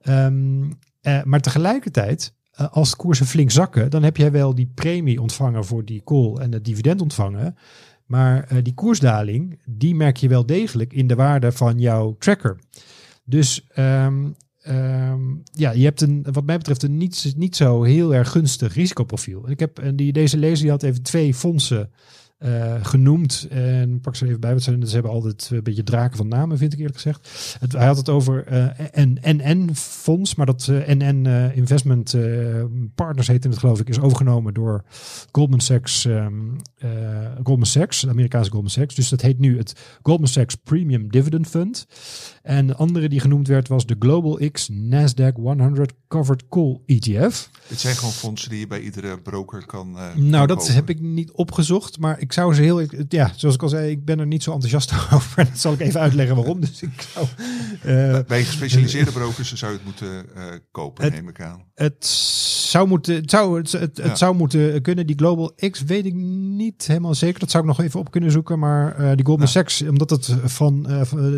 Ehm, 0.01 0.71
eh, 1.01 1.23
maar 1.23 1.41
tegelijkertijd, 1.41 2.33
eh, 2.51 2.67
als 2.71 2.89
de 2.89 2.95
koersen 2.95 3.25
flink 3.25 3.51
zakken, 3.51 3.89
dan 3.89 4.03
heb 4.03 4.17
jij 4.17 4.31
wel 4.31 4.55
die 4.55 4.71
premie 4.75 5.21
ontvangen 5.21 5.65
voor 5.65 5.85
die 5.85 6.03
call 6.03 6.35
en 6.35 6.51
het 6.51 6.65
dividend 6.65 7.01
ontvangen. 7.01 7.55
Maar 8.09 8.43
eh, 8.43 8.57
die 8.63 8.73
koersdaling, 8.73 9.59
die 9.65 9.95
merk 9.95 10.17
je 10.17 10.27
wel 10.27 10.45
degelijk 10.45 10.93
in 10.93 11.07
de 11.07 11.15
waarde 11.15 11.51
van 11.51 11.79
jouw 11.79 12.15
tracker. 12.19 12.59
Dus 13.23 13.67
ehm, 13.67 14.27
ehm, 14.61 15.21
ja, 15.43 15.71
je 15.71 15.83
hebt 15.83 16.01
een, 16.01 16.25
wat 16.31 16.45
mij 16.45 16.57
betreft 16.57 16.83
een 16.83 16.97
niet, 16.97 17.33
niet 17.37 17.55
zo 17.55 17.83
heel 17.83 18.15
erg 18.15 18.31
gunstig 18.31 18.73
risicoprofiel. 18.73 19.49
Ik 19.49 19.59
heb 19.59 19.79
en 19.79 19.95
die, 19.95 20.13
deze 20.13 20.37
lezer 20.37 20.61
die 20.61 20.69
had 20.69 20.83
even 20.83 21.03
twee 21.03 21.33
fondsen 21.33 21.91
eh, 22.39 22.75
genoemd. 22.81 23.47
En 23.49 23.99
pak 24.01 24.15
ze 24.15 24.25
even 24.25 24.39
bij, 24.39 24.49
want 24.49 24.63
ze, 24.63 24.93
hebben 24.93 25.11
altijd 25.11 25.49
een 25.51 25.63
beetje 25.63 25.83
draken 25.83 26.17
van 26.17 26.27
namen, 26.27 26.57
vind 26.57 26.73
ik 26.73 26.79
eerlijk 26.79 26.95
gezegd. 26.95 27.57
Hij 27.69 27.85
had 27.85 27.97
het 27.97 28.09
over 28.09 28.45
eh, 28.45 28.67
een 28.91 29.19
NN-fonds, 29.21 30.35
maar 30.35 30.45
dat 30.45 30.67
eh, 30.67 30.95
NN 30.95 31.25
eh, 31.25 31.57
Investment 31.57 32.13
eh, 32.13 32.63
Partners 32.95 33.27
heette 33.27 33.47
het 33.47 33.57
geloof 33.57 33.79
ik, 33.79 33.89
is 33.89 33.99
overgenomen 33.99 34.53
door 34.53 34.83
Goldman 35.31 35.59
Sachs, 35.59 36.05
ehm, 36.05 36.33
eh, 36.77 36.89
Goldman 37.43 37.65
Sachs, 37.65 38.01
de 38.01 38.09
Amerikaanse 38.09 38.51
Goldman 38.51 38.71
Sachs. 38.71 38.95
Dus 38.95 39.09
dat 39.09 39.21
heet 39.21 39.39
nu 39.39 39.57
het 39.57 39.99
Goldman 40.01 40.27
Sachs 40.27 40.55
Premium 40.55 41.11
Dividend 41.11 41.47
Fund. 41.47 41.87
En 42.49 42.67
de 42.67 42.75
andere 42.75 43.09
die 43.09 43.19
genoemd 43.19 43.47
werd 43.47 43.67
was 43.67 43.85
de 43.85 43.95
Global 43.99 44.39
X 44.51 44.69
Nasdaq 44.71 45.33
100 45.35 45.93
Covered 46.07 46.43
Call 46.49 46.79
E 46.85 46.95
ETF. 46.99 47.49
Dit 47.67 47.79
zijn 47.79 47.95
gewoon 47.95 48.11
fondsen 48.13 48.49
die 48.49 48.59
je 48.59 48.67
bij 48.67 48.81
iedere 48.81 49.19
broker 49.19 49.65
kan 49.65 49.97
eh, 49.97 50.15
Nou, 50.15 50.47
dat 50.47 50.57
kopen. 50.57 50.73
heb 50.73 50.89
ik 50.89 50.99
niet 51.01 51.31
opgezocht, 51.31 51.99
maar 51.99 52.19
ik 52.19 52.33
zou 52.33 52.53
ze 52.53 52.61
heel, 52.61 52.81
ja, 53.09 53.31
zoals 53.35 53.55
ik 53.55 53.63
al 53.63 53.69
zei, 53.69 53.91
ik 53.91 54.05
ben 54.05 54.19
er 54.19 54.27
niet 54.27 54.43
zo 54.43 54.51
enthousiast 54.51 54.93
over. 55.13 55.45
Dat 55.45 55.57
zal 55.57 55.73
ik 55.73 55.79
even 55.79 55.99
uitleggen 55.99 56.35
waarom. 56.35 56.59
Dus 56.59 56.81
ik 56.81 57.07
zou, 57.13 57.25
eh, 57.81 58.19
Bij 58.27 58.43
gespecialiseerde 58.43 59.11
brokers 59.11 59.53
zou 59.53 59.71
je 59.71 59.77
het 59.77 59.85
moeten 59.85 60.35
eh, 60.35 60.43
kopen, 60.71 61.03
Het- 61.03 61.13
neem 61.13 61.27
ik 61.29 61.41
aan. 61.41 61.63
het 61.75 62.05
zou 62.05 62.87
moeten, 62.87 63.15
het 63.15 63.29
zou, 63.29 63.57
het, 63.57 63.71
het, 63.71 63.97
het 63.97 64.17
zou 64.17 64.35
moeten 64.35 64.81
kunnen. 64.81 65.07
Die 65.07 65.15
Global 65.17 65.53
X 65.71 65.83
weet 65.83 66.05
ik 66.05 66.13
niet 66.13 66.87
helemaal 66.87 67.15
zeker. 67.15 67.39
Dat 67.39 67.51
zou 67.51 67.63
ik 67.63 67.69
nog 67.69 67.81
even 67.85 67.99
op 67.99 68.11
kunnen 68.11 68.31
zoeken. 68.31 68.59
Maar 68.59 69.15
die 69.15 69.25
Goldman 69.25 69.47
Ja. 69.47 69.53
Sachs, 69.53 69.81
omdat 69.81 70.09
het 70.09 70.35
van, 70.43 70.87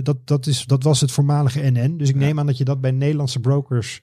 dat, 0.04 0.18
dat, 0.28 0.48
is, 0.48 0.66
dat 0.66 0.84
was 0.84 1.01
het 1.02 1.12
voormalige 1.12 1.72
NN. 1.72 1.98
Dus 1.98 2.10
ik 2.10 2.16
neem 2.16 2.40
aan 2.40 2.46
dat 2.46 2.58
je 2.58 2.64
dat 2.64 2.82
bij 2.82 2.92
Nederlandse 2.92 3.40
brokers 3.40 4.02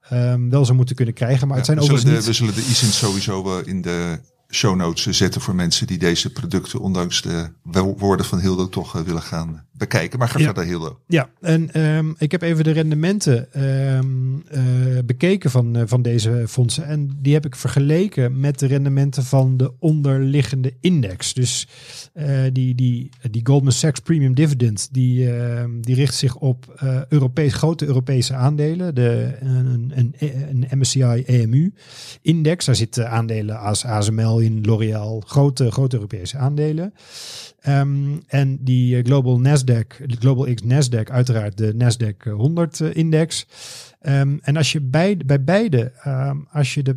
ehm, 0.00 0.48
wel 0.48 0.64
zou 0.64 0.76
moeten 0.76 0.96
kunnen 0.96 1.14
krijgen. 1.14 1.48
Maar 1.48 1.56
het 1.56 1.66
zijn 1.66 1.78
we, 1.78 1.84
zullen 1.84 2.04
de, 2.04 2.10
niet... 2.10 2.24
we 2.24 2.32
zullen 2.32 2.54
de 2.54 2.60
ISIN 2.60 2.88
sowieso 2.88 3.44
wel 3.44 3.60
in 3.64 3.82
de 3.82 4.18
show 4.50 4.76
notes 4.76 5.06
zetten 5.16 5.40
voor 5.40 5.54
mensen 5.54 5.86
die 5.86 5.98
deze 5.98 6.32
producten, 6.32 6.80
ondanks 6.80 7.22
de 7.22 7.48
wo- 7.62 7.94
woorden 7.98 8.26
van 8.26 8.40
Hildo, 8.40 8.68
toch 8.68 8.96
eh, 8.96 9.02
willen 9.02 9.22
gaan 9.22 9.64
bekijken. 9.72 10.18
Maar 10.18 10.28
ga 10.28 10.38
Ja. 10.38 10.44
verder, 10.44 10.64
Hildo. 10.64 10.98
Ja, 11.06 11.28
en 11.40 11.72
ehm, 11.72 12.12
ik 12.18 12.30
heb 12.32 12.42
even 12.42 12.64
de 12.64 12.70
rendementen 12.70 13.52
ehm, 13.52 14.38
eh, 14.48 14.62
bekeken 15.04 15.50
van, 15.50 15.76
eh, 15.76 15.82
van 15.86 16.02
deze 16.02 16.44
fondsen. 16.48 16.86
En 16.86 17.10
die 17.22 17.32
heb 17.34 17.46
ik 17.46 17.56
vergeleken 17.56 18.40
met 18.40 18.58
de 18.58 18.66
rendementen 18.66 19.24
van 19.24 19.56
de 19.56 19.72
onderliggende 19.78 20.74
index. 20.80 21.34
Dus 21.34 21.68
die, 22.52 22.74
die, 22.74 23.08
die 23.30 23.40
Goldman 23.46 23.72
Sachs 23.72 24.00
Premium 24.00 24.34
Dividend, 24.34 24.88
die, 24.92 25.32
ehm, 25.34 25.70
die 25.80 25.94
richt 25.94 26.14
zich 26.14 26.36
op 26.36 26.80
Europees, 27.08 27.54
grote 27.54 27.86
Europese 27.86 28.34
aandelen. 28.34 28.94
De, 28.94 29.34
een, 29.40 29.92
een, 29.94 30.14
een 30.50 30.78
MSCI 30.78 31.22
EMU 31.26 31.72
index. 32.22 32.64
Daar 32.64 32.76
zitten 32.76 33.10
aandelen 33.10 33.58
als 33.60 33.84
ASML 33.84 34.35
in, 34.40 34.64
L'Oréal, 34.64 35.22
grote, 35.26 35.70
grote 35.70 35.96
Europese 35.96 36.36
aandelen. 36.36 36.94
Ehm, 37.60 38.16
en 38.26 38.58
die 38.64 38.96
eh, 38.96 39.04
Global 39.04 39.40
Nasdaq, 39.40 40.06
de 40.06 40.16
Global 40.18 40.54
X 40.54 40.62
Nasdaq, 40.62 41.10
uiteraard 41.10 41.56
de 41.56 41.74
Nasdaq 41.74 42.26
eh, 42.26 42.32
100 42.32 42.80
eh, 42.80 42.94
index. 42.94 43.46
Ehm, 44.00 44.36
en 44.40 44.56
als 44.56 44.72
je 44.72 44.80
bij, 44.80 45.16
bij 45.26 45.44
beide, 45.44 45.92
ehm, 46.02 46.36
als 46.50 46.74
je 46.74 46.82
de 46.82 46.96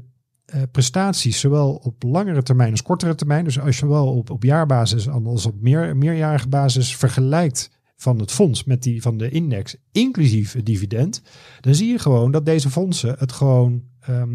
eh, 0.49 0.61
prestaties, 0.71 1.39
zowel 1.39 1.75
op 1.83 2.03
langere 2.03 2.43
termijn 2.43 2.71
als 2.71 2.81
kortere 2.81 3.15
termijn, 3.15 3.43
dus 3.43 3.59
als 3.59 3.79
je 3.79 3.87
wel 3.87 4.07
op, 4.07 4.29
op 4.29 4.43
jaarbasis 4.43 5.09
als 5.09 5.45
op 5.45 5.61
meer, 5.61 5.97
meerjarige 5.97 6.47
basis 6.47 6.95
vergelijkt 6.95 7.71
van 7.95 8.19
het 8.19 8.31
fonds 8.31 8.63
met 8.63 8.83
die 8.83 9.01
van 9.01 9.17
de 9.17 9.29
index, 9.29 9.75
inclusief 9.91 10.53
het 10.53 10.65
dividend, 10.65 11.21
dan 11.61 11.75
zie 11.75 11.91
je 11.91 11.99
gewoon 11.99 12.31
dat 12.31 12.45
deze 12.45 12.69
fondsen 12.69 13.15
het 13.19 13.31
gewoon 13.31 13.83
ehm, 14.09 14.29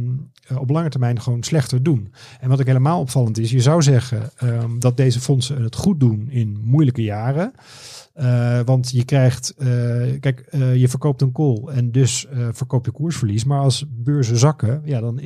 eh, 0.46 0.60
op 0.60 0.70
lange 0.70 0.88
termijn 0.88 1.20
gewoon 1.20 1.42
slechter 1.42 1.82
doen. 1.82 2.12
En 2.40 2.48
wat 2.48 2.60
ook 2.60 2.66
helemaal 2.66 3.00
opvallend 3.00 3.38
is, 3.38 3.50
je 3.50 3.60
zou 3.60 3.82
zeggen 3.82 4.30
ehm, 4.36 4.78
dat 4.78 4.96
deze 4.96 5.20
fondsen 5.20 5.62
het 5.62 5.76
goed 5.76 6.00
doen 6.00 6.26
in 6.30 6.58
moeilijke 6.62 7.02
jaren. 7.02 7.52
Uh, 8.16 8.60
want 8.64 8.90
je 8.90 9.04
krijgt, 9.04 9.54
uh, 9.58 9.66
kijk, 10.20 10.46
je 10.74 10.88
verkoopt 10.88 11.22
een 11.22 11.32
call 11.32 11.62
en 11.66 11.92
dus 11.92 12.26
verkoop 12.50 12.84
je 12.84 12.90
koersverlies. 12.90 13.44
Maar 13.44 13.60
als 13.60 13.84
beurzen 13.88 14.36
zakken, 14.36 14.82
ja, 14.84 15.00
dan 15.00 15.20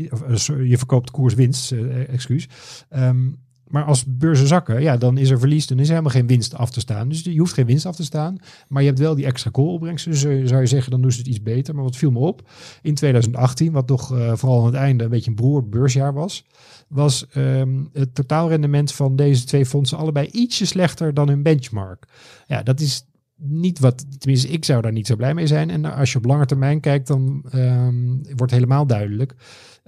je 0.64 0.78
verkoopt 0.78 1.10
koerswinst, 1.10 1.72
excuus. 2.08 2.48
Um, 2.96 3.38
maar 3.68 3.84
als 3.84 4.04
beurzen 4.06 4.46
zakken, 4.46 4.82
ja, 4.82 4.96
dan 4.96 5.18
is 5.18 5.30
er 5.30 5.38
verlies, 5.38 5.66
dan 5.66 5.78
is 5.78 5.84
er 5.84 5.90
helemaal 5.90 6.12
geen 6.12 6.26
winst 6.26 6.54
af 6.54 6.70
te 6.70 6.80
staan. 6.80 7.08
Dus 7.08 7.22
je 7.22 7.38
hoeft 7.38 7.52
geen 7.52 7.66
winst 7.66 7.86
af 7.86 7.96
te 7.96 8.04
staan, 8.04 8.38
maar 8.68 8.82
je 8.82 8.88
hebt 8.88 9.00
wel 9.00 9.14
die 9.14 9.26
extra 9.26 9.50
call-opbrengst. 9.50 10.04
Dus 10.04 10.20
zou 10.20 10.60
je 10.60 10.66
zeggen, 10.66 10.90
dan 10.90 11.02
doen 11.02 11.12
ze 11.12 11.18
het 11.18 11.26
iets 11.26 11.42
beter. 11.42 11.74
Maar 11.74 11.84
wat 11.84 11.96
viel 11.96 12.10
me 12.10 12.18
op, 12.18 12.50
in 12.82 12.94
2018, 12.94 13.72
wat 13.72 13.86
toch 13.86 14.06
vooral 14.32 14.60
aan 14.60 14.66
het 14.66 14.74
einde 14.74 15.04
een 15.04 15.10
beetje 15.10 15.30
een 15.30 15.36
broer 15.36 15.68
beursjaar 15.68 16.12
was, 16.12 16.44
was 16.88 17.26
um, 17.36 17.88
het 17.92 18.14
totaalrendement 18.14 18.92
van 18.92 19.16
deze 19.16 19.44
twee 19.44 19.66
fondsen 19.66 19.98
allebei 19.98 20.28
ietsje 20.32 20.66
slechter 20.66 21.14
dan 21.14 21.28
hun 21.28 21.42
benchmark. 21.42 22.06
Ja, 22.46 22.62
dat 22.62 22.80
is 22.80 23.06
niet 23.40 23.78
wat, 23.78 24.04
tenminste 24.18 24.48
ik 24.48 24.64
zou 24.64 24.82
daar 24.82 24.92
niet 24.92 25.06
zo 25.06 25.16
blij 25.16 25.34
mee 25.34 25.46
zijn. 25.46 25.70
En 25.70 25.84
als 25.84 26.12
je 26.12 26.18
op 26.18 26.24
lange 26.24 26.46
termijn 26.46 26.80
kijkt, 26.80 27.06
dan 27.06 27.44
um, 27.54 28.22
wordt 28.36 28.52
helemaal 28.52 28.86
duidelijk. 28.86 29.34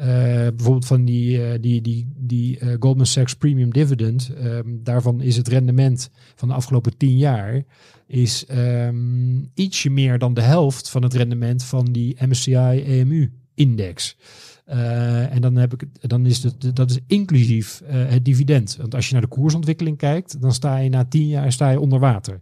Uh, 0.01 0.07
bijvoorbeeld 0.07 0.87
van 0.87 1.05
die, 1.05 1.39
uh, 1.39 1.51
die, 1.61 1.81
die, 1.81 2.13
die 2.17 2.59
uh, 2.61 2.75
Goldman 2.79 3.07
Sachs 3.07 3.35
Premium 3.35 3.73
Dividend. 3.73 4.31
Um, 4.45 4.81
daarvan 4.83 5.21
is 5.21 5.37
het 5.37 5.49
rendement 5.49 6.11
van 6.35 6.49
de 6.49 6.55
afgelopen 6.55 6.97
tien 6.97 7.19
jaar 7.19 7.63
is 8.07 8.45
um, 8.51 9.51
ietsje 9.55 9.91
meer 9.91 10.19
dan 10.19 10.35
de 10.35 10.41
helft 10.41 10.91
van 10.91 11.03
het 11.03 11.15
rendement 11.15 11.65
van 11.65 11.85
die 11.85 12.17
MSCI 12.27 12.83
EMU 12.87 13.33
index. 13.55 14.17
En 14.65 15.41
dan, 15.41 15.57
heb 15.57 15.73
ik, 15.73 15.87
dan 16.01 16.27
is 16.27 16.43
het, 16.43 16.77
dat 16.77 16.91
is 16.91 16.99
inclusief 17.07 17.83
het 17.87 18.25
dividend. 18.25 18.77
Want 18.77 18.95
als 18.95 19.07
je 19.07 19.13
naar 19.13 19.23
de 19.23 19.29
koersontwikkeling 19.29 19.97
kijkt, 19.97 20.41
dan 20.41 20.53
sta 20.53 20.77
je 20.77 20.89
na 20.89 21.05
tien 21.05 21.29
jaar 21.29 21.53
sta 21.53 21.71
je 21.71 21.81
onder 21.81 21.99
water. 21.99 22.41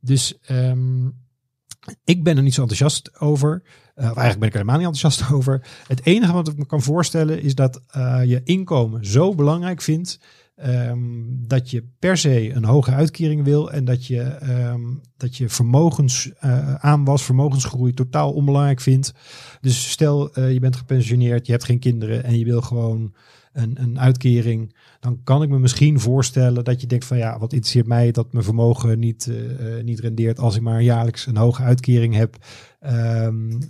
Dus 0.00 0.38
um, 0.50 1.14
ik 2.04 2.22
ben 2.22 2.36
er 2.36 2.42
niet 2.42 2.54
zo 2.54 2.60
enthousiast 2.60 3.20
over. 3.20 3.62
Uh, 3.98 4.04
of 4.10 4.16
eigenlijk 4.16 4.38
ben 4.38 4.48
ik 4.48 4.54
er 4.54 4.60
helemaal 4.60 4.78
niet 4.78 4.86
enthousiast 4.86 5.30
over. 5.36 5.66
Het 5.86 6.06
enige 6.06 6.32
wat 6.32 6.48
ik 6.48 6.56
me 6.56 6.66
kan 6.66 6.82
voorstellen 6.82 7.42
is 7.42 7.54
dat 7.54 7.80
je 8.24 8.40
inkomen 8.44 9.06
zo 9.06 9.34
belangrijk 9.34 9.80
vindt 9.82 10.18
Um, 10.66 11.44
dat 11.46 11.70
je 11.70 11.84
per 11.98 12.16
se 12.16 12.52
een 12.52 12.64
hoge 12.64 12.90
uitkering 12.90 13.44
wil 13.44 13.72
en 13.72 13.84
dat 13.84 14.06
je, 14.06 14.36
um, 14.72 15.00
dat 15.16 15.36
je 15.36 15.48
vermogens 15.48 16.30
uh, 16.44 16.74
aanwas, 16.74 17.22
vermogensgroei 17.22 17.94
totaal 17.94 18.32
onbelangrijk 18.32 18.80
vindt. 18.80 19.12
Dus 19.60 19.90
stel 19.90 20.40
je 20.40 20.60
bent 20.60 20.76
gepensioneerd, 20.76 21.46
je 21.46 21.52
hebt 21.52 21.64
geen 21.64 21.78
kinderen 21.78 22.24
en 22.24 22.38
je 22.38 22.44
wil 22.44 22.60
gewoon 22.60 23.14
een, 23.58 23.82
een 23.82 24.00
uitkering. 24.00 24.74
Dan 25.00 25.20
kan 25.24 25.42
ik 25.42 25.48
me 25.48 25.58
misschien 25.58 26.00
voorstellen 26.00 26.64
dat 26.64 26.80
je 26.80 26.86
denkt 26.86 27.04
van 27.04 27.16
ja, 27.16 27.38
wat 27.38 27.52
interesseert 27.52 27.86
mij 27.86 28.10
dat 28.10 28.32
mijn 28.32 28.44
vermogen 28.44 28.98
niet, 28.98 29.26
uh, 29.30 29.82
niet 29.82 30.00
rendeert 30.00 30.38
als 30.38 30.56
ik 30.56 30.62
maar 30.62 30.82
jaarlijks 30.82 31.26
een 31.26 31.36
hoge 31.36 31.62
uitkering 31.62 32.14
heb. 32.14 32.36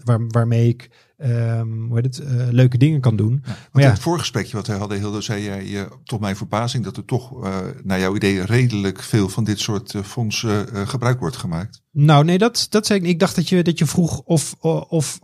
Waar, 0.05 0.27
waarmee 0.27 0.69
ik 0.69 0.91
um, 1.25 1.87
hoe 1.89 2.01
heet 2.01 2.17
het, 2.17 2.21
uh, 2.21 2.47
leuke 2.51 2.79
dingen 2.79 3.01
kan 3.01 3.17
doen. 3.17 3.43
Ja, 3.47 3.57
maar 3.73 3.83
ja. 3.83 3.91
het 3.91 3.99
voorgesprekje 3.99 4.57
wat 4.57 4.67
wij 4.67 4.77
hadden, 4.77 4.99
Hilde, 4.99 5.21
zei 5.21 5.43
jij 5.43 5.67
uh, 5.67 5.83
tot 6.05 6.21
mijn 6.21 6.37
verbazing 6.37 6.85
dat 6.85 6.97
er 6.97 7.05
toch 7.05 7.45
uh, 7.45 7.57
naar 7.83 8.01
jouw 8.01 8.17
idee 8.17 8.45
redelijk 8.45 9.03
veel 9.03 9.29
van 9.29 9.45
dit 9.45 9.61
soort 9.61 9.95
fondsen 10.05 10.89
gebruik 10.89 11.21
wordt 11.21 11.37
gemaakt. 11.37 11.83
Nou, 11.93 12.25
nee, 12.25 12.39
dat, 12.39 12.67
dat 12.71 12.87
zei 12.87 13.01
ik. 13.01 13.07
Ik 13.07 13.19
dacht 13.19 13.37
dat 13.37 13.49
je, 13.49 13.63
dat 13.63 13.79
je 13.79 13.87
vroeg 13.87 14.21
of, 14.25 14.55
of, 14.59 14.87
of, 14.89 15.19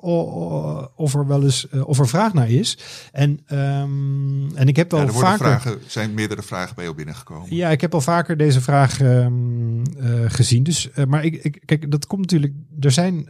of 0.96 1.14
er 1.14 1.26
wel 1.26 1.42
eens 1.42 1.68
of 1.70 1.98
er 1.98 2.08
vraag 2.08 2.32
naar 2.32 2.50
is. 2.50 2.78
En, 3.12 3.30
um, 3.52 4.56
en 4.56 4.68
ik 4.68 4.76
heb 4.76 4.90
wel 4.90 5.00
ja, 5.00 5.06
er 5.06 5.12
vaker. 5.12 5.38
Vragen, 5.38 5.78
zijn 5.86 6.14
meerdere 6.14 6.42
vragen 6.42 6.74
bij 6.74 6.84
jou 6.84 6.96
binnengekomen. 6.96 7.56
Ja, 7.56 7.70
ik 7.70 7.80
heb 7.80 7.94
al 7.94 8.00
vaker 8.00 8.36
deze 8.36 8.60
vraag 8.60 9.00
um, 9.00 9.82
gezien. 10.26 10.62
Dus, 10.62 10.90
maar 11.08 11.24
ik, 11.24 11.34
ik, 11.42 11.62
kijk, 11.64 11.90
dat 11.90 12.06
komt 12.06 12.20
natuurlijk. 12.20 12.52
Er 12.80 12.92
zijn 12.92 13.28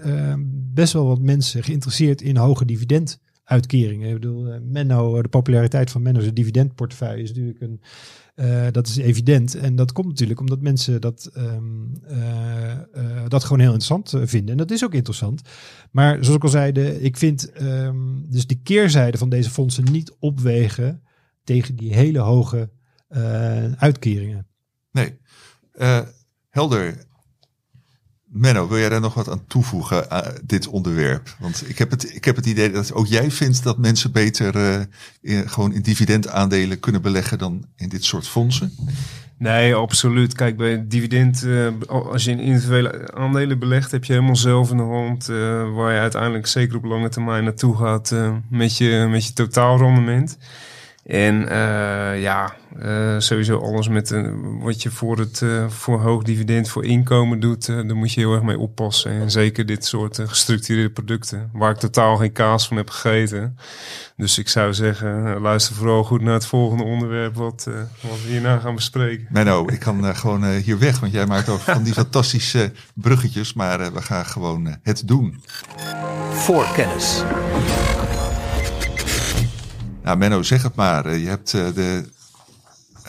best 0.75 0.93
wel 0.93 1.07
wat 1.07 1.21
mensen 1.21 1.63
geïnteresseerd 1.65 2.23
in 2.23 2.37
hoge 2.55 2.65
dividenduitkeringen. 2.65 4.09
Ik 4.09 4.15
bedoel, 4.15 4.61
Menno, 4.61 5.23
de 5.23 5.29
populariteit 5.29 5.91
van 5.91 6.03
Menno's 6.03 6.33
dividendportefeuille 6.33 7.23
is 7.23 7.29
natuurlijk 7.29 7.61
een, 7.61 7.81
uh, 8.37 8.67
dat 8.71 8.87
is 8.87 8.97
evident. 8.97 9.55
En 9.55 9.77
dat 9.77 9.93
komt 9.93 10.09
natuurlijk 10.09 10.41
omdat 10.41 10.61
mensen 10.61 11.01
dat, 11.01 11.31
uh, 11.37 11.57
uh, 12.11 13.23
dat 13.29 13.43
gewoon 13.43 13.61
heel 13.61 13.73
interessant 13.73 14.29
vinden. 14.29 14.51
En 14.51 14.57
dat 14.57 14.71
is 14.71 14.85
ook 14.85 14.95
interessant. 14.95 15.43
Maar 15.91 16.19
zoals 16.21 16.37
ik 16.37 16.43
al 16.43 16.49
zei, 16.49 16.73
de, 16.73 17.01
ik 17.01 17.17
vind 17.17 17.63
um, 17.63 18.27
dus 18.31 18.47
de 18.47 18.61
keerzijde 18.63 19.19
van 19.19 19.29
deze 19.29 19.51
fondsen 19.51 19.85
niet 19.85 20.17
opwegen 20.19 21.03
tegen 21.45 21.77
die 21.77 21.95
hele 21.95 22.19
hoge 22.19 22.71
uitkeringen. 23.77 24.47
Nee. 24.93 25.19
helder. 26.51 27.05
Menno, 28.37 28.69
wil 28.69 28.79
jij 28.79 28.89
daar 28.89 29.01
nog 29.01 29.15
wat 29.15 29.31
aan 29.31 29.47
toevoegen 29.47 30.11
aan 30.11 30.33
dit 30.45 30.69
onderwerp? 30.69 31.37
Want 31.39 31.69
ik 31.69 31.79
heb 31.79 31.91
het, 31.91 32.15
ik 32.15 32.25
heb 32.25 32.37
het 32.37 32.47
idee 32.47 32.71
dat 32.71 32.93
ook 32.93 33.07
jij 33.07 33.31
vindt 33.31 33.63
dat 33.63 33.79
mensen 33.79 34.13
beter 34.13 34.87
in, 35.21 35.49
gewoon 35.49 35.73
in 35.73 35.83
dividendaandelen 35.83 36.81
kunnen 36.81 37.03
beleggen 37.03 37.39
dan 37.39 37.65
in 37.77 37.89
dit 37.89 38.05
soort 38.05 38.29
fondsen. 38.29 38.73
Nee, 39.39 39.75
absoluut. 39.75 40.35
Kijk, 40.35 40.57
bij 40.57 40.85
dividend, 40.89 41.43
uh, 41.45 41.69
als 41.89 42.25
je 42.25 42.31
in 42.31 42.39
individuele 42.39 43.13
aandelen 43.13 43.59
belegt, 43.59 43.91
heb 43.91 44.05
je 44.05 44.13
helemaal 44.13 44.37
zelf 44.37 44.71
in 44.71 44.77
de 44.77 44.83
hand 44.83 45.27
waar 45.75 45.93
je 45.93 45.99
uiteindelijk 45.99 46.47
zeker 46.47 46.77
op 46.77 46.85
lange 46.85 47.09
termijn 47.09 47.45
naartoe 47.45 47.77
gaat 47.77 48.15
met, 48.51 48.77
je, 48.77 49.07
met 49.11 49.27
je 49.27 49.33
totaalrendement. 49.33 50.39
En 51.05 51.43
uh, 51.43 52.23
ja, 52.23 52.55
uh, 52.83 53.15
sowieso 53.19 53.59
alles 53.59 53.89
met 53.89 54.11
een, 54.11 54.59
wat 54.61 54.83
je 54.83 54.91
voor 54.91 55.19
het 55.19 55.41
uh, 55.41 55.69
voor 55.69 56.01
hoog 56.01 56.23
dividend, 56.23 56.69
voor 56.69 56.85
inkomen 56.85 57.41
doet, 57.41 57.67
daar 57.67 57.97
moet 57.97 58.13
je 58.13 58.21
heel 58.21 58.35
erg 58.35 58.43
mee 58.43 58.59
oppassen. 58.59 59.11
En 59.11 59.31
zeker 59.31 59.67
dit 59.67 59.85
soort 59.85 60.21
gestructureerde 60.27 60.91
producten, 60.91 61.51
waar 61.53 61.71
ik 61.71 61.77
totaal 61.77 62.17
geen 62.17 62.33
kaas 62.33 62.69
van 62.69 62.77
heb 62.77 62.91
gegeten. 62.91 63.59
Dus 64.17 64.39
ik 64.39 64.49
zou 64.49 64.75
zeggen, 64.75 65.41
luister 65.41 65.75
vooral 65.75 66.05
goed 66.05 66.21
naar 66.21 66.35
het 66.35 66.47
volgende 66.47 66.85
onderwerp 66.85 67.35
wat, 67.35 67.69
wat 68.01 68.23
we 68.23 68.29
hierna 68.29 68.59
gaan 68.59 68.75
bespreken. 68.75 69.27
Menno, 69.31 69.69
ik 69.69 69.79
kan 69.79 70.17
gewoon 70.17 70.45
hier 70.45 70.79
weg, 70.79 71.01
want 71.01 71.13
jij 71.13 71.27
maakt 71.27 71.49
ook 71.49 71.61
van 71.61 71.83
die 71.83 71.95
fantastische 71.95 72.73
bruggetjes, 72.95 73.53
maar 73.53 73.93
we 73.93 74.03
gaan 74.03 74.27
gewoon 74.27 74.77
het 74.83 75.09
doen. 75.09 75.43
Voor 76.33 76.67
kennis. 76.75 77.23
Nou, 80.05 80.19
Menno, 80.19 80.43
zeg 80.43 80.63
het 80.63 80.75
maar. 80.75 81.17
Je 81.17 81.29
hebt 81.29 81.51
de 81.51 82.05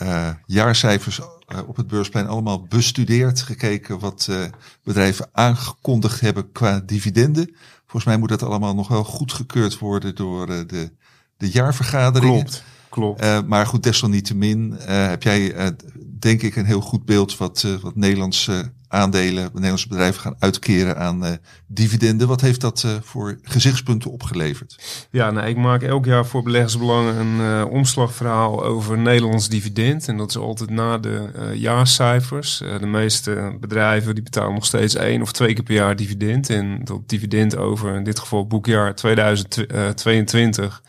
uh, 0.02 0.28
jaarcijfers 0.46 1.20
op 1.66 1.76
het 1.76 1.86
beursplein 1.86 2.26
allemaal 2.26 2.62
bestudeerd. 2.62 3.42
Gekeken 3.42 3.98
wat 3.98 4.26
uh, 4.30 4.44
bedrijven 4.82 5.28
aangekondigd 5.32 6.20
hebben 6.20 6.52
qua 6.52 6.80
dividenden. 6.86 7.56
Volgens 7.80 8.04
mij 8.04 8.16
moet 8.16 8.28
dat 8.28 8.42
allemaal 8.42 8.74
nog 8.74 8.88
wel 8.88 9.04
goedgekeurd 9.04 9.78
worden 9.78 10.14
door 10.14 10.48
uh, 10.48 10.60
de, 10.66 10.90
de 11.36 11.50
jaarvergadering. 11.50 12.32
Klopt, 12.32 12.62
klopt. 12.88 13.46
maar 13.46 13.66
goed, 13.66 13.82
desalniettemin 13.82 14.72
heb 14.86 15.22
jij 15.22 15.74
denk 16.18 16.42
ik 16.42 16.56
een 16.56 16.66
heel 16.66 16.80
goed 16.80 17.04
beeld 17.04 17.36
wat, 17.36 17.66
wat 17.80 17.96
Nederlandse 17.96 18.72
aandelen, 18.88 19.50
Nederlandse 19.52 19.88
bedrijven 19.88 20.20
gaan 20.20 20.36
uitkeren 20.38 20.98
aan 20.98 21.24
uh, 21.24 21.30
dividenden. 21.66 22.28
Wat 22.28 22.40
heeft 22.40 22.60
dat 22.60 22.82
uh, 22.86 22.92
voor 23.02 23.38
gezichtspunten 23.42 24.10
opgeleverd? 24.10 25.06
Ja, 25.10 25.30
nou, 25.30 25.48
ik 25.48 25.56
maak 25.56 25.82
elk 25.82 26.04
jaar 26.04 26.26
voor 26.26 26.42
beleggersbelangen 26.42 27.16
een 27.16 27.40
uh, 27.40 27.70
omslagverhaal 27.70 28.64
over 28.64 28.98
Nederlands 28.98 29.48
dividend. 29.48 30.08
En 30.08 30.16
dat 30.16 30.30
is 30.30 30.36
altijd 30.36 30.70
na 30.70 30.98
de 30.98 31.30
jaarcijfers. 31.54 32.58
de 32.58 32.86
meeste 32.86 33.56
bedrijven 33.60 34.14
die 34.14 34.24
betalen 34.24 34.54
nog 34.54 34.64
steeds 34.64 34.94
één 34.94 35.22
of 35.22 35.32
twee 35.32 35.54
keer 35.54 35.64
per 35.64 35.74
jaar 35.74 35.96
dividend. 35.96 36.50
En 36.50 36.80
dat 36.84 37.08
dividend 37.08 37.56
over 37.56 37.94
in 37.94 38.04
dit 38.04 38.18
geval 38.18 38.46
boekjaar 38.46 38.94
2022 38.94 40.82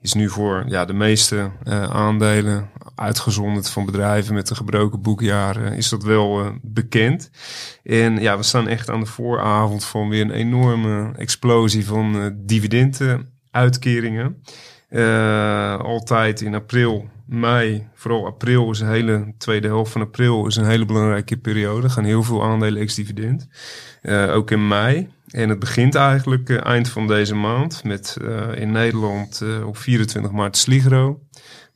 is 0.00 0.14
nu 0.14 0.28
voor 0.28 0.64
ja, 0.66 0.84
de 0.84 0.92
meeste 0.92 1.50
uh, 1.64 1.82
aandelen 1.82 2.70
uitgezonderd 2.94 3.70
van 3.70 3.84
bedrijven 3.84 4.34
met 4.34 4.50
een 4.50 4.56
gebroken 4.56 5.02
boekjaar 5.02 5.62
uh, 5.62 5.76
is 5.76 5.88
dat 5.88 6.02
wel 6.02 6.44
uh, 6.44 6.50
bekend. 6.62 7.30
En 7.82 8.20
ja, 8.20 8.36
we 8.36 8.42
staan 8.42 8.68
echt 8.68 8.90
aan 8.90 9.00
de 9.00 9.06
vooravond 9.06 9.84
van 9.84 10.08
weer 10.08 10.20
een 10.20 10.30
enorme 10.30 11.12
explosie 11.16 11.86
van 11.86 12.34
dividendenuitkeringen. 12.36 14.42
altijd 15.82 16.40
in 16.40 16.54
april 16.54 17.08
mei, 17.28 17.88
vooral 17.94 18.26
april, 18.26 18.70
is 18.70 18.80
een 18.80 18.88
hele 18.88 19.34
tweede 19.38 19.66
helft 19.66 19.92
van 19.92 20.00
april 20.00 20.46
is 20.46 20.56
een 20.56 20.66
hele 20.66 20.84
belangrijke 20.84 21.36
periode. 21.36 21.82
Er 21.82 21.90
gaan 21.90 22.04
heel 22.04 22.22
veel 22.22 22.44
aandelen 22.44 22.82
ex-dividend. 22.82 23.48
Eh, 24.02 24.34
ook 24.34 24.50
in 24.50 24.68
mei. 24.68 25.08
En 25.28 25.48
het 25.48 25.58
begint 25.58 25.94
eigenlijk 25.94 26.48
eh, 26.48 26.64
eind 26.64 26.88
van 26.88 27.06
deze 27.06 27.34
maand 27.34 27.84
met 27.84 28.16
eh, 28.22 28.60
in 28.60 28.70
Nederland 28.70 29.40
eh, 29.40 29.66
op 29.66 29.76
24 29.76 30.30
maart 30.30 30.56
Sligro. 30.56 31.20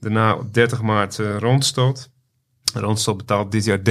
Daarna 0.00 0.34
op 0.34 0.54
30 0.54 0.82
maart 0.82 1.16
Randstad. 1.16 2.10
Randstad 2.74 3.16
betaalt 3.16 3.52
dit 3.52 3.64
jaar 3.64 3.78
30% 3.78 3.82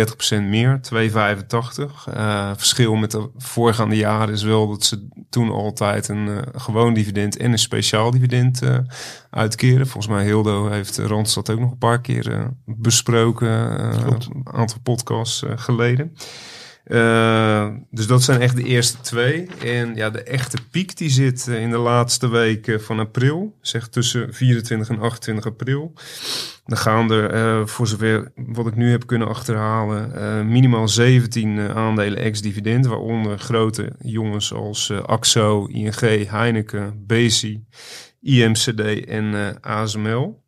meer, 0.50 0.80
2,85. 0.94 2.14
Eh 2.14 2.52
verschil 2.56 2.96
met 2.96 3.12
de 3.12 3.30
voorgaande 3.38 3.96
jaren 3.96 4.34
is 4.34 4.44
wel 4.44 4.68
dat 4.68 4.84
ze 4.84 5.08
toen 5.30 5.50
altijd 5.50 6.08
een 6.08 6.44
gewoon 6.56 6.94
dividend 6.94 7.38
en 7.38 7.52
een 7.52 7.60
speciaal 7.60 8.12
dividend 8.12 8.62
uitkeren. 9.30 9.88
Volgens 9.88 10.14
mij 10.14 10.24
Hildo 10.24 10.70
heeft 10.70 10.98
Randstad 10.98 11.50
ook 11.50 11.60
nog 11.60 11.72
een 11.72 11.78
paar 11.78 12.02
keer 12.02 12.50
besproken, 12.66 13.50
een 13.50 14.48
aantal 14.52 14.80
podcasts 14.84 15.44
geleden. 15.56 16.16
Eh, 16.84 17.68
dus 17.92 18.08
dat 18.08 18.24
zijn 18.24 18.42
echt 18.42 18.56
de 18.56 18.64
eerste 18.64 19.02
twee. 19.02 19.48
En 19.64 19.96
ja, 19.96 20.10
de 20.10 20.24
echte 20.24 20.58
piek 20.72 20.98
die 20.98 21.10
zit 21.10 21.48
eh, 21.48 21.62
in 21.62 21.70
de 21.70 21.78
laatste 21.78 22.30
weken 22.30 22.82
van 22.82 23.00
april. 23.00 23.58
Zeg 23.62 23.88
tussen 23.88 24.34
24 24.34 24.90
en 24.90 25.00
28 25.00 25.46
april. 25.46 25.94
Dan 26.66 26.78
gaan 26.78 27.12
er, 27.12 27.30
eh, 27.30 27.66
voor 27.66 27.88
zover 27.88 28.32
wat 28.36 28.68
ik 28.68 28.76
nu 28.76 28.92
heb 28.92 29.08
kunnen 29.08 29.28
achterhalen, 29.28 30.48
minimaal 30.52 30.88
17 30.88 31.58
eh, 31.58 31.76
aandelen 31.76 32.20
ex-dividend. 32.20 32.86
Waaronder 32.86 33.40
grote 33.40 33.92
jongens 34.00 34.54
als 34.54 34.92
AXO, 34.92 35.66
ING, 35.66 36.30
Heineken, 36.30 37.04
Bezi, 37.08 37.64
IMCD 38.22 39.06
en 39.06 39.58
ASML. 39.62 40.44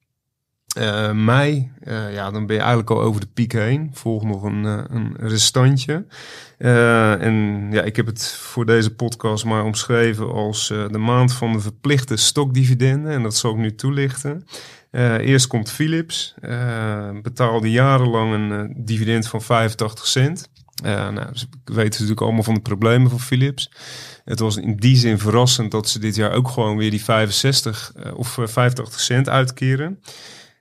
Eh, 0.74 1.12
mei, 1.12 1.72
eh, 1.80 2.14
ja, 2.14 2.32
dan 2.32 2.46
ben 2.46 2.56
je 2.56 2.62
eigenlijk 2.62 2.90
al 2.90 3.02
over 3.02 3.22
de 3.22 3.28
piek 3.34 3.52
heen. 3.52 3.90
Volgt 3.94 4.26
nog 4.26 4.44
een, 4.44 4.66
eh, 4.66 4.84
een 4.88 5.14
restantje. 5.18 6.06
En 6.58 7.68
ja, 7.72 7.82
ik 7.82 7.96
heb 7.96 8.06
het 8.06 8.28
voor 8.28 8.66
deze 8.66 8.96
podcast 8.96 9.46
maar 9.46 9.64
omschreven 9.64 10.32
als 10.32 10.68
de 10.68 10.98
maand 10.98 11.34
van 11.34 11.52
de 11.52 11.60
verplichte 11.60 12.16
stokdividenden. 12.16 13.12
En 13.12 13.24
dat 13.24 13.36
zal 13.36 13.52
ik 13.52 13.58
nu 13.58 13.76
toelichten. 13.76 14.46
Eerst 15.20 15.48
komt 15.48 15.72
Philips. 15.72 16.34
betaalde 17.22 17.72
jarenlang 17.72 18.34
een 18.34 18.74
dividend 18.78 19.28
van 19.28 19.42
85 19.42 20.08
cent. 20.08 20.50
Nou, 20.84 21.28
ze 21.34 21.46
weten 21.64 21.92
natuurlijk 21.92 22.22
allemaal 22.22 22.44
van 22.44 22.54
de 22.54 22.62
problemen 22.62 23.10
van 23.10 23.20
Philips. 23.20 23.70
Het 24.26 24.40
was 24.40 24.58
in 24.58 24.76
die 24.76 24.96
zin 24.96 25.20
verrassend 25.20 25.72
dat 25.72 25.90
ze 25.90 26.00
dit 26.00 26.16
jaar 26.16 26.32
ook 26.32 26.48
gewoon 26.48 26.78
weer 26.78 26.90
die 26.90 27.04
65 27.04 27.92
eh, 27.96 28.18
of 28.18 28.38
eh, 28.38 28.48
85 28.48 29.00
cent 29.00 29.30
uitkeren. 29.30 30.00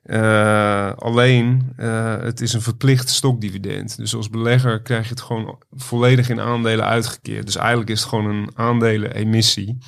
Eh, 0.03 0.92
alleen, 0.96 1.72
eh, 1.76 2.20
het 2.20 2.40
is 2.40 2.53
een 2.53 2.62
verplicht 2.62 3.09
stokdividend. 3.09 3.96
Dus 3.96 4.14
als 4.14 4.30
belegger 4.30 4.80
krijg 4.80 5.05
je 5.05 5.11
het 5.11 5.20
gewoon 5.20 5.59
volledig 5.72 6.28
in 6.28 6.40
aandelen 6.40 6.84
uitgekeerd. 6.84 7.46
Dus 7.46 7.57
eigenlijk 7.57 7.90
is 7.90 8.00
het 8.00 8.09
gewoon 8.09 8.26
een 8.26 8.50
aandelenemissie. 8.55 9.78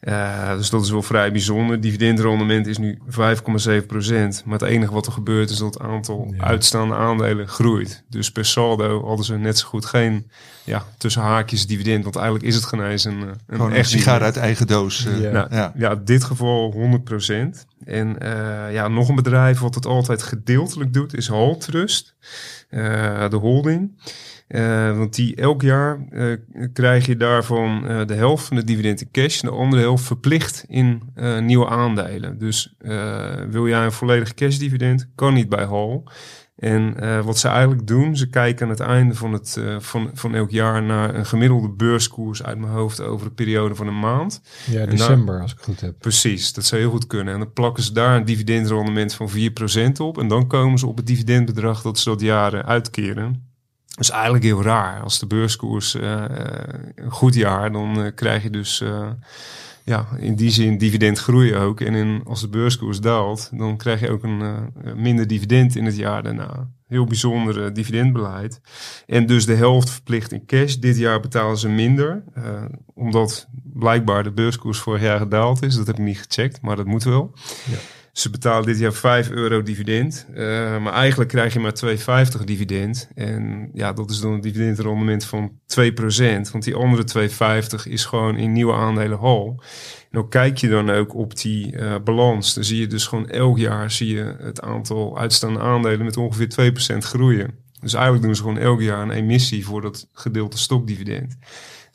Eh, 0.00 0.56
dus 0.56 0.70
dat 0.70 0.82
is 0.84 0.90
wel 0.90 1.02
vrij 1.02 1.32
bijzonder. 1.32 1.80
Dividendrendement 1.80 2.66
is 2.66 2.78
nu 2.78 2.98
5,7%. 3.06 4.42
Maar 4.44 4.58
het 4.58 4.68
enige 4.68 4.92
wat 4.92 5.06
er 5.06 5.12
gebeurt 5.12 5.50
is 5.50 5.58
dat 5.58 5.74
het 5.74 5.82
aantal 5.82 6.32
Ja. 6.36 6.44
uitstaande 6.44 6.94
aandelen 6.94 7.48
groeit. 7.48 8.04
Dus 8.08 8.32
per 8.32 8.44
saldo 8.44 9.06
hadden 9.06 9.24
ze 9.24 9.34
net 9.36 9.58
zo 9.58 9.68
goed 9.68 9.84
geen 9.84 10.30
ja, 10.64 10.84
tussen 10.98 11.22
haakjes 11.22 11.66
dividend. 11.66 12.02
Want 12.02 12.16
eigenlijk 12.16 12.46
is 12.46 12.54
het 12.54 12.64
geen 12.64 12.86
eens 12.86 13.04
een, 13.04 13.20
eh, 13.22 13.26
een 13.28 13.36
Gewoon 13.56 13.70
een 13.70 13.76
echt 13.76 13.88
sigaar 13.90 14.22
uit 14.22 14.36
eigen 14.36 14.66
doos. 14.66 15.06
eh, 15.06 15.20
Ja. 15.20 15.30
Nou, 15.30 15.54
ja. 15.54 15.72
ja. 15.76 15.90
in 15.90 16.04
dit 16.04 16.24
geval 16.24 16.72
100%. 16.72 17.66
En 17.84 18.16
ja, 18.72 18.88
nog 18.88 19.08
een 19.08 19.14
bedrijf 19.14 19.58
wat 19.58 19.74
het 19.74 19.86
altijd 19.86 20.22
gedeeltelijk 20.22 20.92
doet, 20.92 21.14
is 21.16 21.28
Haltrust, 21.28 22.14
de 23.30 23.36
holding. 23.40 23.98
Eh, 24.46 24.96
want 24.96 25.14
die 25.14 25.36
elk 25.36 25.62
jaar 25.62 26.06
eh, 26.10 26.36
krijg 26.72 27.06
je 27.06 27.16
daarvan 27.16 27.86
eh, 27.86 28.06
de 28.06 28.14
helft 28.14 28.46
van 28.46 28.56
de 28.56 28.64
dividend 28.64 29.00
in 29.00 29.08
cash 29.10 29.42
en 29.42 29.48
de 29.48 29.54
andere 29.54 29.82
helft 29.82 30.04
verplicht 30.04 30.64
in 30.68 31.02
nieuwe 31.40 31.68
aandelen. 31.68 32.38
Dus 32.38 32.74
wil 33.50 33.68
jij 33.68 33.84
een 33.84 33.92
volledig 33.92 34.34
cash 34.34 34.56
dividend, 34.56 35.08
kan 35.14 35.34
niet 35.34 35.48
bij 35.48 35.64
Hal. 35.64 36.08
En 36.56 36.94
wat 37.24 37.38
ze 37.38 37.48
eigenlijk 37.48 37.86
doen, 37.86 38.16
ze 38.16 38.28
kijken 38.28 38.64
aan 38.64 38.70
het 38.70 38.80
einde 38.80 39.14
van, 39.14 39.32
het, 39.32 39.60
van, 39.78 40.10
van 40.14 40.34
elk 40.34 40.50
jaar 40.50 40.82
naar 40.82 41.14
een 41.14 41.26
gemiddelde 41.26 41.68
beurskoers 41.68 42.42
uit 42.42 42.58
mijn 42.58 42.72
hoofd 42.72 43.00
over 43.00 43.26
een 43.26 43.34
periode 43.34 43.74
van 43.74 43.86
een 43.86 43.98
maand. 43.98 44.40
Ja, 44.70 44.86
december, 44.86 45.40
als 45.40 45.52
ik 45.52 45.56
het 45.56 45.66
goed 45.66 45.80
heb. 45.80 45.98
Precies, 45.98 46.52
dat 46.52 46.64
zou 46.64 46.80
heel 46.80 46.90
goed 46.90 47.06
kunnen. 47.06 47.34
En 47.34 47.40
dan 47.40 47.52
plakken 47.52 47.82
ze 47.82 47.92
daar 47.92 48.16
een 48.16 48.24
dividendrendement 48.24 49.14
van 49.14 49.30
4% 49.30 49.32
op. 49.96 50.18
En 50.18 50.28
dan 50.28 50.46
komen 50.46 50.78
ze 50.78 50.86
op 50.86 50.96
het 50.96 51.06
dividendbedrag 51.06 51.82
dat 51.82 51.98
ze 51.98 52.08
dat 52.08 52.20
jaren 52.20 52.66
uitkeren. 52.66 53.54
Dat 53.96 54.04
is 54.04 54.10
eigenlijk 54.10 54.44
heel 54.44 54.62
raar. 54.62 55.02
Als 55.02 55.18
de 55.18 55.26
beurskoers 55.26 55.94
eh, 55.94 56.24
een 56.94 57.10
goed 57.10 57.34
jaar, 57.34 57.72
dan 57.72 58.02
eh, 58.02 58.14
krijg 58.14 58.42
je 58.42 58.50
dus 58.50 58.80
eh, 58.80 59.08
ja, 59.84 60.06
in 60.18 60.34
die 60.34 60.50
zin 60.50 60.78
dividendgroei 60.78 61.54
ook. 61.54 61.80
En 61.80 61.94
in, 61.94 62.22
als 62.24 62.40
de 62.40 62.48
beurskoers 62.48 63.00
daalt, 63.00 63.50
dan 63.52 63.76
krijg 63.76 64.00
je 64.00 64.10
ook 64.10 64.22
een 64.22 64.72
minder 64.94 65.26
dividend 65.26 65.76
in 65.76 65.84
het 65.84 65.96
jaar 65.96 66.22
daarna. 66.22 66.68
Heel 66.86 67.04
bijzonder 67.04 67.74
dividendbeleid. 67.74 68.60
En 69.06 69.26
dus 69.26 69.46
de 69.46 69.54
helft 69.54 69.90
verplicht 69.90 70.32
in 70.32 70.46
cash. 70.46 70.74
Dit 70.74 70.96
jaar 70.96 71.20
betalen 71.20 71.58
ze 71.58 71.68
minder. 71.68 72.22
omdat 72.94 73.48
blijkbaar 73.72 74.22
de 74.22 74.32
beurskoers 74.32 74.78
vorig 74.78 75.02
jaar 75.02 75.18
gedaald 75.18 75.62
is. 75.62 75.76
Dat 75.76 75.86
heb 75.86 75.98
ik 75.98 76.04
niet 76.04 76.18
gecheckt, 76.18 76.60
maar 76.60 76.76
dat 76.76 76.86
moet 76.86 77.04
wel. 77.04 77.32
Ja. 77.70 77.76
Ze 78.16 78.30
betalen 78.30 78.66
dit 78.66 78.78
jaar 78.78 78.92
5 78.92 79.30
euro 79.30 79.62
dividend. 79.62 80.26
eh, 80.34 80.82
maar 80.82 80.92
eigenlijk 80.92 81.30
krijg 81.30 81.52
je 81.52 81.60
maar 81.60 81.74
2,50 81.74 82.44
dividend. 82.44 83.08
En 83.14 83.70
ja, 83.72 83.92
dat 83.92 84.10
is 84.10 84.20
dan 84.20 84.32
een 84.32 84.40
dividendrendement 84.40 85.24
van 85.24 85.52
2%. 85.66 86.50
Want 86.50 86.64
die 86.64 86.74
andere 86.74 87.04
2,50 87.04 87.92
is 87.92 88.04
gewoon 88.04 88.36
in 88.36 88.52
nieuwe 88.52 88.72
aandelen 88.72 89.18
hal. 89.18 89.62
En 90.10 90.18
ook 90.18 90.30
kijk 90.30 90.58
je 90.58 90.68
dan 90.68 90.90
ook 90.90 91.14
op 91.14 91.36
die 91.36 91.76
eh, 91.76 91.94
balans. 92.04 92.54
Dan 92.54 92.64
zie 92.64 92.80
je 92.80 92.86
dus 92.86 93.06
gewoon 93.06 93.28
elk 93.28 93.58
jaar 93.58 93.90
zie 93.90 94.14
je 94.14 94.36
het 94.38 94.60
aantal 94.60 95.18
uitstaande 95.18 95.60
aandelen 95.60 96.04
met 96.04 96.16
ongeveer 96.16 96.72
2% 96.94 96.98
groeien. 96.98 97.54
Dus 97.80 97.94
eigenlijk 97.94 98.24
doen 98.24 98.34
ze 98.34 98.42
gewoon 98.42 98.58
elk 98.58 98.80
jaar 98.80 99.02
een 99.02 99.10
emissie 99.10 99.64
voor 99.64 99.80
dat 99.80 100.08
gedeelte 100.12 100.58
stokdividend. 100.58 101.36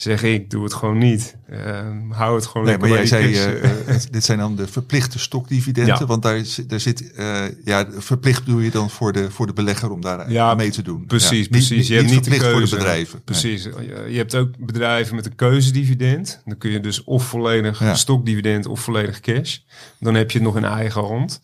Zeg 0.02 0.24
ik, 0.24 0.50
doe 0.50 0.64
het 0.64 0.74
gewoon 0.74 0.98
niet. 0.98 1.36
Eh, 1.48 1.88
hou 2.10 2.36
het 2.36 2.46
gewoon 2.46 2.68
Nee, 2.68 2.78
maar 2.78 2.90
jij 2.90 3.06
zei, 3.06 3.34
eh, 3.34 3.64
eh, 3.90 4.02
dit 4.12 4.24
zijn 4.24 4.38
dan 4.38 4.56
de 4.56 4.68
verplichte 4.68 5.20
stokdividenden. 5.20 5.96
Ja. 6.00 6.06
Want 6.06 6.24
daar, 6.24 6.44
daar 6.68 6.80
zit, 6.80 7.14
eh, 7.14 7.44
ja, 7.66 7.88
verplicht 7.98 8.46
doe 8.46 8.64
je 8.64 8.72
dan 8.72 8.90
voor 8.90 9.14
de, 9.14 9.32
voor 9.32 9.48
de 9.48 9.54
belegger 9.54 9.92
om 9.92 10.02
daar 10.02 10.32
Ja, 10.32 10.56
mee 10.56 10.70
te 10.72 10.82
doen. 10.82 11.06
Precies, 11.06 11.44
Ja, 11.44 11.50
precies. 11.50 11.78
Niet, 11.78 11.88
je 11.88 11.94
hebt 11.94 12.10
niet 12.10 12.24
de 12.24 12.30
verplicht 12.30 12.44
keuze. 12.44 12.68
voor 12.68 12.78
de 12.78 12.84
bedrijven. 12.84 13.24
Precies. 13.24 13.64
Je, 13.64 14.06
je 14.10 14.18
hebt 14.18 14.36
ook 14.36 14.58
bedrijven 14.58 15.16
met 15.16 15.26
een 15.26 15.36
keuzedividend. 15.36 16.42
Dan 16.46 16.58
kun 16.58 16.72
je 16.72 16.80
dus 16.80 17.04
of 17.04 17.26
volledig 17.26 17.84
stokdividend 17.94 18.66
of 18.66 18.80
volledig 18.80 19.20
cash. 19.20 19.58
Dan 20.00 20.16
heb 20.16 20.32
je 20.32 20.38
het 20.38 20.48
nog 20.48 20.58
in 20.58 20.66
eigen 20.66 21.04
hand. 21.04 21.42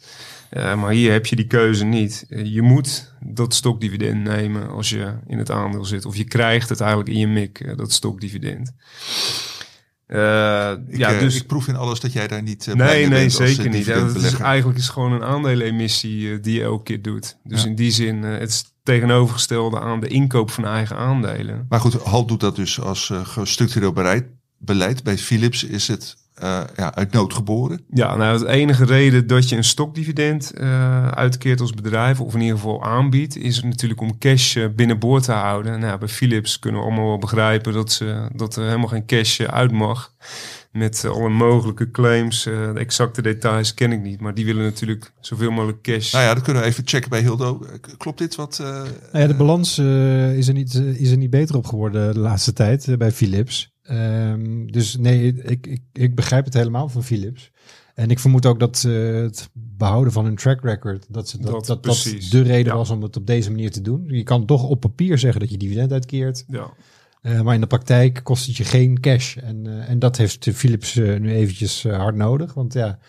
Eh, 0.49 0.75
maar 0.75 0.91
hier 0.91 1.11
heb 1.11 1.25
je 1.25 1.35
die 1.35 1.47
keuze 1.47 1.85
niet. 1.85 2.25
Eh, 2.29 2.45
je 2.45 2.61
moet 2.61 3.13
dat 3.19 3.53
stokdividend 3.53 4.23
nemen 4.23 4.69
als 4.69 4.89
je 4.89 5.13
in 5.27 5.37
het 5.37 5.51
aandeel 5.51 5.85
zit. 5.85 6.05
Of 6.05 6.15
je 6.15 6.23
krijgt 6.23 6.69
het 6.69 6.79
eigenlijk 6.79 7.09
in 7.09 7.19
je 7.19 7.27
mik, 7.27 7.59
eh, 7.59 7.77
dat 7.77 7.91
stokdividend. 7.91 8.71
Ik, 10.07 10.15
ja, 10.97 11.19
dus... 11.19 11.35
ik 11.35 11.47
proef 11.47 11.67
in 11.67 11.75
alles 11.75 11.99
dat 11.99 12.13
jij 12.13 12.27
daar 12.27 12.41
niet 12.41 12.73
Nee, 12.73 13.07
nee, 13.07 13.29
zeker 13.29 13.69
niet. 13.69 13.85
Ja, 13.85 13.99
dat 13.99 14.15
is 14.15 14.33
eigenlijk 14.33 14.79
is 14.79 14.89
gewoon 14.89 15.11
een 15.11 15.23
aandelenemissie 15.23 16.39
die 16.39 16.53
je 16.53 16.63
elke 16.63 16.83
keer 16.83 17.01
doet. 17.01 17.37
Dus 17.43 17.61
Ja. 17.61 17.67
in 17.67 17.75
die 17.75 17.91
zin, 17.91 18.23
het 18.23 18.49
is 18.49 18.63
tegenovergestelde 18.83 19.79
aan 19.79 19.99
de 19.99 20.07
inkoop 20.07 20.51
van 20.51 20.65
eigen 20.65 20.97
aandelen. 20.97 21.65
Maar 21.69 21.79
goed, 21.79 22.03
HAL 22.03 22.25
doet 22.25 22.39
dat 22.39 22.55
dus 22.55 22.79
als 22.79 23.11
gestructureel 23.13 23.93
beleid. 24.57 25.03
Bij 25.03 25.17
Philips 25.17 25.63
is 25.63 25.87
het 25.87 26.15
eh, 26.37 26.61
ja, 26.75 26.95
uit 26.95 27.11
nood 27.11 27.33
geboren. 27.33 27.81
Ja, 27.89 28.15
nou, 28.15 28.39
het 28.39 28.47
enige 28.47 28.85
reden 28.85 29.27
dat 29.27 29.49
je 29.49 29.55
een 29.55 29.63
stokdividend 29.63 30.51
eh, 30.51 31.07
uitkeert 31.07 31.61
als 31.61 31.71
bedrijf, 31.73 32.21
of 32.21 32.33
in 32.33 32.41
ieder 32.41 32.55
geval 32.55 32.83
aanbiedt, 32.83 33.37
is 33.37 33.63
natuurlijk 33.63 34.01
om 34.01 34.17
cash 34.17 34.55
eh, 34.57 34.65
binnenboord 34.75 35.23
te 35.23 35.31
houden. 35.31 35.79
Nou, 35.79 35.99
bij 35.99 36.07
Philips 36.07 36.59
kunnen 36.59 36.81
we 36.81 36.87
allemaal 36.87 37.07
wel 37.07 37.17
begrijpen 37.17 37.73
dat, 37.73 37.91
ze, 37.91 38.29
dat 38.35 38.55
er 38.55 38.63
helemaal 38.65 38.87
geen 38.87 39.05
cash 39.05 39.41
uit 39.41 39.71
mag. 39.71 40.13
Met 40.71 41.05
alle 41.05 41.29
mogelijke 41.29 41.91
claims. 41.91 42.45
eh, 42.45 42.73
de 42.73 42.79
exacte 42.79 43.21
details 43.21 43.73
ken 43.73 43.91
ik 43.91 44.01
niet, 44.01 44.21
maar 44.21 44.33
die 44.33 44.45
willen 44.45 44.63
natuurlijk 44.63 45.11
zoveel 45.19 45.51
mogelijk 45.51 45.81
cash. 45.81 46.11
Nou 46.13 46.25
ja, 46.25 46.33
dat 46.33 46.43
kunnen 46.43 46.61
we 46.63 46.67
even 46.69 46.83
checken 46.87 47.09
bij 47.09 47.21
Hildo. 47.21 47.65
Klopt 47.97 48.17
dit 48.17 48.35
wat? 48.35 48.59
eh, 48.61 48.67
Nou 48.67 48.87
ja, 49.11 49.27
de 49.27 49.35
balans 49.35 49.77
eh, 49.77 50.37
is, 50.37 50.47
er 50.47 50.53
niet, 50.53 50.73
is 50.73 51.11
er 51.11 51.17
niet 51.17 51.29
beter 51.29 51.55
op 51.55 51.65
geworden 51.65 52.13
de 52.13 52.19
laatste 52.19 52.53
tijd 52.53 52.95
bij 52.97 53.11
Philips. 53.11 53.75
Ehm, 53.87 54.65
dus 54.67 54.97
nee, 54.97 55.33
ik, 55.43 55.67
ik, 55.67 55.81
ik 55.93 56.15
begrijp 56.15 56.45
het 56.45 56.53
helemaal 56.53 56.89
van 56.89 57.03
Philips. 57.03 57.51
En 57.95 58.09
ik 58.09 58.19
vermoed 58.19 58.45
ook 58.45 58.59
dat 58.59 58.81
het 58.81 59.49
behouden 59.53 60.13
van 60.13 60.25
hun 60.25 60.35
track 60.35 60.61
record, 60.63 61.05
dat 61.09 61.29
ze, 61.29 61.37
dat, 61.41 61.65
Dat, 61.65 61.83
dat, 61.83 62.03
de 62.29 62.41
reden 62.41 62.71
Ja. 62.71 62.77
was 62.77 62.89
om 62.89 63.01
het 63.01 63.17
op 63.17 63.27
deze 63.27 63.51
manier 63.51 63.71
te 63.71 63.81
doen. 63.81 64.03
Je 64.07 64.23
kan 64.23 64.45
toch 64.45 64.63
op 64.63 64.79
papier 64.79 65.17
zeggen 65.17 65.39
dat 65.39 65.49
je 65.51 65.57
dividend 65.57 65.91
uitkeert, 65.91 66.45
Ja. 66.47 66.69
eh, 67.21 67.41
maar 67.41 67.53
in 67.55 67.61
de 67.61 67.67
praktijk 67.67 68.19
kost 68.23 68.45
het 68.47 68.55
je 68.55 68.63
geen 68.63 68.99
cash. 68.99 69.37
En, 69.37 69.67
eh, 69.67 69.89
en 69.89 69.99
dat 69.99 70.17
heeft 70.17 70.47
Philips 70.53 70.95
eh, 70.95 71.19
nu 71.19 71.31
eventjes 71.31 71.83
hard 71.83 72.15
nodig, 72.15 72.53
want 72.53 72.73
ja, 72.73 72.99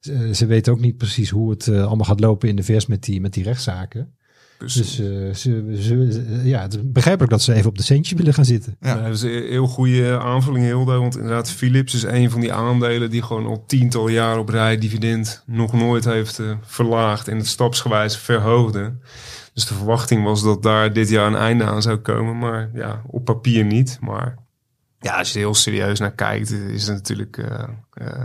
ze, 0.00 0.34
ze 0.34 0.46
weten 0.46 0.72
ook 0.72 0.80
niet 0.80 0.96
precies 0.96 1.30
hoe 1.30 1.50
het 1.50 1.68
allemaal 1.68 2.06
gaat 2.06 2.20
lopen 2.20 2.48
in 2.48 2.56
de 2.56 2.62
VS 2.64 2.86
met 2.86 3.02
die, 3.04 3.20
met 3.20 3.32
die 3.32 3.44
rechtszaken. 3.44 4.14
Precies. 4.58 4.96
Dus 4.96 5.46
eh, 5.46 5.54
ze, 5.80 6.40
ja, 6.44 6.62
het 6.62 6.74
is 6.74 6.80
begrijpelijk 6.84 7.32
dat 7.32 7.42
ze 7.42 7.54
even 7.54 7.68
op 7.68 7.76
de 7.76 7.82
centjes 7.82 8.18
willen 8.18 8.34
gaan 8.34 8.44
zitten. 8.44 8.76
Ja. 8.80 9.02
Dat 9.02 9.14
is 9.14 9.22
een 9.22 9.30
heel 9.48 9.66
goede 9.66 10.18
aanvulling, 10.18 10.64
Hilde. 10.64 10.92
Want 10.96 11.16
inderdaad, 11.16 11.50
Philips 11.50 11.94
is 11.94 12.02
een 12.02 12.30
van 12.30 12.40
die 12.40 12.52
aandelen 12.52 13.10
die 13.10 13.22
gewoon 13.22 13.46
al 13.46 13.64
tiental 13.66 14.08
jaar 14.08 14.38
op 14.38 14.48
rij 14.48 14.78
dividend 14.78 15.42
nog 15.46 15.72
nooit 15.72 16.04
heeft 16.04 16.38
eh, 16.38 16.50
verlaagd 16.62 17.28
en 17.28 17.36
het 17.36 17.46
stapsgewijs 17.46 18.16
verhoogde. 18.16 18.92
Dus 19.54 19.66
de 19.66 19.74
verwachting 19.74 20.24
was 20.24 20.42
dat 20.42 20.62
daar 20.62 20.92
dit 20.92 21.08
jaar 21.08 21.26
een 21.26 21.36
einde 21.36 21.64
aan 21.64 21.82
zou 21.82 21.96
komen. 21.96 22.38
Maar 22.38 22.70
ja, 22.74 23.02
op 23.06 23.24
papier 23.24 23.64
niet. 23.64 23.98
Maar 24.00 24.45
ja, 25.06 25.18
als 25.18 25.28
je 25.28 25.34
er 25.34 25.40
heel 25.40 25.54
serieus 25.54 25.98
naar 25.98 26.12
kijkt, 26.12 26.50
is 26.50 26.86
het 26.86 26.96
natuurlijk... 26.96 27.38
eh, 27.38 27.64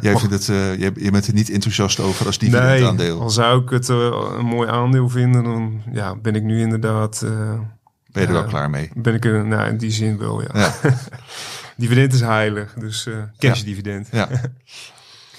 Jij 0.01 0.17
vindt 0.17 0.33
het, 0.33 0.49
eh, 0.49 0.79
je, 0.79 0.91
je 0.95 1.11
bent 1.11 1.27
er 1.27 1.33
niet 1.33 1.49
enthousiast 1.49 1.99
over 1.99 2.25
als 2.25 2.37
Nee, 2.37 2.49
dividendaandeel. 2.49 3.21
al 3.21 3.29
zou 3.29 3.61
ik 3.63 3.69
het 3.69 3.87
een 3.87 4.45
mooi 4.45 4.69
aandeel 4.69 5.09
vinden, 5.09 5.43
dan 5.43 5.81
ja, 5.91 6.15
ben 6.15 6.35
ik 6.35 6.43
nu 6.43 6.59
inderdaad... 6.61 7.19
ben 7.21 8.21
je 8.21 8.27
er 8.27 8.31
wel 8.33 8.43
klaar 8.45 8.69
mee? 8.69 8.89
ben 8.95 9.13
ik 9.13 9.25
er 9.25 9.45
nou, 9.45 9.69
in 9.69 9.77
die 9.77 9.91
zin 9.91 10.17
wel, 10.17 10.41
ja. 10.41 10.49
Ja. 10.53 10.73
dividend 11.77 12.13
is 12.13 12.21
heilig, 12.21 12.73
dus 12.73 13.05
eh 13.05 13.13
cash 13.37 13.61
dividend. 13.61 14.07
Ja. 14.11 14.29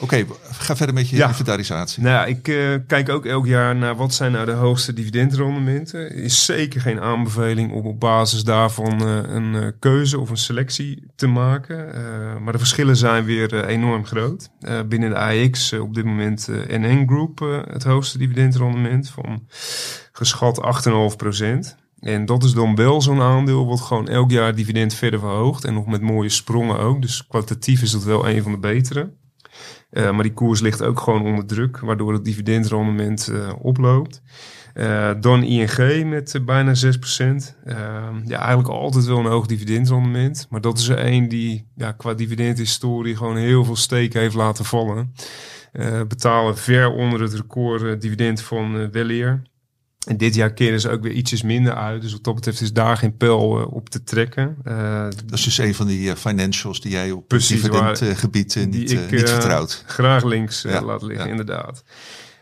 Oké, 0.02 0.24
ga 0.50 0.76
verder 0.76 0.94
met 0.94 1.08
je 1.08 1.16
Ja. 1.16 1.28
inventarisatie. 1.28 2.02
Nou 2.02 2.28
ik 2.28 2.48
eh, 2.48 2.74
kijk 2.86 3.08
ook 3.08 3.26
elk 3.26 3.46
jaar 3.46 3.76
naar 3.76 3.96
wat 3.96 4.14
zijn 4.14 4.32
nou 4.32 4.46
de 4.46 4.52
hoogste 4.52 4.92
dividendrendementen. 4.92 6.14
Is 6.14 6.44
zeker 6.44 6.80
geen 6.80 7.00
aanbeveling 7.00 7.72
om 7.72 7.86
op 7.86 8.00
basis 8.00 8.44
daarvan 8.44 9.00
eh, 9.00 9.34
een 9.34 9.54
eh, 9.54 9.66
keuze 9.78 10.18
of 10.20 10.30
een 10.30 10.36
selectie 10.36 11.06
te 11.16 11.26
maken. 11.26 11.90
Maar 12.42 12.52
de 12.52 12.58
verschillen 12.58 12.96
zijn 12.96 13.24
weer 13.24 13.64
enorm 13.66 14.06
groot. 14.06 14.50
Binnen 14.88 15.10
de 15.10 15.18
AX 15.18 15.72
op 15.72 15.94
dit 15.94 16.04
moment 16.04 16.48
NN 16.68 17.04
Group 17.06 17.64
het 17.70 17.84
hoogste 17.84 18.18
dividendrendement 18.18 19.08
van 19.10 19.46
geschat 20.12 20.84
8,5% 20.86 21.76
En 22.00 22.26
dat 22.26 22.44
is 22.44 22.52
dan 22.52 22.74
wel 22.74 23.00
zo'n 23.02 23.20
aandeel 23.20 23.66
wat 23.66 23.80
gewoon 23.80 24.08
elk 24.08 24.30
jaar 24.30 24.54
dividend 24.54 24.94
verder 24.94 25.20
verhoogt. 25.20 25.64
En 25.64 25.74
nog 25.74 25.86
met 25.86 26.00
mooie 26.00 26.28
sprongen 26.28 26.78
ook. 26.78 27.02
Dus 27.02 27.26
kwalitatief 27.26 27.82
is 27.82 27.90
dat 27.90 28.04
wel 28.04 28.28
een 28.28 28.42
van 28.42 28.52
de 28.52 28.58
betere. 28.58 29.10
Eh, 29.92 30.10
maar 30.10 30.22
die 30.22 30.32
koers 30.32 30.60
ligt 30.60 30.82
ook 30.82 31.00
gewoon 31.00 31.22
onder 31.22 31.46
druk, 31.46 31.78
waardoor 31.78 32.12
het 32.12 32.24
dividendrendement 32.24 33.28
eh, 33.28 33.52
oploopt. 33.58 34.22
Eh, 34.74 35.10
dan 35.20 35.42
ING 35.42 36.08
met 36.08 36.40
bijna 36.44 36.74
6%. 36.74 37.56
Eh, 37.64 37.76
ja, 38.24 38.38
eigenlijk 38.38 38.68
altijd 38.68 39.04
wel 39.04 39.18
een 39.18 39.26
hoog 39.26 39.46
dividendrendement. 39.46 40.46
Maar 40.50 40.60
dat 40.60 40.78
is 40.78 40.88
er 40.88 40.98
één 40.98 41.28
die 41.28 41.66
ja, 41.76 41.92
qua 41.92 42.14
dividendhistorie 42.14 43.16
gewoon 43.16 43.36
heel 43.36 43.64
veel 43.64 43.76
steken 43.76 44.20
heeft 44.20 44.34
laten 44.34 44.64
vallen. 44.64 45.14
Betalen 46.08 46.56
ver 46.56 46.92
onder 46.92 47.20
het 47.20 47.34
record 47.34 48.00
dividend 48.00 48.42
van 48.42 48.90
Weleer. 48.90 49.42
En 50.06 50.16
dit 50.16 50.34
jaar 50.34 50.52
keren 50.52 50.80
ze 50.80 50.90
ook 50.90 51.02
weer 51.02 51.12
ietsjes 51.12 51.42
minder 51.42 51.74
uit. 51.74 52.02
Dus 52.02 52.12
wat 52.12 52.24
dat 52.24 52.34
betreft 52.34 52.60
is 52.60 52.72
daar 52.72 52.96
geen 52.96 53.16
pijl 53.16 53.60
eh, 53.60 53.72
op 53.72 53.88
te 53.88 54.04
trekken. 54.04 54.56
Eh, 54.64 55.02
Dat 55.04 55.38
is 55.38 55.44
dus 55.44 55.58
een 55.58 55.74
van 55.74 55.86
die 55.86 56.10
eh, 56.10 56.16
financials 56.16 56.80
die 56.80 56.90
jij 56.90 57.10
op 57.10 57.28
Precies, 57.28 57.62
dividendgebied 57.62 58.56
niet, 58.70 59.10
niet 59.10 59.30
vertrouwt. 59.30 59.84
graag 59.86 60.24
links 60.24 60.62
Ja, 60.62 60.82
laat 60.82 61.02
liggen, 61.02 61.24
ja. 61.24 61.30
inderdaad. 61.30 61.82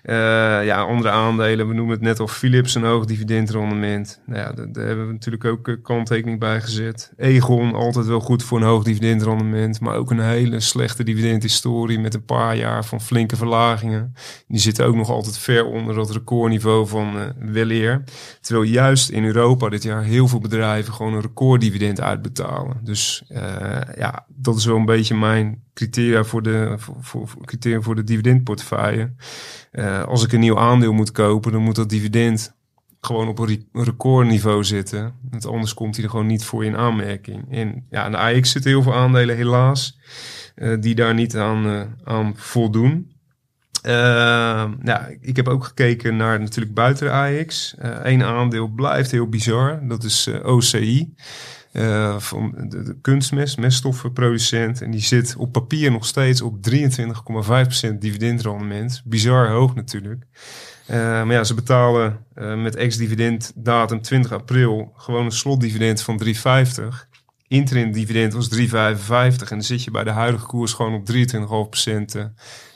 Eh, 0.03 0.16
ja, 0.64 0.82
andere 0.82 1.11
aandelen, 1.11 1.68
we 1.68 1.74
noemen 1.74 1.94
het 1.94 2.05
net 2.05 2.20
al 2.20 2.28
Philips, 2.28 2.74
een 2.74 2.84
hoog 2.84 3.05
dividendrendement. 3.05 4.20
Nou 4.26 4.40
ja, 4.40 4.53
daar, 4.53 4.86
hebben 4.86 5.07
we 5.07 5.12
natuurlijk 5.12 5.44
ook 5.44 5.68
eh, 5.68 5.74
kanttekening 5.82 6.38
bij 6.38 6.61
gezet. 6.61 7.12
Egon, 7.16 7.74
altijd 7.74 8.07
wel 8.07 8.20
goed 8.20 8.42
voor 8.42 8.59
een 8.59 8.66
hoog 8.66 8.84
dividendrendement, 8.84 9.80
maar 9.80 9.96
ook 9.96 10.11
een 10.11 10.20
hele 10.20 10.61
slechte 10.61 11.05
dividendhistorie 11.05 11.98
met 11.98 12.14
een 12.14 12.24
paar 12.24 12.57
jaar 12.57 12.84
van 12.84 13.01
flinke 13.01 13.36
verlagingen. 13.36 14.14
Die 14.46 14.61
zitten 14.61 14.86
ook 14.86 14.94
nog 14.94 15.11
altijd 15.11 15.38
ver 15.38 15.64
onder 15.64 15.94
dat 15.94 16.11
recordniveau 16.11 16.86
van 16.86 17.18
eh 17.18 17.26
Weleer. 17.38 18.03
Terwijl 18.40 18.66
juist 18.66 19.09
in 19.09 19.24
Europa 19.24 19.68
dit 19.68 19.82
jaar 19.82 20.03
heel 20.03 20.28
veel 20.28 20.40
bedrijven 20.40 20.92
gewoon 20.92 21.14
een 21.14 21.20
recorddividend 21.20 22.01
uitbetalen. 22.01 22.80
Dus 22.82 23.22
eh, 23.28 23.80
ja, 23.96 24.26
dat 24.28 24.57
is 24.57 24.64
wel 24.64 24.76
een 24.76 24.84
beetje 24.84 25.14
mijn 25.14 25.62
criteria 25.75 26.25
voor 26.25 26.43
de, 26.43 26.75
voor, 26.79 27.29
voor, 27.29 27.45
criteria 27.45 27.81
voor 27.81 27.95
de 27.95 28.05
dividendportefeuille. 28.05 29.12
Eh, 29.71 30.03
als 30.03 30.25
ik 30.25 30.33
een 30.33 30.41
nieuw 30.41 30.59
aandeel 30.59 30.93
moet 30.93 31.12
kopen, 31.12 31.53
dan 31.53 31.62
moet 31.62 31.77
dat 31.77 31.89
dividend 31.89 32.55
gewoon 33.01 33.29
op 33.29 33.39
een 33.39 33.47
re- 33.47 33.83
recordniveau 33.83 34.64
zitten. 34.64 35.14
Want 35.31 35.47
anders 35.47 35.75
komt 35.75 35.95
hij 35.95 36.05
er 36.05 36.11
gewoon 36.11 36.27
niet 36.27 36.45
voor 36.45 36.64
in 36.64 36.77
aanmerking. 36.77 37.45
En 37.51 37.87
ja, 37.91 38.03
aan 38.05 38.11
de 38.11 38.18
AX 38.18 38.51
zitten 38.51 38.71
heel 38.71 38.83
veel 38.83 38.95
aandelen 38.95 39.37
helaas, 39.37 39.99
eh, 40.55 40.81
die 40.81 40.95
daar 40.95 41.14
niet 41.14 41.37
aan, 41.37 41.66
eh, 41.66 41.83
aan 42.05 42.33
voldoen. 42.37 43.12
Eh, 43.83 44.71
nou, 44.79 45.18
ik 45.21 45.37
heb 45.37 45.49
ook 45.49 45.64
gekeken 45.64 46.16
naar 46.16 46.41
natuurlijk 46.41 46.75
buiten 46.75 47.07
de 47.07 47.12
AX. 47.12 47.75
Eén 47.79 48.23
aandeel 48.23 48.68
blijft 48.68 49.11
heel 49.11 49.29
bizar. 49.29 49.89
Dat 49.89 50.05
is 50.05 50.29
OCI. 50.43 51.14
Eh, 51.73 52.18
van 52.18 52.55
de, 52.68 52.83
de 52.83 52.97
kunstmest, 53.01 53.59
meststoffenproducent. 53.59 54.83
En 54.83 54.91
die 54.91 55.01
zit 55.01 55.37
op 55.37 55.53
papier 55.53 55.91
nog 55.91 56.07
steeds 56.07 56.41
op 56.41 56.71
23,5% 56.71 57.99
dividendrendement. 57.99 59.03
Bizar 59.05 59.49
hoog 59.49 59.75
natuurlijk. 59.75 60.27
Eh, 60.91 60.97
maar 60.99 61.33
ja, 61.33 61.45
ze 61.45 61.55
betalen 61.55 62.25
eh, 62.35 62.62
met 62.62 62.77
ex-dividend 62.77 63.53
datum 63.55 64.03
20 64.03 64.33
april 64.33 64.93
gewoon 64.97 65.25
een 65.25 65.33
slotdividend 65.33 66.03
van 66.03 66.23
3,50. 66.25 66.33
Interim 67.49 67.93
dividend 67.93 68.33
was 68.33 68.49
3,55 68.59 68.68
en 68.68 69.37
dan 69.49 69.62
zit 69.62 69.85
je 69.85 69.91
bij 69.91 70.05
de 70.05 70.11
huidige 70.11 70.47
koers 70.47 70.73
gewoon 70.73 70.95
op 70.95 71.09
23,5% 71.12 71.14
eh, 72.14 72.25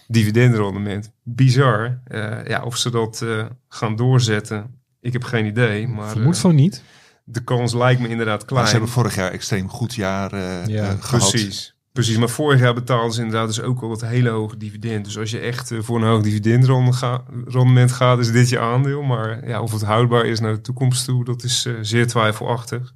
dividendrendement. 0.08 1.12
Bizar. 1.22 2.00
Ja, 2.46 2.62
of 2.64 2.76
ze 2.76 2.90
dat 2.90 3.24
gaan 3.68 3.96
doorzetten, 3.96 4.80
ik 5.00 5.12
heb 5.12 5.24
geen 5.24 5.46
idee. 5.46 5.88
Maar 5.88 6.10
Vermoed 6.10 6.38
van 6.38 6.54
niet. 6.54 6.82
De 7.24 7.44
kans 7.44 7.74
lijkt 7.74 8.00
me 8.00 8.08
inderdaad 8.08 8.38
Maar 8.38 8.46
klein. 8.46 8.66
ze 8.66 8.72
hebben 8.72 8.90
vorig 8.90 9.14
jaar 9.14 9.30
extreem 9.30 9.68
goed 9.68 9.94
jaar 9.94 10.32
eh, 10.32 10.66
Ja, 10.66 10.82
eh, 10.82 10.88
gehad. 11.00 11.30
Precies. 11.30 11.74
Precies, 11.94 12.16
maar 12.16 12.28
vorig 12.28 12.60
jaar 12.60 12.74
betaalden 12.74 13.12
ze 13.12 13.22
inderdaad 13.22 13.46
dus 13.46 13.60
ook 13.60 13.82
al 13.82 13.88
dat 13.88 14.00
hele 14.00 14.28
hoge 14.28 14.56
dividend. 14.56 15.04
Dus 15.04 15.18
als 15.18 15.30
je 15.30 15.38
echt 15.38 15.70
eh, 15.70 15.78
voor 15.80 15.96
een 15.96 16.06
hoog 16.06 16.22
dividendrendement 16.22 17.92
gaat, 17.92 18.18
is 18.18 18.32
dit 18.32 18.48
je 18.48 18.58
aandeel. 18.58 19.02
Maar 19.02 19.48
ja, 19.48 19.62
of 19.62 19.72
het 19.72 19.82
houdbaar 19.82 20.26
is 20.26 20.40
naar 20.40 20.52
de 20.52 20.60
toekomst 20.60 21.04
toe, 21.04 21.24
dat 21.24 21.42
is 21.42 21.66
eh, 21.66 21.74
zeer 21.80 22.06
twijfelachtig. 22.06 22.92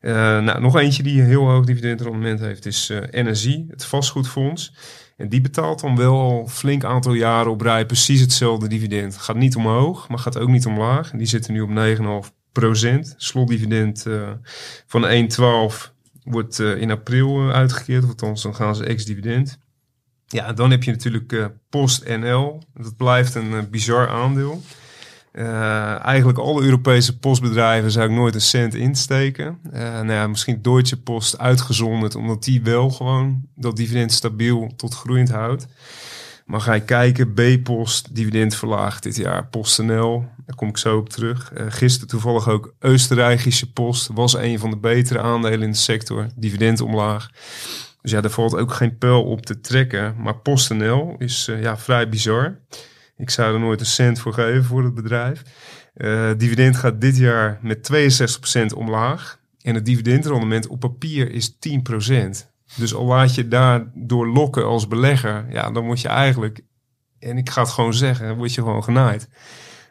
Eh, 0.00 0.12
nou, 0.14 0.60
nog 0.60 0.76
eentje 0.76 1.02
die 1.02 1.20
een 1.20 1.26
heel 1.26 1.48
hoog 1.48 1.64
dividendrendement 1.64 2.40
heeft, 2.40 2.66
is 2.66 2.90
eh 2.90 3.24
NSI, 3.24 3.66
het 3.68 3.84
vastgoedfonds. 3.84 4.74
En 5.16 5.28
die 5.28 5.40
betaalt 5.40 5.80
dan 5.80 5.96
wel 5.96 6.18
al 6.18 6.40
een 6.40 6.48
flink 6.48 6.84
aantal 6.84 7.12
jaren 7.12 7.50
op 7.52 7.60
rij 7.60 7.86
precies 7.86 8.20
hetzelfde 8.20 8.68
dividend. 8.68 9.16
Gaat 9.16 9.36
niet 9.36 9.56
omhoog, 9.56 10.08
maar 10.08 10.18
gaat 10.18 10.38
ook 10.38 10.48
niet 10.48 10.66
omlaag. 10.66 11.12
En 11.12 11.18
die 11.18 11.26
zitten 11.26 11.52
nu 11.52 11.60
op 11.60 11.70
9,5 11.70 12.32
procent. 12.52 13.14
Slotdividend 13.16 14.06
eh, 14.06 14.30
van 14.86 15.28
1,12 15.80 15.92
wordt 16.22 16.60
eh, 16.60 16.80
in 16.80 16.90
april 16.90 17.40
eh, 17.40 17.54
uitgekeerd. 17.54 18.04
Althans, 18.04 18.42
dan 18.42 18.54
gaan 18.54 18.76
ze 18.76 18.84
ex-dividend. 18.84 19.58
Ja, 20.26 20.52
dan 20.52 20.70
heb 20.70 20.82
je 20.82 20.90
natuurlijk 20.90 21.50
PostNL. 21.70 22.62
Dat 22.74 22.96
blijft 22.96 23.34
een 23.34 23.70
bizar 23.70 24.08
aandeel. 24.08 24.62
Eh, 25.38 26.04
eigenlijk 26.04 26.38
alle 26.38 26.62
Europese 26.62 27.18
postbedrijven 27.18 27.90
zou 27.90 28.08
ik 28.08 28.16
nooit 28.16 28.34
een 28.34 28.40
cent 28.40 28.74
insteken. 28.74 29.58
Eh 29.72 29.80
nou 29.82 30.12
ja, 30.12 30.26
misschien 30.26 30.62
Deutsche 30.62 31.00
Post 31.00 31.38
uitgezonderd, 31.38 32.14
omdat 32.14 32.44
die 32.44 32.62
wel 32.62 32.90
gewoon 32.90 33.42
dat 33.54 33.76
dividend 33.76 34.12
stabiel 34.12 34.72
tot 34.76 34.94
groeiend 34.94 35.30
houdt. 35.30 35.66
Maar 36.48 36.60
ga 36.60 36.72
je 36.72 36.80
kijken, 36.80 37.32
B-Post, 37.34 38.14
dividend 38.14 38.54
verlaagd 38.54 39.02
dit 39.02 39.16
jaar. 39.16 39.46
PostNL, 39.46 40.24
daar 40.46 40.56
kom 40.56 40.68
ik 40.68 40.76
zo 40.76 40.96
op 40.96 41.08
terug. 41.08 41.52
Eh, 41.52 41.66
gisteren 41.68 42.08
toevallig 42.08 42.48
ook 42.48 42.74
Oostenrijkische 42.80 43.72
Post, 43.72 44.10
was 44.14 44.34
een 44.34 44.58
van 44.58 44.70
de 44.70 44.76
betere 44.76 45.20
aandelen 45.20 45.62
in 45.62 45.70
de 45.70 45.76
sector. 45.76 46.26
Dividend 46.36 46.80
omlaag. 46.80 47.30
Dus 48.02 48.10
ja, 48.10 48.20
daar 48.20 48.30
valt 48.30 48.56
ook 48.56 48.72
geen 48.72 48.98
pijl 48.98 49.24
op 49.24 49.46
te 49.46 49.60
trekken. 49.60 50.14
Maar 50.18 50.36
PostNL 50.36 51.14
is 51.18 51.48
eh, 51.48 51.62
ja, 51.62 51.78
vrij 51.78 52.08
bizar. 52.08 52.58
Ik 53.16 53.30
zou 53.30 53.54
er 53.54 53.60
nooit 53.60 53.80
een 53.80 53.86
cent 53.86 54.20
voor 54.20 54.32
geven 54.32 54.64
voor 54.64 54.84
het 54.84 54.94
bedrijf. 54.94 55.42
Eh, 55.94 56.30
dividend 56.36 56.76
gaat 56.76 57.00
dit 57.00 57.16
jaar 57.16 57.58
met 57.62 57.82
62% 57.82 58.72
omlaag. 58.74 59.38
En 59.62 59.74
het 59.74 59.86
dividendrendement 59.86 60.66
op 60.66 60.80
papier 60.80 61.30
is 61.30 61.56
10%. 61.58 62.50
Dus 62.76 62.94
al 62.94 63.04
laat 63.04 63.34
je 63.34 63.48
daardoor 63.48 64.28
lokken 64.28 64.64
als 64.66 64.88
belegger, 64.88 65.46
ja, 65.50 65.70
dan 65.70 65.84
word 65.84 66.00
je 66.00 66.08
eigenlijk, 66.08 66.60
en 67.18 67.38
ik 67.38 67.50
ga 67.50 67.60
het 67.60 67.70
gewoon 67.70 67.94
zeggen, 67.94 68.36
word 68.36 68.54
je 68.54 68.60
gewoon 68.60 68.84
genaaid. 68.84 69.28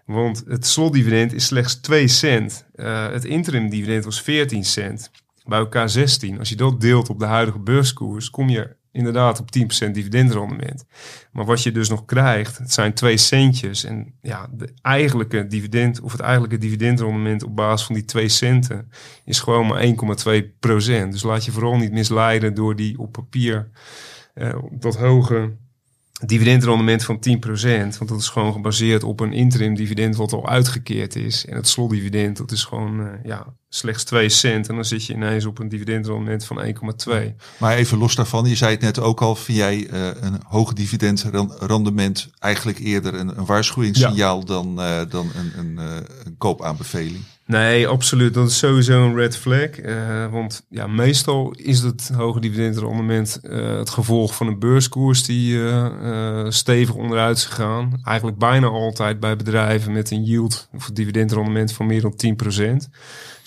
Want 0.06 0.44
het 0.48 0.68
slotdividend 0.68 1.34
is 1.34 1.46
slechts 1.46 1.76
2 1.76 2.08
cent. 2.08 2.66
Eh, 2.76 3.10
het 3.10 3.26
interim 3.26 3.70
dividend 3.70 4.06
was 4.06 4.22
14 4.22 4.66
cent. 4.66 5.12
Bij 5.46 5.60
elkaar 5.60 5.90
16. 5.90 6.40
Als 6.40 6.50
je 6.50 6.56
dat 6.56 6.82
deelt 6.82 7.10
op 7.10 7.20
de 7.20 7.26
huidige 7.26 7.60
beurskoers, 7.60 8.30
kom 8.30 8.50
je 8.50 8.76
inderdaad 8.92 9.40
op 9.40 9.50
10% 9.88 9.92
dividendrendement. 9.92 10.86
Maar 11.32 11.46
wat 11.46 11.64
je 11.64 11.72
dus 11.72 11.90
nog 11.90 12.06
krijgt, 12.06 12.58
het 12.58 12.74
zijn 12.74 12.94
2 12.94 13.18
centjes. 13.18 13.84
En 13.84 14.14
ja, 14.22 14.50
de 14.52 14.74
eigenlijke 14.82 15.48
dividend, 15.48 16.02
of 16.02 16.12
het 16.12 16.22
eigenlijke 16.22 16.58
dividendrendement 16.58 17.44
op 17.44 17.56
basis 17.56 17.86
van 17.86 17.96
die 17.96 18.06
2 18.06 18.30
centen, 18.30 18.92
is 19.26 19.40
gewoon 19.40 19.68
maar 19.68 19.86
1,2%. 19.86 21.10
Dus 21.10 21.24
laat 21.24 21.46
je 21.46 21.52
vooral 21.52 21.78
niet 21.78 21.92
misleiden 21.92 22.54
door 22.54 22.76
die 22.76 23.00
op 23.00 23.12
papier 23.12 23.70
eh, 24.34 24.58
dat 24.72 24.96
hoge 24.96 25.56
dividendrendement 26.26 27.04
van 27.04 27.18
10%. 27.18 27.98
Want 27.98 28.08
dat 28.08 28.20
is 28.20 28.30
gewoon 28.30 28.54
gebaseerd 28.54 29.04
op 29.04 29.20
een 29.20 29.34
interim 29.34 29.76
dividend 29.76 30.16
wat 30.16 30.34
al 30.34 30.48
uitgekeerd 30.48 31.16
is. 31.16 31.46
En 31.46 31.56
het 31.56 31.68
slotdividend, 31.68 32.38
dat 32.38 32.52
is 32.52 32.64
gewoon 32.64 33.00
uh, 33.00 33.08
ja, 33.24 33.46
slechts 33.70 34.04
2 34.04 34.30
cent. 34.30 34.70
En 34.70 34.76
dan 34.76 34.86
zit 34.86 35.06
je 35.06 35.14
ineens 35.14 35.46
op 35.46 35.60
een 35.60 35.70
dividendrendement 35.70 36.46
van 36.46 36.76
1,2. 37.08 37.14
Maar 37.58 37.76
even 37.76 37.98
los 37.98 38.16
daarvan, 38.16 38.46
je 38.46 38.56
zei 38.56 38.72
het 38.72 38.82
net 38.82 39.00
ook 39.00 39.22
al, 39.22 39.36
vind 39.36 39.58
jij 39.58 39.78
uh, 39.78 40.08
een 40.20 40.40
hoog 40.44 40.74
dividendrendement 40.74 42.30
eigenlijk 42.40 42.80
eerder 42.80 43.14
een, 43.14 43.38
een 43.38 43.46
waarschuwingssignaal 43.46 44.40
ja. 44.40 44.46
dan, 44.46 44.80
uh, 44.80 45.02
dan 45.10 45.32
een, 45.36 45.52
een, 45.58 45.78
een 46.26 46.38
koopaanbeveling? 46.38 47.24
Nee, 47.48 47.88
absoluut. 47.88 48.34
Dat 48.34 48.50
is 48.50 48.58
sowieso 48.58 49.06
een 49.06 49.16
red 49.16 49.38
flag. 49.38 49.80
Uh, 49.80 50.32
want 50.32 50.66
ja, 50.70 50.88
meestal 50.88 51.52
is 51.52 51.80
het 51.80 52.12
hoge 52.16 52.40
dividendrendement 52.40 53.40
uh, 53.44 53.78
het 53.78 53.90
gevolg 53.90 54.36
van 54.36 54.48
een 54.48 54.60
beurskoers 54.60 55.24
die 55.24 55.54
uh, 55.54 56.46
stevig 56.50 56.96
onderuit 56.96 57.38
is 57.38 57.46
gegaan. 57.46 58.00
Eigenlijk 58.04 58.38
bijna 58.38 58.68
altijd 58.68 59.20
bij 59.20 59.36
bedrijven 59.36 59.92
met 59.92 60.12
een 60.12 60.24
yield 60.24 60.70
of 60.76 60.90
dividendrendement 60.94 61.72
van 61.72 61.86
meer 61.86 62.02
dan 62.02 62.38
10%. 62.86 62.90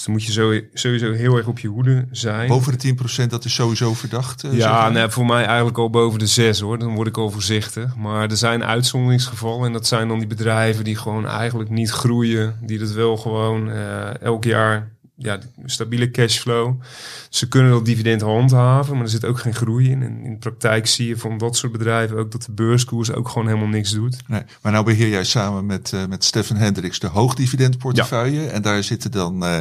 Dus 0.00 0.08
dan 0.08 0.18
moet 0.18 0.24
je 0.26 0.68
sowieso 0.74 1.12
heel 1.12 1.36
erg 1.36 1.46
op 1.46 1.58
je 1.58 1.68
hoede 1.68 2.06
zijn. 2.10 2.48
Boven 2.48 2.78
de 2.78 2.94
10% 3.24 3.26
dat 3.26 3.44
is 3.44 3.54
sowieso 3.54 3.94
verdacht? 3.94 4.44
ja, 4.50 4.88
nee, 4.88 5.08
voor 5.08 5.26
mij 5.26 5.44
eigenlijk 5.44 5.78
al 5.78 5.90
boven 5.90 6.18
de 6.18 6.26
6 6.26 6.60
hoor. 6.60 6.78
Dan 6.78 6.94
word 6.94 7.08
ik 7.08 7.16
al 7.16 7.30
voorzichtig. 7.30 7.96
Maar 7.96 8.30
er 8.30 8.36
zijn 8.36 8.64
uitzonderingsgevallen. 8.64 9.66
En 9.66 9.72
dat 9.72 9.86
zijn 9.86 10.08
dan 10.08 10.18
die 10.18 10.26
bedrijven 10.26 10.84
die 10.84 10.96
gewoon 10.96 11.26
eigenlijk 11.26 11.70
niet 11.70 11.90
groeien. 11.90 12.56
Die 12.62 12.78
dat 12.78 12.90
wel 12.90 13.16
gewoon 13.16 13.68
uh, 13.68 14.22
elk 14.22 14.44
jaar 14.44 14.88
ja, 15.22 15.38
stabiele 15.64 16.10
cashflow. 16.10 16.80
Ze 17.28 17.48
kunnen 17.48 17.70
dat 17.70 17.84
dividend 17.84 18.20
handhaven, 18.20 18.94
maar 18.94 19.02
er 19.02 19.10
zit 19.10 19.24
ook 19.24 19.38
geen 19.38 19.54
groei 19.54 19.90
in. 19.90 20.02
En 20.02 20.24
in 20.24 20.32
de 20.32 20.38
praktijk 20.38 20.86
zie 20.86 21.08
je 21.08 21.16
van 21.16 21.38
dat 21.38 21.56
soort 21.56 21.72
bedrijven 21.72 22.18
ook 22.18 22.32
dat 22.32 22.42
de 22.42 22.52
beurskoers 22.52 23.12
ook 23.12 23.28
gewoon 23.28 23.46
helemaal 23.46 23.68
niks 23.68 23.90
doet. 23.90 24.16
Nee, 24.26 24.42
maar 24.62 24.72
nou 24.72 24.84
beheer 24.84 25.08
jij 25.08 25.24
samen 25.24 25.66
met, 25.66 25.92
uh, 25.94 26.06
met 26.06 26.24
Stefan 26.24 26.56
Hendricks 26.56 26.98
de 26.98 27.06
hoogdividendportefeuille. 27.06 28.40
Ja. 28.40 28.48
En 28.48 28.62
daar 28.62 28.82
zitten 28.82 29.10
dan 29.10 29.44
uh, 29.44 29.60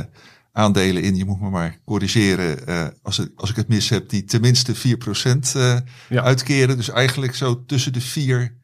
aandelen 0.51 1.03
in, 1.03 1.15
je 1.15 1.25
moet 1.25 1.41
me 1.41 1.49
maar 1.49 1.77
corrigeren 1.85 2.69
uh, 2.69 2.87
als, 3.01 3.17
het, 3.17 3.31
als 3.35 3.49
ik 3.49 3.55
het 3.55 3.67
mis 3.67 3.89
heb, 3.89 4.09
die 4.09 4.23
tenminste 4.23 4.75
4% 4.75 4.79
ja. 6.09 6.23
uitkeren. 6.23 6.77
Dus 6.77 6.89
eigenlijk 6.89 7.35
zo 7.35 7.63
tussen 7.65 7.93
de 7.93 8.01
4 8.01 8.57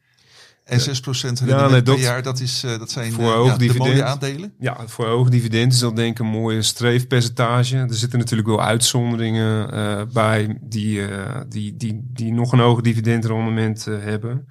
en 0.66 0.80
6% 0.80 0.82
rendement 0.82 1.40
ja, 1.48 1.68
nee, 1.68 1.82
per 1.82 1.98
jaar, 1.98 2.22
dat, 2.22 2.40
is, 2.40 2.64
uh, 2.64 2.78
dat 2.78 2.90
zijn 2.90 3.12
voor 3.12 3.32
hoog 3.32 3.46
ja, 3.46 3.56
dividend, 3.56 3.88
mooie 3.88 4.04
aandelen? 4.04 4.52
Ja, 4.58 4.76
voor 4.86 5.06
hoog 5.06 5.28
dividend 5.28 5.72
is 5.72 5.78
dat 5.78 5.96
denk 5.96 6.10
ik 6.10 6.18
een 6.18 6.30
mooie 6.30 6.62
streefpercentage. 6.62 7.76
Er 7.76 7.94
zitten 7.94 8.18
natuurlijk 8.18 8.48
wel 8.48 8.62
uitzonderingen 8.62 9.74
uh, 9.74 10.02
bij 10.12 10.58
die, 10.60 10.98
uh, 10.98 11.08
die, 11.48 11.76
die, 11.76 12.00
die 12.12 12.32
nog 12.32 12.52
een 12.52 12.58
hoog 12.58 12.80
dividendrendement 12.80 13.84
hebben. 13.84 14.48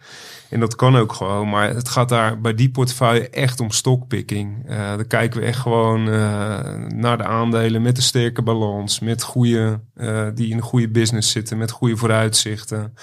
En 0.49 0.59
dat 0.59 0.75
kan 0.75 0.95
ook 0.95 1.13
gewoon, 1.13 1.49
maar 1.49 1.75
het 1.75 1.89
gaat 1.89 2.09
daar 2.09 2.41
bij 2.41 2.53
die 2.53 2.69
portefeuille 2.69 3.29
echt 3.29 3.59
om 3.59 3.71
stockpicking. 3.71 4.67
dan 4.67 5.07
kijken 5.07 5.39
we 5.39 5.45
echt 5.45 5.59
gewoon 5.59 6.03
naar 6.99 7.17
de 7.17 7.23
aandelen 7.23 7.81
met 7.81 7.97
een 7.97 8.03
sterke 8.03 8.41
balans, 8.41 8.99
met 8.99 9.23
goede, 9.23 9.79
die 10.33 10.49
in 10.49 10.57
een 10.57 10.63
goede 10.63 10.89
business 10.89 11.31
zitten, 11.31 11.57
met 11.57 11.71
goede 11.71 11.97
vooruitzichten. 11.97 12.93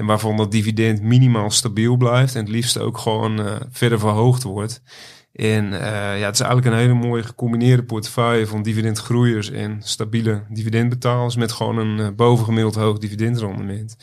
En 0.00 0.06
waarvan 0.06 0.36
dat 0.36 0.50
dividend 0.50 1.02
minimaal 1.02 1.50
stabiel 1.50 1.96
blijft. 1.96 2.34
En 2.34 2.40
het 2.40 2.50
liefst 2.50 2.78
ook 2.78 2.98
gewoon 2.98 3.40
uh, 3.40 3.56
verder 3.70 3.98
verhoogd 3.98 4.42
wordt. 4.42 4.82
En 5.32 5.64
uh, 5.64 6.18
ja, 6.18 6.26
het 6.26 6.34
is 6.34 6.40
eigenlijk 6.40 6.66
een 6.66 6.80
hele 6.80 6.94
mooie 6.94 7.22
gecombineerde 7.22 7.82
portefeuille 7.82 8.46
van 8.46 8.62
dividendgroeiers 8.62 9.50
en 9.50 9.80
stabiele 9.82 10.42
dividendbetalers 10.48 11.36
met 11.36 11.52
gewoon 11.52 11.78
een 11.78 11.98
uh, 11.98 12.08
bovengemiddeld 12.16 12.74
hoog 12.74 12.98
dividendrendement. 12.98 13.96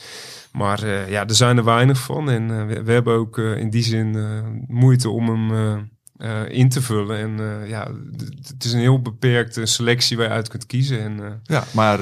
Maar 0.52 1.10
ja, 1.10 1.26
er 1.26 1.34
zijn 1.34 1.56
er 1.56 1.64
weinig 1.64 1.98
van 1.98 2.30
en 2.30 2.66
we, 2.66 2.82
we, 2.82 2.92
hebben 2.92 3.14
ook 3.14 3.38
in 3.38 3.70
die 3.70 3.82
zin 3.82 4.16
moeite 4.66 5.08
om 5.08 5.28
hem 5.28 5.88
in 6.48 6.68
te 6.68 6.82
vullen. 6.82 7.18
En 7.18 7.66
ja, 7.68 7.90
het 8.46 8.64
is 8.64 8.72
een 8.72 8.80
heel 8.80 9.02
beperkte 9.02 9.66
selectie 9.66 10.16
waar 10.16 10.26
je 10.26 10.32
uit 10.32 10.48
kunt 10.48 10.66
kiezen. 10.66 11.00
En, 11.00 11.40
ja, 11.44 11.64
maar 11.72 11.98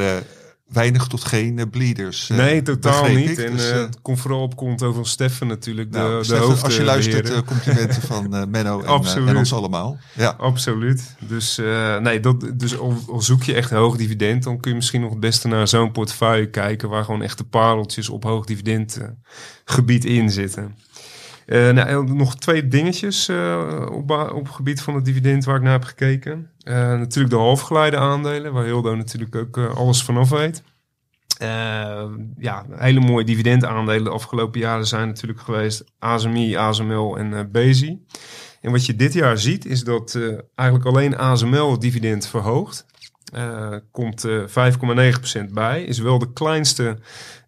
weinig 0.66 1.06
tot 1.06 1.24
geen 1.24 1.58
uh, 1.58 1.64
bleeders. 1.70 2.30
Uh, 2.30 2.36
nee, 2.36 2.62
totaal 2.62 3.08
niet. 3.08 3.38
En 3.38 3.52
dus, 3.52 3.70
uh, 3.70 3.74
het 3.74 4.00
komt 4.02 4.20
vooral 4.20 4.42
op 4.42 4.56
konto 4.56 4.92
van 4.92 5.04
Steffen 5.06 5.46
natuurlijk, 5.46 5.92
de, 5.92 5.98
nou, 5.98 6.18
de 6.18 6.24
Steffen, 6.24 6.62
Als 6.62 6.76
je 6.76 6.82
luistert, 6.82 7.44
complimenten 7.44 8.02
van 8.02 8.50
Menno 8.50 8.80
en, 8.80 9.26
en, 9.28 9.36
ons 9.36 9.52
allemaal. 9.52 9.98
Ja. 10.12 10.34
Absoluut. 10.38 11.16
Dus, 11.28 11.56
nee, 12.00 12.20
dat, 12.20 12.50
dus 12.54 12.78
al, 12.78 12.96
al, 13.08 13.22
zoek 13.22 13.42
je 13.42 13.54
echt 13.54 13.70
hoog 13.70 13.96
dividend, 13.96 14.42
dan 14.42 14.60
kun 14.60 14.70
je 14.70 14.76
misschien 14.76 15.00
nog 15.00 15.10
het 15.10 15.20
beste 15.20 15.48
naar 15.48 15.68
zo'n 15.68 15.92
portefeuille 15.92 16.50
kijken 16.50 16.88
waar 16.88 17.04
gewoon 17.04 17.22
echte 17.22 17.44
pareltjes 17.44 18.08
op 18.08 18.24
hoog 18.24 18.44
dividend 18.44 19.00
gebied 19.64 20.04
in 20.04 20.30
zitten. 20.30 20.74
Uh, 21.46 21.70
nou, 21.70 22.14
nog 22.14 22.36
twee 22.36 22.68
dingetjes 22.68 23.28
uh, 23.28 23.86
op, 23.92 24.10
op 24.34 24.48
gebied 24.48 24.80
van 24.80 24.94
het 24.94 25.04
dividend 25.04 25.44
waar 25.44 25.56
ik 25.56 25.62
naar 25.62 25.72
heb 25.72 25.84
gekeken. 25.84 26.50
Uh, 26.68 26.74
natuurlijk 26.74 27.34
de 27.34 27.40
halfgeleide 27.40 27.96
aandelen, 27.96 28.52
waar 28.52 28.64
Hildo 28.64 28.94
natuurlijk 28.94 29.34
ook 29.36 29.58
alles 29.58 30.02
vanaf 30.02 30.30
weet. 30.30 30.62
ja, 32.38 32.66
hele 32.70 33.00
mooie 33.00 33.24
dividendaandelen 33.24 34.04
de 34.04 34.10
afgelopen 34.10 34.60
jaren 34.60 34.86
zijn 34.86 35.08
natuurlijk 35.08 35.40
geweest 35.40 35.84
ASMI, 35.98 36.56
ASML 36.56 37.18
en 37.18 37.50
Bezi. 37.50 38.04
En 38.60 38.70
wat 38.70 38.86
je 38.86 38.96
dit 38.96 39.12
jaar 39.12 39.38
ziet 39.38 39.64
is 39.64 39.84
dat 39.84 40.18
eigenlijk 40.54 40.88
alleen 40.88 41.16
ASML 41.16 41.70
het 41.70 41.80
dividend 41.80 42.26
verhoogt. 42.26 42.86
Uh, 43.36 43.76
komt 43.90 44.24
uh, 44.24 44.42
5,9% 45.46 45.52
bij. 45.52 45.82
Is 45.82 45.98
wel 45.98 46.18
de 46.18 46.32
kleinste 46.32 46.98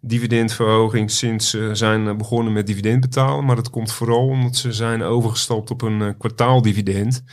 dividendverhoging 0.01 1.11
sinds 1.11 1.49
ze 1.49 1.69
zijn 1.73 2.17
begonnen 2.17 2.53
met 2.53 2.67
dividend 2.67 3.01
betalen. 3.01 3.45
Maar 3.45 3.55
dat 3.55 3.69
komt 3.69 3.91
vooral 3.91 4.27
omdat 4.27 4.55
ze 4.55 4.73
zijn 4.73 5.03
overgestapt 5.03 5.71
op 5.71 5.81
een 5.81 6.17
kwartaaldividend. 6.17 7.23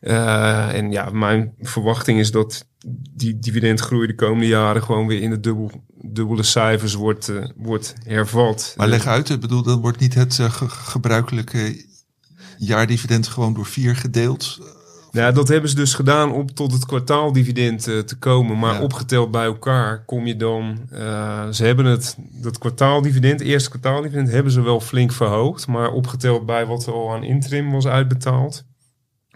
En 0.00 0.90
ja, 0.90 1.10
mijn 1.10 1.54
verwachting 1.60 2.18
is 2.18 2.30
dat 2.30 2.66
die 3.14 3.38
dividendgroei 3.38 4.06
de 4.06 4.14
komende 4.14 4.46
jaren 4.46 4.82
gewoon 4.82 5.06
weer 5.06 5.22
in 5.22 5.30
de 5.30 5.40
dubbel, 5.40 5.70
dubbele 5.94 6.42
cijfers 6.42 6.94
wordt, 6.94 7.32
wordt 7.56 7.94
hervat. 8.04 8.74
Maar 8.76 8.88
leg 8.88 9.06
uit, 9.06 9.28
ik 9.28 9.40
bedoel, 9.40 9.62
dan 9.62 9.80
wordt 9.80 10.00
niet 10.00 10.14
het 10.14 10.34
ge 10.34 10.68
gebruikelijke 10.68 11.84
jaardividend 12.58 13.26
gewoon 13.26 13.54
door 13.54 13.66
vier 13.66 13.96
gedeeld 13.96 14.58
ja, 15.24 15.32
dat 15.32 15.48
hebben 15.48 15.70
ze 15.70 15.76
dus 15.76 15.94
gedaan 15.94 16.32
om 16.32 16.54
tot 16.54 16.72
het 16.72 16.86
kwartaaldividend 16.86 17.88
uh, 17.88 17.98
te 17.98 18.18
komen. 18.18 18.58
Maar 18.58 18.82
opgeteld 18.82 19.30
bij 19.30 19.44
elkaar 19.44 20.04
kom 20.04 20.26
je 20.26 20.36
dan... 20.36 20.88
Uh, 20.92 21.48
ze 21.48 21.64
hebben 21.64 21.84
het, 21.84 22.16
dat 22.18 22.58
kwartaaldividend, 22.58 23.40
eerste 23.40 23.68
kwartaaldividend... 23.68 24.28
hebben 24.28 24.52
ze 24.52 24.60
wel 24.60 24.80
flink 24.80 25.12
verhoogd. 25.12 25.66
Maar 25.66 25.90
opgeteld 25.90 26.46
bij 26.46 26.66
wat 26.66 26.86
er 26.86 26.92
al 26.92 27.12
aan 27.12 27.22
interim 27.22 27.70
was 27.70 27.86
uitbetaald... 27.86 28.64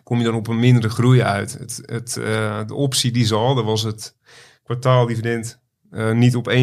kom 0.03 0.19
je 0.19 0.25
dan 0.25 0.35
op 0.35 0.47
een 0.47 0.59
mindere 0.59 0.89
groei 0.89 1.23
uit. 1.23 1.59
Het, 1.59 1.83
het, 1.85 2.17
uh, 2.19 2.59
de 2.67 2.75
optie 2.75 3.13
die 3.13 3.25
ze 3.25 3.35
hadden 3.35 3.65
was 3.65 3.83
het 3.83 4.17
kwartaaldividend... 4.63 5.59
niet 6.13 6.37
op 6.37 6.51
1,37 6.51 6.55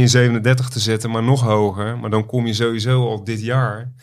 te 0.70 0.80
zetten, 0.80 1.12
maar 1.12 1.24
nog 1.24 1.42
hoger. 1.42 1.98
Maar 1.98 2.10
dan 2.10 2.26
kom 2.26 2.46
je 2.46 2.54
sowieso 2.54 3.08
al 3.08 3.24
dit 3.24 3.42
jaar 3.42 3.94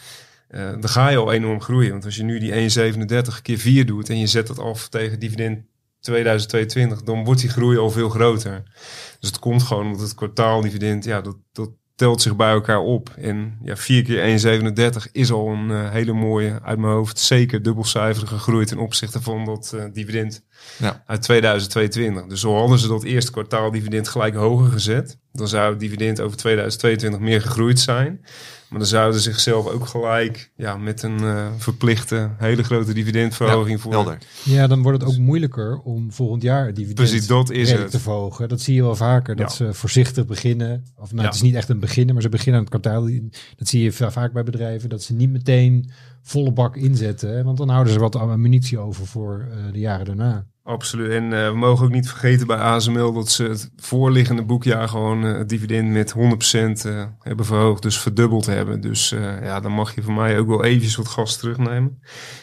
uh, 0.55 0.71
dan 0.71 0.89
ga 0.89 1.09
je 1.09 1.17
al 1.17 1.33
enorm 1.33 1.61
groeien. 1.61 1.91
Want 1.91 2.05
als 2.05 2.17
je 2.17 2.23
nu 2.23 2.39
die 2.39 2.53
1,37 2.53 3.43
keer 3.43 3.59
4 3.59 3.87
doet 3.87 4.09
en 4.09 4.19
je 4.19 4.27
zet 4.27 4.47
dat 4.47 4.59
af 4.59 4.89
tegen 4.89 5.19
dividend 5.21 5.65
2022, 6.01 7.03
dan 7.03 7.25
wordt 7.25 7.41
die 7.41 7.51
groei 7.51 7.79
al 7.79 7.91
veel 7.91 8.09
groter. 8.09 8.63
Dus 9.21 9.29
het 9.29 9.39
komt 9.39 9.63
gewoon 9.63 9.85
omdat 9.85 10.01
het 10.01 10.15
kwartaaldividend, 10.15 11.05
ja, 11.05 11.21
dat, 11.21 11.37
dat 11.53 11.71
telt 11.95 12.23
zich 12.23 12.37
bij 12.37 12.51
elkaar 12.51 12.81
op. 12.81 13.11
En 13.17 13.59
ja, 13.63 13.77
4 13.77 14.03
keer 14.03 14.73
1,37 15.07 15.11
is 15.13 15.33
al 15.33 15.49
een 15.49 15.69
uh, 15.69 15.91
hele 15.91 16.13
mooie, 16.13 16.59
uit 16.63 16.79
mijn 16.79 16.93
hoofd, 16.93 17.19
zeker 17.19 17.63
dubbelcijferige 17.63 18.39
groei 18.39 18.65
ten 18.65 18.79
opzichte 18.79 19.23
van 19.23 19.45
dat 19.45 19.73
uh, 19.75 19.85
dividend 19.93 20.43
ja. 20.79 21.03
uit 21.07 21.23
2022. 21.23 22.27
Dus 22.27 22.41
zo 22.41 22.57
hadden 22.57 22.79
ze 22.79 22.89
dat 22.89 23.03
eerste 23.03 23.31
kwartaaldividend 23.31 24.09
gelijk 24.09 24.35
hoger 24.35 24.71
gezet. 24.71 25.19
Dan 25.33 25.49
zou 25.49 25.71
het 25.71 25.81
dividend 25.81 26.21
over 26.21 26.37
2022 26.37 27.21
meer 27.21 27.41
gegroeid 27.41 27.81
zijn. 27.81 28.25
Maar 28.75 28.83
dan 28.83 28.93
zouden 28.93 29.21
ze 29.21 29.31
zichzelf 29.31 29.67
ook 29.67 29.87
gelijk 29.87 30.51
ja, 30.57 30.77
met 30.77 31.03
een 31.03 31.23
uh, 31.23 31.47
verplichte 31.57 32.31
hele 32.37 32.63
grote 32.63 32.95
dividendverhoging 32.95 33.77
ja, 33.77 33.83
voor. 33.83 33.93
Helder. 33.93 34.19
Ja, 34.45 34.67
dan 34.67 34.83
wordt 34.83 35.01
het 35.01 35.11
ook 35.11 35.19
moeiliker 35.19 35.81
om 35.81 36.13
volgend 36.13 36.43
jaar 36.43 36.67
het 36.67 36.77
dividend 36.77 37.09
Precies, 37.09 37.27
dat 37.27 37.51
is 37.51 37.73
het. 37.73 37.91
te 37.91 38.01
verhogen. 38.01 38.49
Dat 38.49 38.61
zie 38.61 38.75
je 38.75 38.83
wel 38.83 38.97
vaker, 38.97 39.37
dat 39.37 39.53
ze 39.53 39.75
voorzichtig 39.75 40.27
beginnen. 40.27 40.85
Of 40.97 41.13
nou, 41.13 41.27
het 41.27 41.35
is 41.35 41.43
niet 41.43 41.55
echt 41.55 41.69
een 41.69 41.79
beginnen, 41.79 42.15
maar 42.15 42.23
ze 42.23 42.29
beginnen 42.29 42.55
aan 42.55 42.67
het 42.67 42.81
kwartaal. 42.81 43.11
Dat 43.57 43.69
zie 43.69 43.83
je 43.83 43.93
vaak 43.93 44.33
bij 44.33 44.45
bedrijven, 44.45 44.89
dat 44.89 45.03
ze 45.03 45.15
niet 45.15 45.31
meteen 45.31 45.91
volle 46.23 46.53
bak 46.53 46.77
inzetten. 46.77 47.45
Want 47.45 47.59
dan 47.59 47.69
houden 47.69 47.93
ze 47.93 47.99
wat 47.99 48.17
ammunitie 48.17 48.79
over 48.79 49.07
voor 49.07 49.47
uh, 49.49 49.73
de 49.73 49.79
jaren 49.79 50.07
daarna. 50.07 50.47
Absoluut. 50.67 51.11
En 51.11 51.25
uh, 51.25 51.49
we 51.49 51.57
mogen 51.57 51.85
ook 51.85 51.93
niet 51.93 52.09
vergeten 52.09 52.47
bij 52.47 52.57
ASML 52.57 53.13
dat 53.13 53.29
ze 53.31 53.45
het 53.45 53.71
voorliggende 53.77 54.45
boekjaar 54.45 54.89
gewoon 54.89 55.25
uh, 55.25 55.37
het 55.37 55.49
dividend 55.49 55.91
met 55.91 56.15
100% 56.15 56.87
uh, 56.87 57.05
hebben 57.19 57.47
verhoogd. 57.47 57.83
Dus 57.83 57.99
verdubbeld 57.99 58.47
hebben. 58.47 58.81
Dus 58.81 59.09
ja, 59.43 59.61
dan 59.61 59.73
mag 59.73 59.95
je 59.95 60.03
van 60.03 60.15
mij 60.15 60.39
ook 60.39 60.47
wel 60.47 60.65
eventjes 60.65 60.97
wat 60.97 61.09
gas 61.09 61.37
terugnemen. 61.37 62.03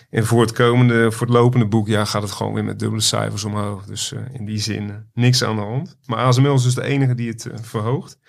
En 0.09 0.26
voor 0.26 0.41
het 0.41 0.51
komende, 0.51 1.11
voor 1.11 1.28
het 1.28 1.36
lopende 1.36 1.67
boekjaar 1.67 2.07
gaat 2.07 2.22
het 2.22 2.32
gewoon 2.32 2.53
weer 2.53 2.63
met 2.63 2.80
dubbele 2.80 3.01
cijfers 3.01 3.43
omhoog. 3.43 3.86
Dus 3.86 4.13
in 4.34 4.45
die 4.45 4.59
zin 4.59 5.09
niks 5.13 5.43
aan 5.43 5.55
de 5.55 5.61
hand. 5.61 5.97
Maar 6.05 6.17
ASML 6.17 6.53
is 6.53 6.63
dus 6.63 6.76
de 6.76 6.84
enige 6.84 7.15
die 7.15 7.30
het 7.30 7.49
verhoogt. 7.61 8.19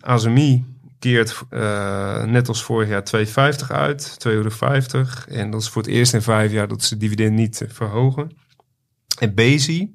ASMI 0.00 0.64
keert 0.98 1.42
net 2.26 2.48
als 2.48 2.62
vorig 2.62 2.88
jaar 2.88 3.56
2,50 3.60 3.66
uit, 3.66 4.16
2,50 4.28 4.32
euro. 4.32 4.50
En 5.28 5.50
dat 5.50 5.60
is 5.60 5.68
voor 5.68 5.82
het 5.82 5.90
eerst 5.90 6.14
in 6.14 6.22
vijf 6.22 6.52
jaar 6.52 6.68
dat 6.68 6.82
ze 6.82 6.96
dividend 6.96 7.32
niet 7.32 7.64
verhogen. 7.68 8.44
En 9.18 9.34
Bezi, 9.34 9.94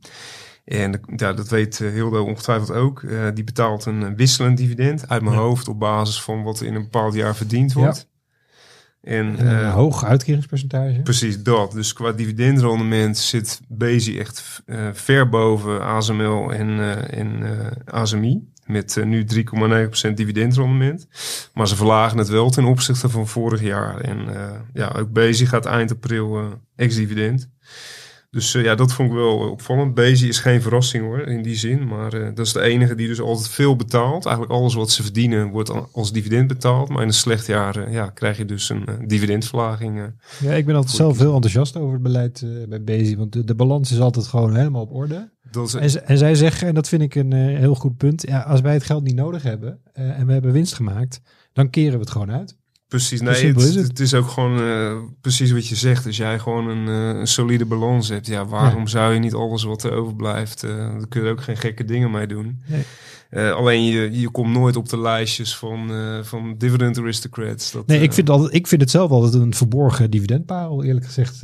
en 0.66 1.02
ja, 1.16 1.34
dat 1.34 1.50
weet 1.50 1.78
Hildo 1.78 2.24
ongetwijfeld 2.24 2.72
ook, 2.72 3.02
uh, 3.02 3.28
die 3.34 3.44
betaalt 3.44 3.86
een 3.86 4.16
wisselend 4.16 4.58
dividend 4.58 5.10
uit 5.10 5.22
mijn 5.22 5.36
hoofd 5.36 5.68
op 5.68 5.80
basis 5.80 6.22
van 6.22 6.44
wat 6.44 6.62
in 6.62 6.76
een 6.76 6.82
bepaald 6.82 7.14
jaar 7.14 7.36
verdiend 7.36 7.74
wordt. 7.74 7.98
Ja. 7.98 8.10
En, 9.02 9.48
Een 9.48 9.62
uh, 9.62 9.74
hoog 9.74 10.06
uitkeringspercentage. 10.06 11.02
Precies 11.02 11.44
dat. 11.44 11.72
Dus 11.72 11.94
qua 11.94 12.12
dividendrendement 12.12 13.18
zit 13.18 13.60
Bezi 13.68 14.20
echt 14.20 14.64
uh, 14.66 14.88
ver 14.94 15.30
boven 15.30 15.82
ASML 15.82 16.54
en, 16.54 16.68
uh, 16.68 17.18
en 17.20 17.44
ASMI. 17.86 18.50
Met 18.66 19.02
nu 19.04 19.26
3,9% 20.10 20.14
dividendrendement. 20.14 21.08
Maar 21.54 21.68
ze 21.68 21.76
verlagen 21.76 22.18
het 22.18 22.28
wel 22.28 22.50
ten 22.50 22.66
opzichte 22.66 23.10
van 23.10 23.28
vorig 23.28 23.62
jaar. 23.62 24.00
En 24.00 24.28
ja, 24.74 24.88
ook 24.98 25.12
Bezi 25.12 25.46
gaat 25.46 25.66
eind 25.66 25.92
april 25.92 26.60
ex-dividend. 26.76 27.50
Dus 28.32 28.56
uh, 28.56 28.64
ja, 28.64 28.76
dat 28.76 28.94
vond 28.94 29.10
ik 29.10 29.16
wel 29.16 29.38
opvallend. 29.38 29.94
Bezi 29.94 30.28
is 30.28 30.40
geen 30.40 30.62
verrassing 30.62 31.04
hoor, 31.04 31.20
in 31.20 31.42
die 31.42 31.56
zin. 31.56 31.88
Maar 31.88 32.14
uh, 32.14 32.28
dat 32.34 32.46
is 32.46 32.54
de 32.54 32.62
enige 32.62 32.96
die 32.96 33.08
dus 33.08 33.22
altijd 33.22 33.50
veel 33.50 33.76
betaalt. 33.76 34.26
Eigenlijk 34.26 34.56
alles 34.56 34.74
wat 34.74 34.92
ze 34.92 35.04
verdienen 35.04 35.50
wordt 35.50 35.94
als 35.94 36.12
dividend 36.12 36.48
betaald. 36.48 36.90
Maar 36.90 37.02
in 37.02 37.08
een 37.08 37.14
slecht 37.14 37.46
jaar 37.46 37.88
uh, 37.88 37.94
ja, 37.94 38.10
krijg 38.10 38.38
je 38.38 38.46
dus 38.46 38.70
een 38.70 38.86
dividendverlaging. 39.06 40.14
ja, 40.40 40.54
ik 40.54 40.66
ben 40.66 40.76
altijd 40.76 40.96
zelf 40.96 41.18
heel 41.18 41.34
enthousiast 41.34 41.78
over 41.78 41.94
het 41.94 42.02
beleid 42.02 42.46
bij 42.70 42.84
Bezi. 42.84 43.18
Want 43.18 43.34
de, 43.34 43.44
de, 43.44 43.56
balans 43.56 43.92
is 43.92 44.00
altijd 44.00 44.28
gewoon 44.28 44.56
helemaal 44.56 44.82
op 44.82 44.94
orde. 44.94 45.30
Is, 45.64 45.74
en, 45.74 46.08
en, 46.08 46.18
zij 46.18 46.36
zeggen, 46.36 46.68
en 46.68 46.74
dat 46.74 46.88
vind 46.88 47.02
ik 47.02 47.16
een 47.16 47.34
heel 47.34 47.76
goed 47.76 47.98
punt. 47.98 48.28
Ja, 48.28 48.40
als 48.42 48.62
wij 48.62 48.74
het 48.74 48.84
geld 48.84 49.04
niet 49.04 49.16
nodig 49.16 49.44
hebben 49.44 49.80
en 49.94 50.26
we 50.26 50.34
hebben 50.34 50.52
winst 50.52 50.74
gemaakt, 50.74 51.22
dan 51.54 51.70
keren 51.70 51.94
we 51.94 52.00
het 52.00 52.12
gewoon 52.12 52.32
uit. 52.32 52.60
Precies, 52.92 53.22
nee, 53.22 53.48
het, 53.48 53.62
is 53.62 53.76
het. 53.76 53.88
het, 53.88 54.00
is 54.00 54.14
ook 54.14 54.28
gewoon 54.28 54.60
uh, 54.60 54.98
precies 55.22 55.52
wat 55.52 55.68
je 55.68 55.76
zegt. 55.76 56.06
Als 56.06 56.18
jij 56.18 56.40
gewoon 56.40 56.68
een, 56.68 56.88
uh, 56.88 57.20
een 57.20 57.28
solide 57.28 57.66
balans 57.66 58.10
hebt, 58.10 58.28
ja, 58.28 58.46
waarom 58.46 58.88
zou 58.88 59.14
je 59.14 59.20
niet 59.20 59.34
alles 59.34 59.64
wat 59.64 59.84
er 59.84 59.92
overblijft, 59.92 60.64
uh, 60.64 60.78
daar 60.78 61.08
kun 61.08 61.24
je 61.24 61.30
ook 61.30 61.42
geen 61.42 61.58
gekke 61.58 61.86
dingen 61.86 62.12
mee 62.12 62.28
doen. 62.28 62.62
Nee. 62.66 62.84
Uh, 63.32 63.52
alleen 63.52 63.84
je, 63.84 64.20
je 64.20 64.30
komt 64.30 64.54
nooit 64.54 64.76
op 64.76 64.90
de 64.90 65.00
lijstjes 65.00 65.58
van, 65.58 65.92
uh, 65.92 66.24
van 66.24 66.56
dividend 66.58 66.98
aristocrats. 66.98 67.72
Dat, 67.72 67.88
nee, 67.88 68.02
ik 68.02 68.14
vind, 68.14 68.30
altijd, 68.30 68.54
ik 68.54 68.68
vind 68.68 68.82
het 68.82 68.90
zelf 68.90 69.12
altijd 69.12 69.34
een 69.34 69.54
verborgen 69.54 70.12
dividendparel, 70.12 70.84
eerlijk 70.84 71.06
gezegd. 71.06 71.44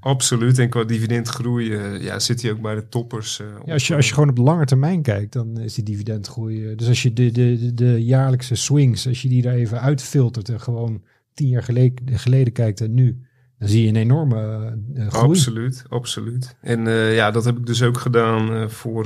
Absoluut. 0.00 0.58
En 0.58 0.68
qua 0.68 0.84
dividendgroei 0.84 1.78
ja, 2.00 2.18
zit 2.18 2.42
hij 2.42 2.50
ook 2.50 2.60
bij 2.60 2.74
de 2.74 2.88
toppers. 2.88 3.40
ja, 3.64 3.72
als, 3.72 3.86
je, 3.86 3.94
als 3.94 4.08
je 4.08 4.14
gewoon 4.14 4.28
op 4.28 4.36
de 4.36 4.42
lange 4.42 4.64
termijn 4.64 5.02
kijkt, 5.02 5.32
dan 5.32 5.60
is 5.60 5.74
die 5.74 5.84
dividendgroei... 5.84 6.74
dus 6.74 6.88
als 6.88 7.02
je 7.02 7.12
de, 7.12 7.30
de, 7.30 7.58
de, 7.58 7.74
de 7.74 8.04
jaarlijkse 8.04 8.54
swings, 8.54 9.06
als 9.06 9.22
je 9.22 9.28
die 9.28 9.42
daar 9.42 9.54
even 9.54 9.80
uitfiltert 9.80 10.48
en 10.48 10.60
gewoon 10.60 11.02
tien 11.34 11.48
jaar 11.48 11.62
geleden, 11.62 12.18
geleden 12.18 12.52
kijkt 12.52 12.80
en 12.80 12.94
nu... 12.94 13.18
Dan 13.58 13.68
zie 13.68 13.82
je 13.82 13.88
een 13.88 13.96
enorme 13.96 14.72
uh, 14.94 15.08
groei. 15.08 15.28
Absoluut, 15.28 15.84
absoluut. 15.88 16.56
En 16.60 16.86
uh, 16.86 17.14
ja, 17.14 17.30
dat 17.30 17.44
heb 17.44 17.56
ik 17.56 17.66
dus 17.66 17.82
ook 17.82 17.98
gedaan 17.98 18.70
voor, 18.70 19.04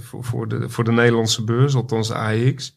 voor, 0.00 0.24
voor, 0.24 0.48
de, 0.48 0.68
voor 0.68 0.84
de 0.84 0.92
Nederlandse 0.92 1.44
beurs, 1.44 1.74
althans 1.74 2.10
AX. 2.10 2.76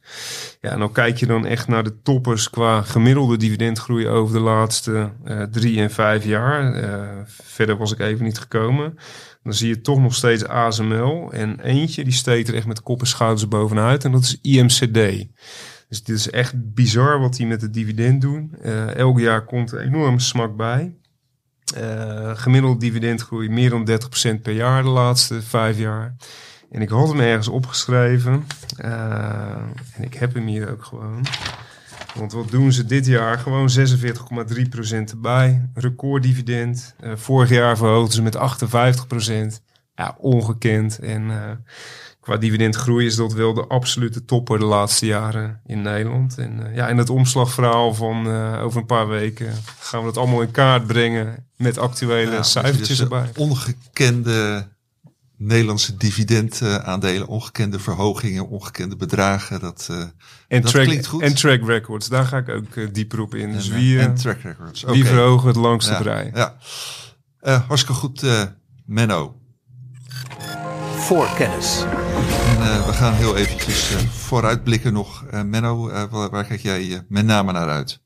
Ja, 0.62 0.72
en 0.72 0.80
dan 0.80 0.92
kijk 0.92 1.18
je 1.18 1.26
dan 1.26 1.46
echt 1.46 1.68
naar 1.68 1.84
de 1.84 2.02
toppers 2.02 2.50
qua 2.50 2.82
gemiddelde 2.82 3.38
dividendgroei 3.38 4.08
over 4.08 4.34
de 4.34 4.42
laatste 4.42 5.12
drie 5.52 5.80
en 5.82 5.92
vijf 5.92 6.26
jaar. 6.26 6.74
verder 7.28 7.78
was 7.78 7.92
ik 7.92 8.00
even 8.00 8.26
niet 8.26 8.40
gekomen. 8.40 8.98
Dan 9.48 9.56
zie 9.56 9.68
je 9.68 9.82
toch 9.82 10.00
nog 10.00 10.16
steeds 10.16 10.46
ASML. 10.46 11.32
En 11.32 11.60
eentje 11.60 12.04
die 12.04 12.14
steekt 12.14 12.48
er 12.48 12.56
echt 12.56 12.68
met 12.68 12.82
kop 12.82 13.00
en 13.00 13.08
schouders 13.08 13.48
bovenuit. 13.48 14.04
En 14.04 14.12
dat 14.12 14.22
is 14.22 14.40
IMCD. 14.42 15.26
Dus 15.88 16.04
dit 16.04 16.16
is 16.16 16.30
echt 16.30 16.74
bizar 16.74 17.20
wat 17.20 17.36
die 17.36 17.48
met 17.48 17.62
het 17.62 17.74
dividend 17.74 18.22
doen. 18.22 18.56
Uh, 18.66 18.96
elk 18.96 19.20
jaar 19.20 19.46
komt 19.46 19.72
er 19.72 19.80
enorm 19.80 20.20
smak 20.20 20.56
bij. 20.56 20.96
Uh, 21.78 22.32
gemiddeld 22.38 22.80
dividendgroei 22.80 23.50
meer 23.50 23.70
dan 23.70 23.90
30% 24.38 24.42
per 24.42 24.54
jaar 24.54 24.84
de 24.84 24.90
laatste 24.90 25.42
vijf 25.42 25.78
jaar. 25.78 26.16
En 26.72 26.82
ik 26.82 26.90
had 26.90 27.08
hem 27.08 27.20
ergens 27.20 27.48
opgeschreven. 27.48 28.46
Uh, 28.82 29.56
en 29.96 30.04
ik 30.04 30.14
heb 30.14 30.34
hem 30.34 30.46
hier 30.46 30.72
ook 30.72 30.84
gewoon. 30.84 31.26
Want 32.16 32.32
wat 32.32 32.52
doen 32.52 32.72
ze 32.72 32.86
dit 32.86 33.06
jaar? 33.06 33.40
Gewoon 33.40 33.70
46,3% 33.70 34.98
erbij. 35.10 35.70
Recorddividend. 35.74 36.96
vorig 37.16 37.50
jaar 37.50 37.78
verhoogden 37.78 38.14
ze 38.14 38.22
met 38.22 38.38
58%. 39.60 39.62
Ja, 39.96 40.16
ongekend. 40.20 41.00
En 41.00 41.32
qua 42.28 42.38
dividendgroei 42.38 43.06
is 43.06 43.16
dat 43.16 43.34
wel 43.34 43.54
de 43.54 43.68
absolute 43.68 44.26
topper 44.26 44.60
de 44.60 44.66
laatste 44.66 45.06
jaren 45.06 45.62
in 45.66 45.82
Nederland. 45.82 46.38
En 46.38 46.60
uh, 46.60 46.76
ja, 46.76 46.88
in 46.88 46.98
het 46.98 47.10
omslagverhaal 47.10 47.94
van 47.94 48.28
uh, 48.28 48.64
over 48.64 48.80
een 48.80 48.86
paar 48.86 49.08
weken 49.08 49.54
gaan 49.80 50.00
we 50.00 50.06
dat 50.06 50.18
allemaal 50.18 50.42
in 50.42 50.52
kaart 50.52 50.88
brengen 50.88 51.48
met 51.56 51.78
actuele 51.78 52.32
ja, 52.32 52.44
cijfertjes 52.44 52.88
dus 52.88 53.00
erbij. 53.00 53.30
Ongekende 53.36 54.68
Nederlandse 55.38 55.98
dividendaandelen, 55.98 57.28
ongekende 57.28 57.80
verhogingen, 57.80 58.48
ongekende 58.48 58.96
bedragen. 58.96 59.60
Dat, 59.60 59.88
uh, 59.92 59.98
en, 60.48 60.62
dat 60.62 60.72
track, 60.72 60.86
klinkt 60.86 61.06
goed. 61.06 61.22
en 61.22 61.36
track 61.36 61.66
records, 61.66 62.08
daar 62.08 62.26
ga 62.26 62.38
ik 62.38 62.50
ook 62.50 62.94
dieper 62.94 63.20
op 63.20 63.36
in. 63.36 63.52
Dus 63.52 63.70
en, 63.70 63.76
wie, 63.76 64.00
en 64.00 64.16
track 64.16 64.42
records. 64.42 64.84
wie 64.84 65.06
verhogen 65.06 65.48
het 65.48 65.58
langste 65.58 65.92
ja, 65.92 66.02
brei? 66.02 66.32
Ja. 66.34 66.58
hartstikke 67.68 67.94
goed, 67.94 68.26
Menno. 68.86 69.37
Voor 71.08 71.34
kennis. 71.36 71.84
En, 72.48 72.58
uh, 72.58 72.86
we 72.86 72.94
gaan 72.94 73.14
heel 73.14 73.36
eventjes 73.36 73.92
uh, 73.92 73.98
vooruitblikken 73.98 74.94
nog. 74.94 75.26
Uh, 75.34 75.42
Menno, 75.42 75.90
waar, 76.10 76.30
waar, 76.30 76.46
kijk 76.46 76.60
jij 76.60 77.02
met 77.08 77.26
name 77.26 77.52
naar 77.52 77.68
uit? 77.68 78.00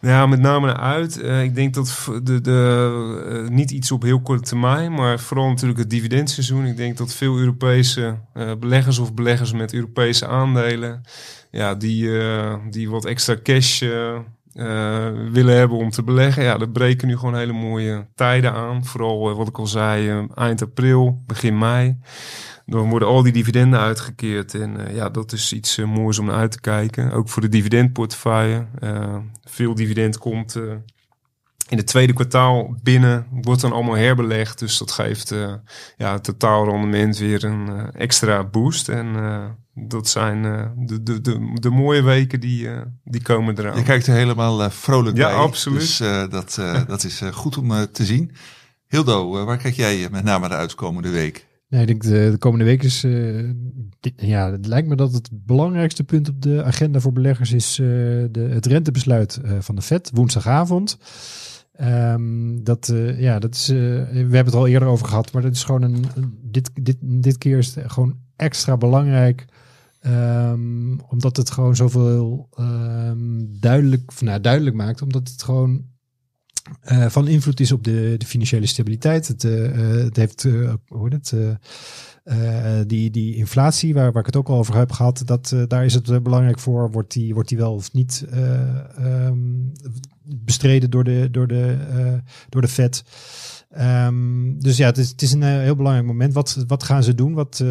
Ja, 0.00 0.26
met 0.26 0.40
name 0.40 0.66
naar 0.66 0.76
uit. 0.76 1.22
ik 1.22 1.54
denk 1.54 1.74
dat 1.74 2.08
de, 2.22 2.40
de, 2.40 3.46
niet 3.50 3.70
iets 3.70 3.90
op 3.90 4.02
heel 4.02 4.20
korte 4.20 4.42
termijn, 4.42 4.92
maar 4.92 5.18
vooral 5.18 5.48
natuurlijk 5.48 5.78
het 5.78 5.90
dividendseizoen. 5.90 6.66
Ik 6.66 6.76
denk 6.76 6.96
dat 6.96 7.14
veel 7.14 7.38
Europese 7.38 8.18
beleggers 8.58 8.98
of 8.98 9.14
beleggers 9.14 9.52
met 9.52 9.72
Europese 9.72 10.26
aandelen, 10.26 11.02
ja, 11.50 11.74
die, 11.74 12.10
die 12.70 12.90
wat 12.90 13.04
extra 13.04 13.36
cash 13.42 13.82
willen 15.32 15.56
hebben 15.56 15.76
om 15.76 15.90
te 15.90 16.02
beleggen. 16.02 16.42
Ja, 16.42 16.58
er 16.58 16.70
breken 16.70 17.08
nu 17.08 17.16
gewoon 17.16 17.36
hele 17.36 17.52
mooie 17.52 18.06
tijden 18.14 18.52
aan. 18.52 18.84
Vooral 18.84 19.36
wat 19.36 19.48
ik 19.48 19.58
al 19.58 19.66
zei, 19.66 20.26
eind 20.34 20.62
april, 20.62 21.22
begin 21.26 21.58
mei. 21.58 21.98
Dan 22.66 22.90
worden 22.90 23.08
al 23.08 23.22
die 23.22 23.32
dividenden 23.32 23.80
uitgekeerd. 23.80 24.54
En 24.54 24.94
ja, 24.94 25.08
dat 25.08 25.32
is 25.32 25.52
iets 25.52 25.78
moois 25.78 26.18
om 26.18 26.26
naar 26.26 26.36
uit 26.36 26.50
te 26.50 26.60
kijken. 26.60 27.12
Ook 27.12 27.28
voor 27.28 27.42
de 27.42 27.48
dividendportefeuille. 27.48 28.66
Veel 29.44 29.74
dividend 29.74 30.18
komt 30.18 30.54
in 31.68 31.76
het 31.76 31.86
tweede 31.86 32.12
kwartaal 32.12 32.76
binnen. 32.82 33.26
Wordt 33.30 33.60
dan 33.60 33.72
allemaal 33.72 33.96
herbelegd. 33.96 34.58
Dus 34.58 34.78
dat 34.78 34.90
geeft 34.90 35.34
ja, 35.96 36.12
het 36.12 36.24
totaalrendement 36.24 37.18
weer 37.18 37.44
een 37.44 37.92
extra 37.92 38.44
boost. 38.44 38.88
En 38.88 39.16
dat 39.86 40.08
zijn 40.08 40.42
de, 40.76 41.02
de, 41.02 41.20
de, 41.20 41.50
de, 41.54 41.70
mooie 41.70 42.02
weken 42.02 42.40
die, 42.40 42.68
die 43.04 43.22
komen 43.22 43.58
eraan. 43.58 43.76
Je 43.76 43.82
kijkt 43.82 44.06
er 44.06 44.14
helemaal 44.14 44.70
vrolijk 44.70 45.16
ja, 45.16 45.28
bij. 45.28 45.36
absoluut. 45.36 45.80
Dus 45.80 45.98
dat, 46.30 46.60
dat 46.86 47.04
is 47.04 47.22
goed 47.32 47.58
om 47.58 47.86
te 47.92 48.04
zien. 48.04 48.32
Hildo, 48.86 49.44
waar 49.44 49.58
kijk 49.58 49.74
jij 49.74 50.08
met 50.10 50.24
name 50.24 50.48
naar 50.48 50.58
uit 50.58 50.74
komende 50.74 51.10
week? 51.10 51.46
Nee, 51.68 51.80
ik 51.80 51.86
denk 51.86 52.02
de, 52.02 52.30
de 52.30 52.38
komende 52.38 52.64
week 52.64 52.82
is. 52.82 53.04
Uh, 53.04 53.50
dit, 54.00 54.12
ja, 54.16 54.50
het 54.50 54.66
lijkt 54.66 54.88
me 54.88 54.96
dat 54.96 55.12
het 55.12 55.28
belangrijkste 55.32 56.04
punt 56.04 56.28
op 56.28 56.42
de 56.42 56.64
agenda 56.64 57.00
voor 57.00 57.12
beleggers 57.12 57.52
is 57.52 57.78
uh, 57.78 57.86
de, 58.30 58.40
het 58.40 58.66
rentebesluit 58.66 59.40
uh, 59.44 59.52
van 59.60 59.74
de 59.74 59.82
Fed 59.82 60.10
woensdagavond. 60.14 60.98
Um, 61.80 62.64
dat, 62.64 62.92
ja, 63.16 63.38
dat 63.38 63.54
is. 63.54 63.66
we 63.66 63.74
hebben 64.12 64.44
het 64.44 64.54
al 64.54 64.66
eerder 64.66 64.88
over 64.88 65.06
gehad, 65.06 65.32
maar 65.32 65.42
dat 65.42 65.52
is 65.52 65.64
gewoon 65.64 65.82
een. 65.82 66.04
Dit, 66.42 66.70
dit, 66.74 66.96
dit 67.00 67.38
keer 67.38 67.58
is 67.58 67.74
het 67.74 67.92
gewoon 67.92 68.16
extra 68.36 68.76
belangrijk. 68.76 69.44
Um, 70.06 71.00
omdat 71.00 71.36
het 71.36 71.50
gewoon 71.50 71.76
zoveel 71.76 72.48
um, 72.58 73.60
duidelijk, 73.60 74.20
nou, 74.20 74.40
duidelijk 74.40 74.76
maakt. 74.76 75.02
Omdat 75.02 75.28
het 75.28 75.42
gewoon 75.42 75.84
uh, 76.92 77.06
van 77.06 77.28
invloed 77.28 77.60
is 77.60 77.72
op 77.72 77.84
de, 77.84 78.14
de 78.18 78.26
financiële 78.26 78.66
stabiliteit. 78.66 79.28
Het, 79.28 79.44
uh, 79.44 80.02
het 80.04 80.16
heeft, 80.16 80.46
hoe 80.86 81.08
het, 81.08 81.34
die, 82.88 83.10
die 83.10 83.34
inflatie, 83.34 83.94
waar, 83.94 84.12
waar 84.12 84.20
ik 84.20 84.26
het 84.26 84.36
ook 84.36 84.48
al 84.48 84.58
over 84.58 84.76
heb 84.76 84.92
gehad, 84.92 85.22
dat, 85.24 85.56
daar 85.66 85.84
is 85.84 85.94
het 85.94 86.22
belangrijk 86.22 86.58
voor. 86.58 86.90
Wordt 86.90 87.12
die, 87.12 87.34
wordt 87.34 87.48
die 87.48 87.58
wel 87.58 87.74
of 87.74 87.92
niet 87.92 88.26
um, 89.04 89.72
bestreden 90.22 90.90
door 90.90 91.04
de, 91.04 91.28
door 91.30 91.46
de, 91.46 91.76
door 92.48 92.60
de 92.60 92.68
Fed? 92.68 93.04
Dus 94.58 94.76
ja, 94.76 94.86
het 94.86 94.98
is, 94.98 95.08
het 95.08 95.22
is 95.22 95.32
een 95.32 95.42
heel 95.42 95.76
belangrijk 95.76 96.06
moment. 96.06 96.34
Wat, 96.34 96.64
wat 96.66 96.82
gaan 96.82 97.02
ze 97.02 97.14
doen? 97.14 97.34
Wat, 97.34 97.64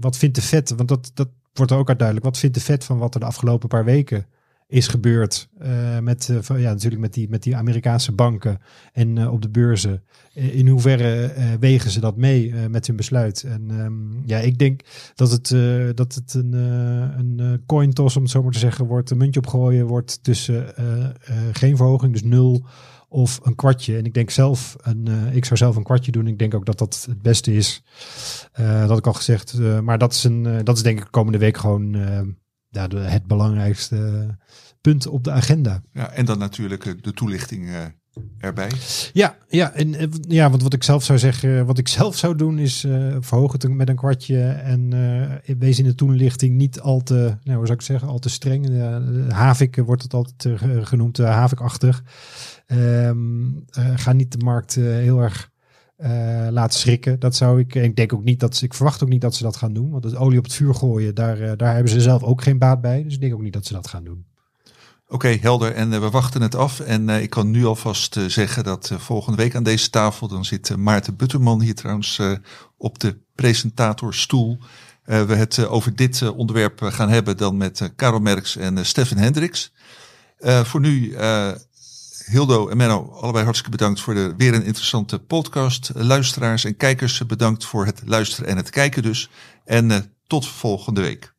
wat 0.00 0.16
vindt 0.16 0.34
de 0.34 0.42
Fed? 0.42 0.70
Want 0.76 0.88
dat, 0.88 1.10
dat 1.14 1.28
wordt 1.52 1.72
ook 1.72 1.88
uit 1.88 1.98
duidelijk. 1.98 2.26
Wat 2.26 2.38
vindt 2.38 2.54
de 2.54 2.62
Fed 2.62 2.84
van 2.84 2.98
wat 2.98 3.14
er 3.14 3.20
de 3.20 3.26
afgelopen 3.26 3.68
paar 3.68 3.84
weken 3.84 4.26
is 4.66 4.88
gebeurd 4.88 5.48
uh, 5.62 5.98
met, 5.98 6.32
van, 6.40 6.60
ja, 6.60 6.70
natuurlijk 6.70 7.00
met, 7.00 7.12
die, 7.12 7.28
met 7.28 7.42
die 7.42 7.56
Amerikaanse 7.56 8.12
banken 8.12 8.58
en 8.92 9.16
uh, 9.16 9.32
op 9.32 9.42
de 9.42 9.48
beurzen. 9.48 10.02
In 10.32 10.68
hoeverre 10.68 11.32
wegen 11.60 11.90
ze 11.90 12.00
dat 12.00 12.16
mee 12.16 12.54
met 12.54 12.86
hun 12.86 12.96
besluit? 12.96 13.42
En 13.42 13.70
um, 13.70 14.22
ja, 14.26 14.38
ik 14.38 14.58
denk 14.58 14.80
dat 15.14 15.30
het, 15.30 15.48
dat 15.96 16.14
het 16.14 16.34
een, 16.34 16.52
een 17.18 17.62
coin 17.66 17.92
toss, 17.92 18.16
om 18.16 18.22
het 18.22 18.30
zo 18.30 18.42
maar 18.42 18.52
te 18.52 18.58
zeggen, 18.58 18.86
wordt. 18.86 19.10
Een 19.10 19.16
muntje 19.16 19.40
opgooien 19.40 19.86
wordt 19.86 20.22
tussen 20.22 20.74
geen 21.52 21.76
verhoging, 21.76 22.12
dus 22.12 22.22
nul 22.22 22.66
of 23.12 23.40
een 23.42 23.54
kwartje. 23.54 23.96
En 23.96 24.04
ik 24.04 24.14
denk 24.14 24.30
zelf, 24.30 24.76
een, 24.82 25.08
uh, 25.08 25.34
ik 25.34 25.44
zou 25.44 25.56
zelf 25.56 25.76
een 25.76 25.82
kwartje 25.82 26.12
doen. 26.12 26.26
Ik 26.26 26.38
denk 26.38 26.54
ook 26.54 26.66
dat 26.66 26.78
dat 26.78 27.04
het 27.06 27.22
beste 27.22 27.54
is. 27.54 27.82
Uh, 28.60 28.80
dat 28.80 28.88
had 28.88 28.98
ik 28.98 29.06
al 29.06 29.12
gezegd. 29.12 29.54
Uh, 29.58 29.80
maar 29.80 29.98
dat 29.98 30.12
is, 30.12 30.24
een, 30.24 30.64
dat 30.64 30.76
is 30.76 30.82
denk 30.82 31.00
ik 31.00 31.06
komende 31.10 31.38
week 31.38 31.56
gewoon 31.56 31.96
ja, 32.68 32.88
het 32.88 33.26
belangrijkste 33.26 34.26
punt 34.80 35.06
op 35.06 35.24
de 35.24 35.30
agenda. 35.30 35.82
Ja, 35.92 36.10
en 36.10 36.24
dan 36.24 36.38
natuurlijk 36.38 37.02
de 37.04 37.12
toelichting 37.12 37.70
erbij. 38.38 38.70
Ja, 39.12 39.36
ja, 39.48 39.72
en 39.72 40.10
ja, 40.28 40.50
want 40.50 40.62
wat 40.62 40.72
ik 40.72 40.82
zelf 40.82 41.04
zou 41.04 41.18
zeggen, 41.18 41.66
wat 41.66 41.78
ik 41.78 41.88
zelf 41.88 42.16
zou 42.16 42.36
doen 42.36 42.58
is 42.58 42.84
uh, 42.84 43.16
verhogen 43.20 43.58
het 43.60 43.72
met 43.72 43.88
een 43.88 43.96
kwartje 43.96 44.42
en 44.48 44.94
uh, 44.94 45.56
wees 45.58 45.78
in 45.78 45.84
de 45.84 45.94
toelichting 45.94 46.56
niet 46.56 46.80
al 46.80 47.02
te, 47.02 47.36
nou, 47.42 47.56
hoe 47.56 47.66
zou 47.66 47.78
ik 47.78 47.84
zeggen, 47.84 48.08
al 48.08 48.18
te 48.18 48.28
streng. 48.28 48.70
Uh, 48.70 48.96
havik 49.28 49.76
wordt 49.76 50.02
het 50.02 50.14
altijd 50.14 50.60
genoemd, 50.82 51.18
havikachtig. 51.18 52.02
Um, 52.66 53.64
ga 53.74 54.12
niet 54.12 54.32
de 54.32 54.44
markt 54.44 54.74
heel 54.74 55.18
erg 55.18 55.50
laten 56.50 56.78
schrikken. 56.78 57.20
Dat 57.20 57.36
zou 57.36 57.60
ik. 57.60 57.74
Ik 57.74 57.96
denk 57.96 58.12
ook 58.12 58.24
niet 58.24 58.40
dat 58.40 58.56
ze. 58.56 58.64
Ik 58.64 58.74
verwacht 58.74 59.02
ook 59.02 59.08
niet 59.08 59.20
dat 59.20 59.34
ze 59.34 59.42
dat 59.42 59.56
gaan 59.56 59.72
doen. 59.72 59.90
Want 59.90 60.04
het 60.04 60.16
olie 60.16 60.38
op 60.38 60.44
het 60.44 60.52
vuur 60.52 60.74
gooien, 60.74 61.14
daar, 61.14 61.56
daar 61.56 61.74
hebben 61.74 61.92
ze 61.92 62.00
zelf 62.00 62.22
ook 62.22 62.42
geen 62.42 62.58
baat 62.58 62.80
bij. 62.80 63.02
Dus 63.02 63.14
ik 63.14 63.20
denk 63.20 63.34
ook 63.34 63.42
niet 63.42 63.52
dat 63.52 63.66
ze 63.66 63.72
dat 63.72 63.88
gaan 63.88 64.04
doen. 64.04 64.24
Oké, 65.12 65.28
helder. 65.40 65.74
En 65.74 65.92
uh, 65.92 65.98
we 65.98 66.10
wachten 66.10 66.42
het 66.42 66.54
af. 66.54 66.80
En 66.80 67.08
uh, 67.08 67.22
ik 67.22 67.30
kan 67.30 67.50
nu 67.50 67.64
alvast 67.64 68.16
uh, 68.16 68.24
zeggen 68.24 68.64
dat 68.64 68.92
volgende 68.96 69.36
week 69.36 69.54
aan 69.54 69.62
deze 69.62 69.90
tafel, 69.90 70.28
dan 70.28 70.44
zit 70.44 70.76
Maarten 70.76 71.16
Butterman 71.16 71.60
hier 71.60 71.74
trouwens 71.74 72.20
op 72.76 72.98
de 72.98 73.18
presentatorstoel. 73.34 74.58
we 75.04 75.34
het 75.34 75.66
over 75.66 75.96
dit 75.96 76.30
onderwerp 76.30 76.80
gaan 76.82 77.08
hebben 77.08 77.36
dan 77.36 77.56
met 77.56 77.92
Karel 77.96 78.20
Merks 78.20 78.56
en 78.56 78.86
Stefan 78.86 79.18
Hendricks. 79.18 79.72
voor 80.38 80.80
nu, 80.80 81.16
Hildo 82.26 82.68
en 82.68 82.76
Menno, 82.76 83.10
allebei 83.10 83.44
hartstikke 83.44 83.76
bedankt 83.76 84.00
voor 84.00 84.14
de 84.14 84.34
weer 84.36 84.54
een 84.54 84.64
interessante 84.64 85.18
podcast. 85.18 85.90
luisteraars 85.94 86.64
en 86.64 86.76
kijkers, 86.76 87.26
bedankt 87.26 87.64
voor 87.64 87.86
het 87.86 88.02
luisteren 88.04 88.48
en 88.48 88.56
het 88.56 88.70
kijken 88.70 89.02
dus. 89.02 89.30
En 89.64 90.14
tot 90.26 90.46
volgende 90.46 91.00
week. 91.00 91.32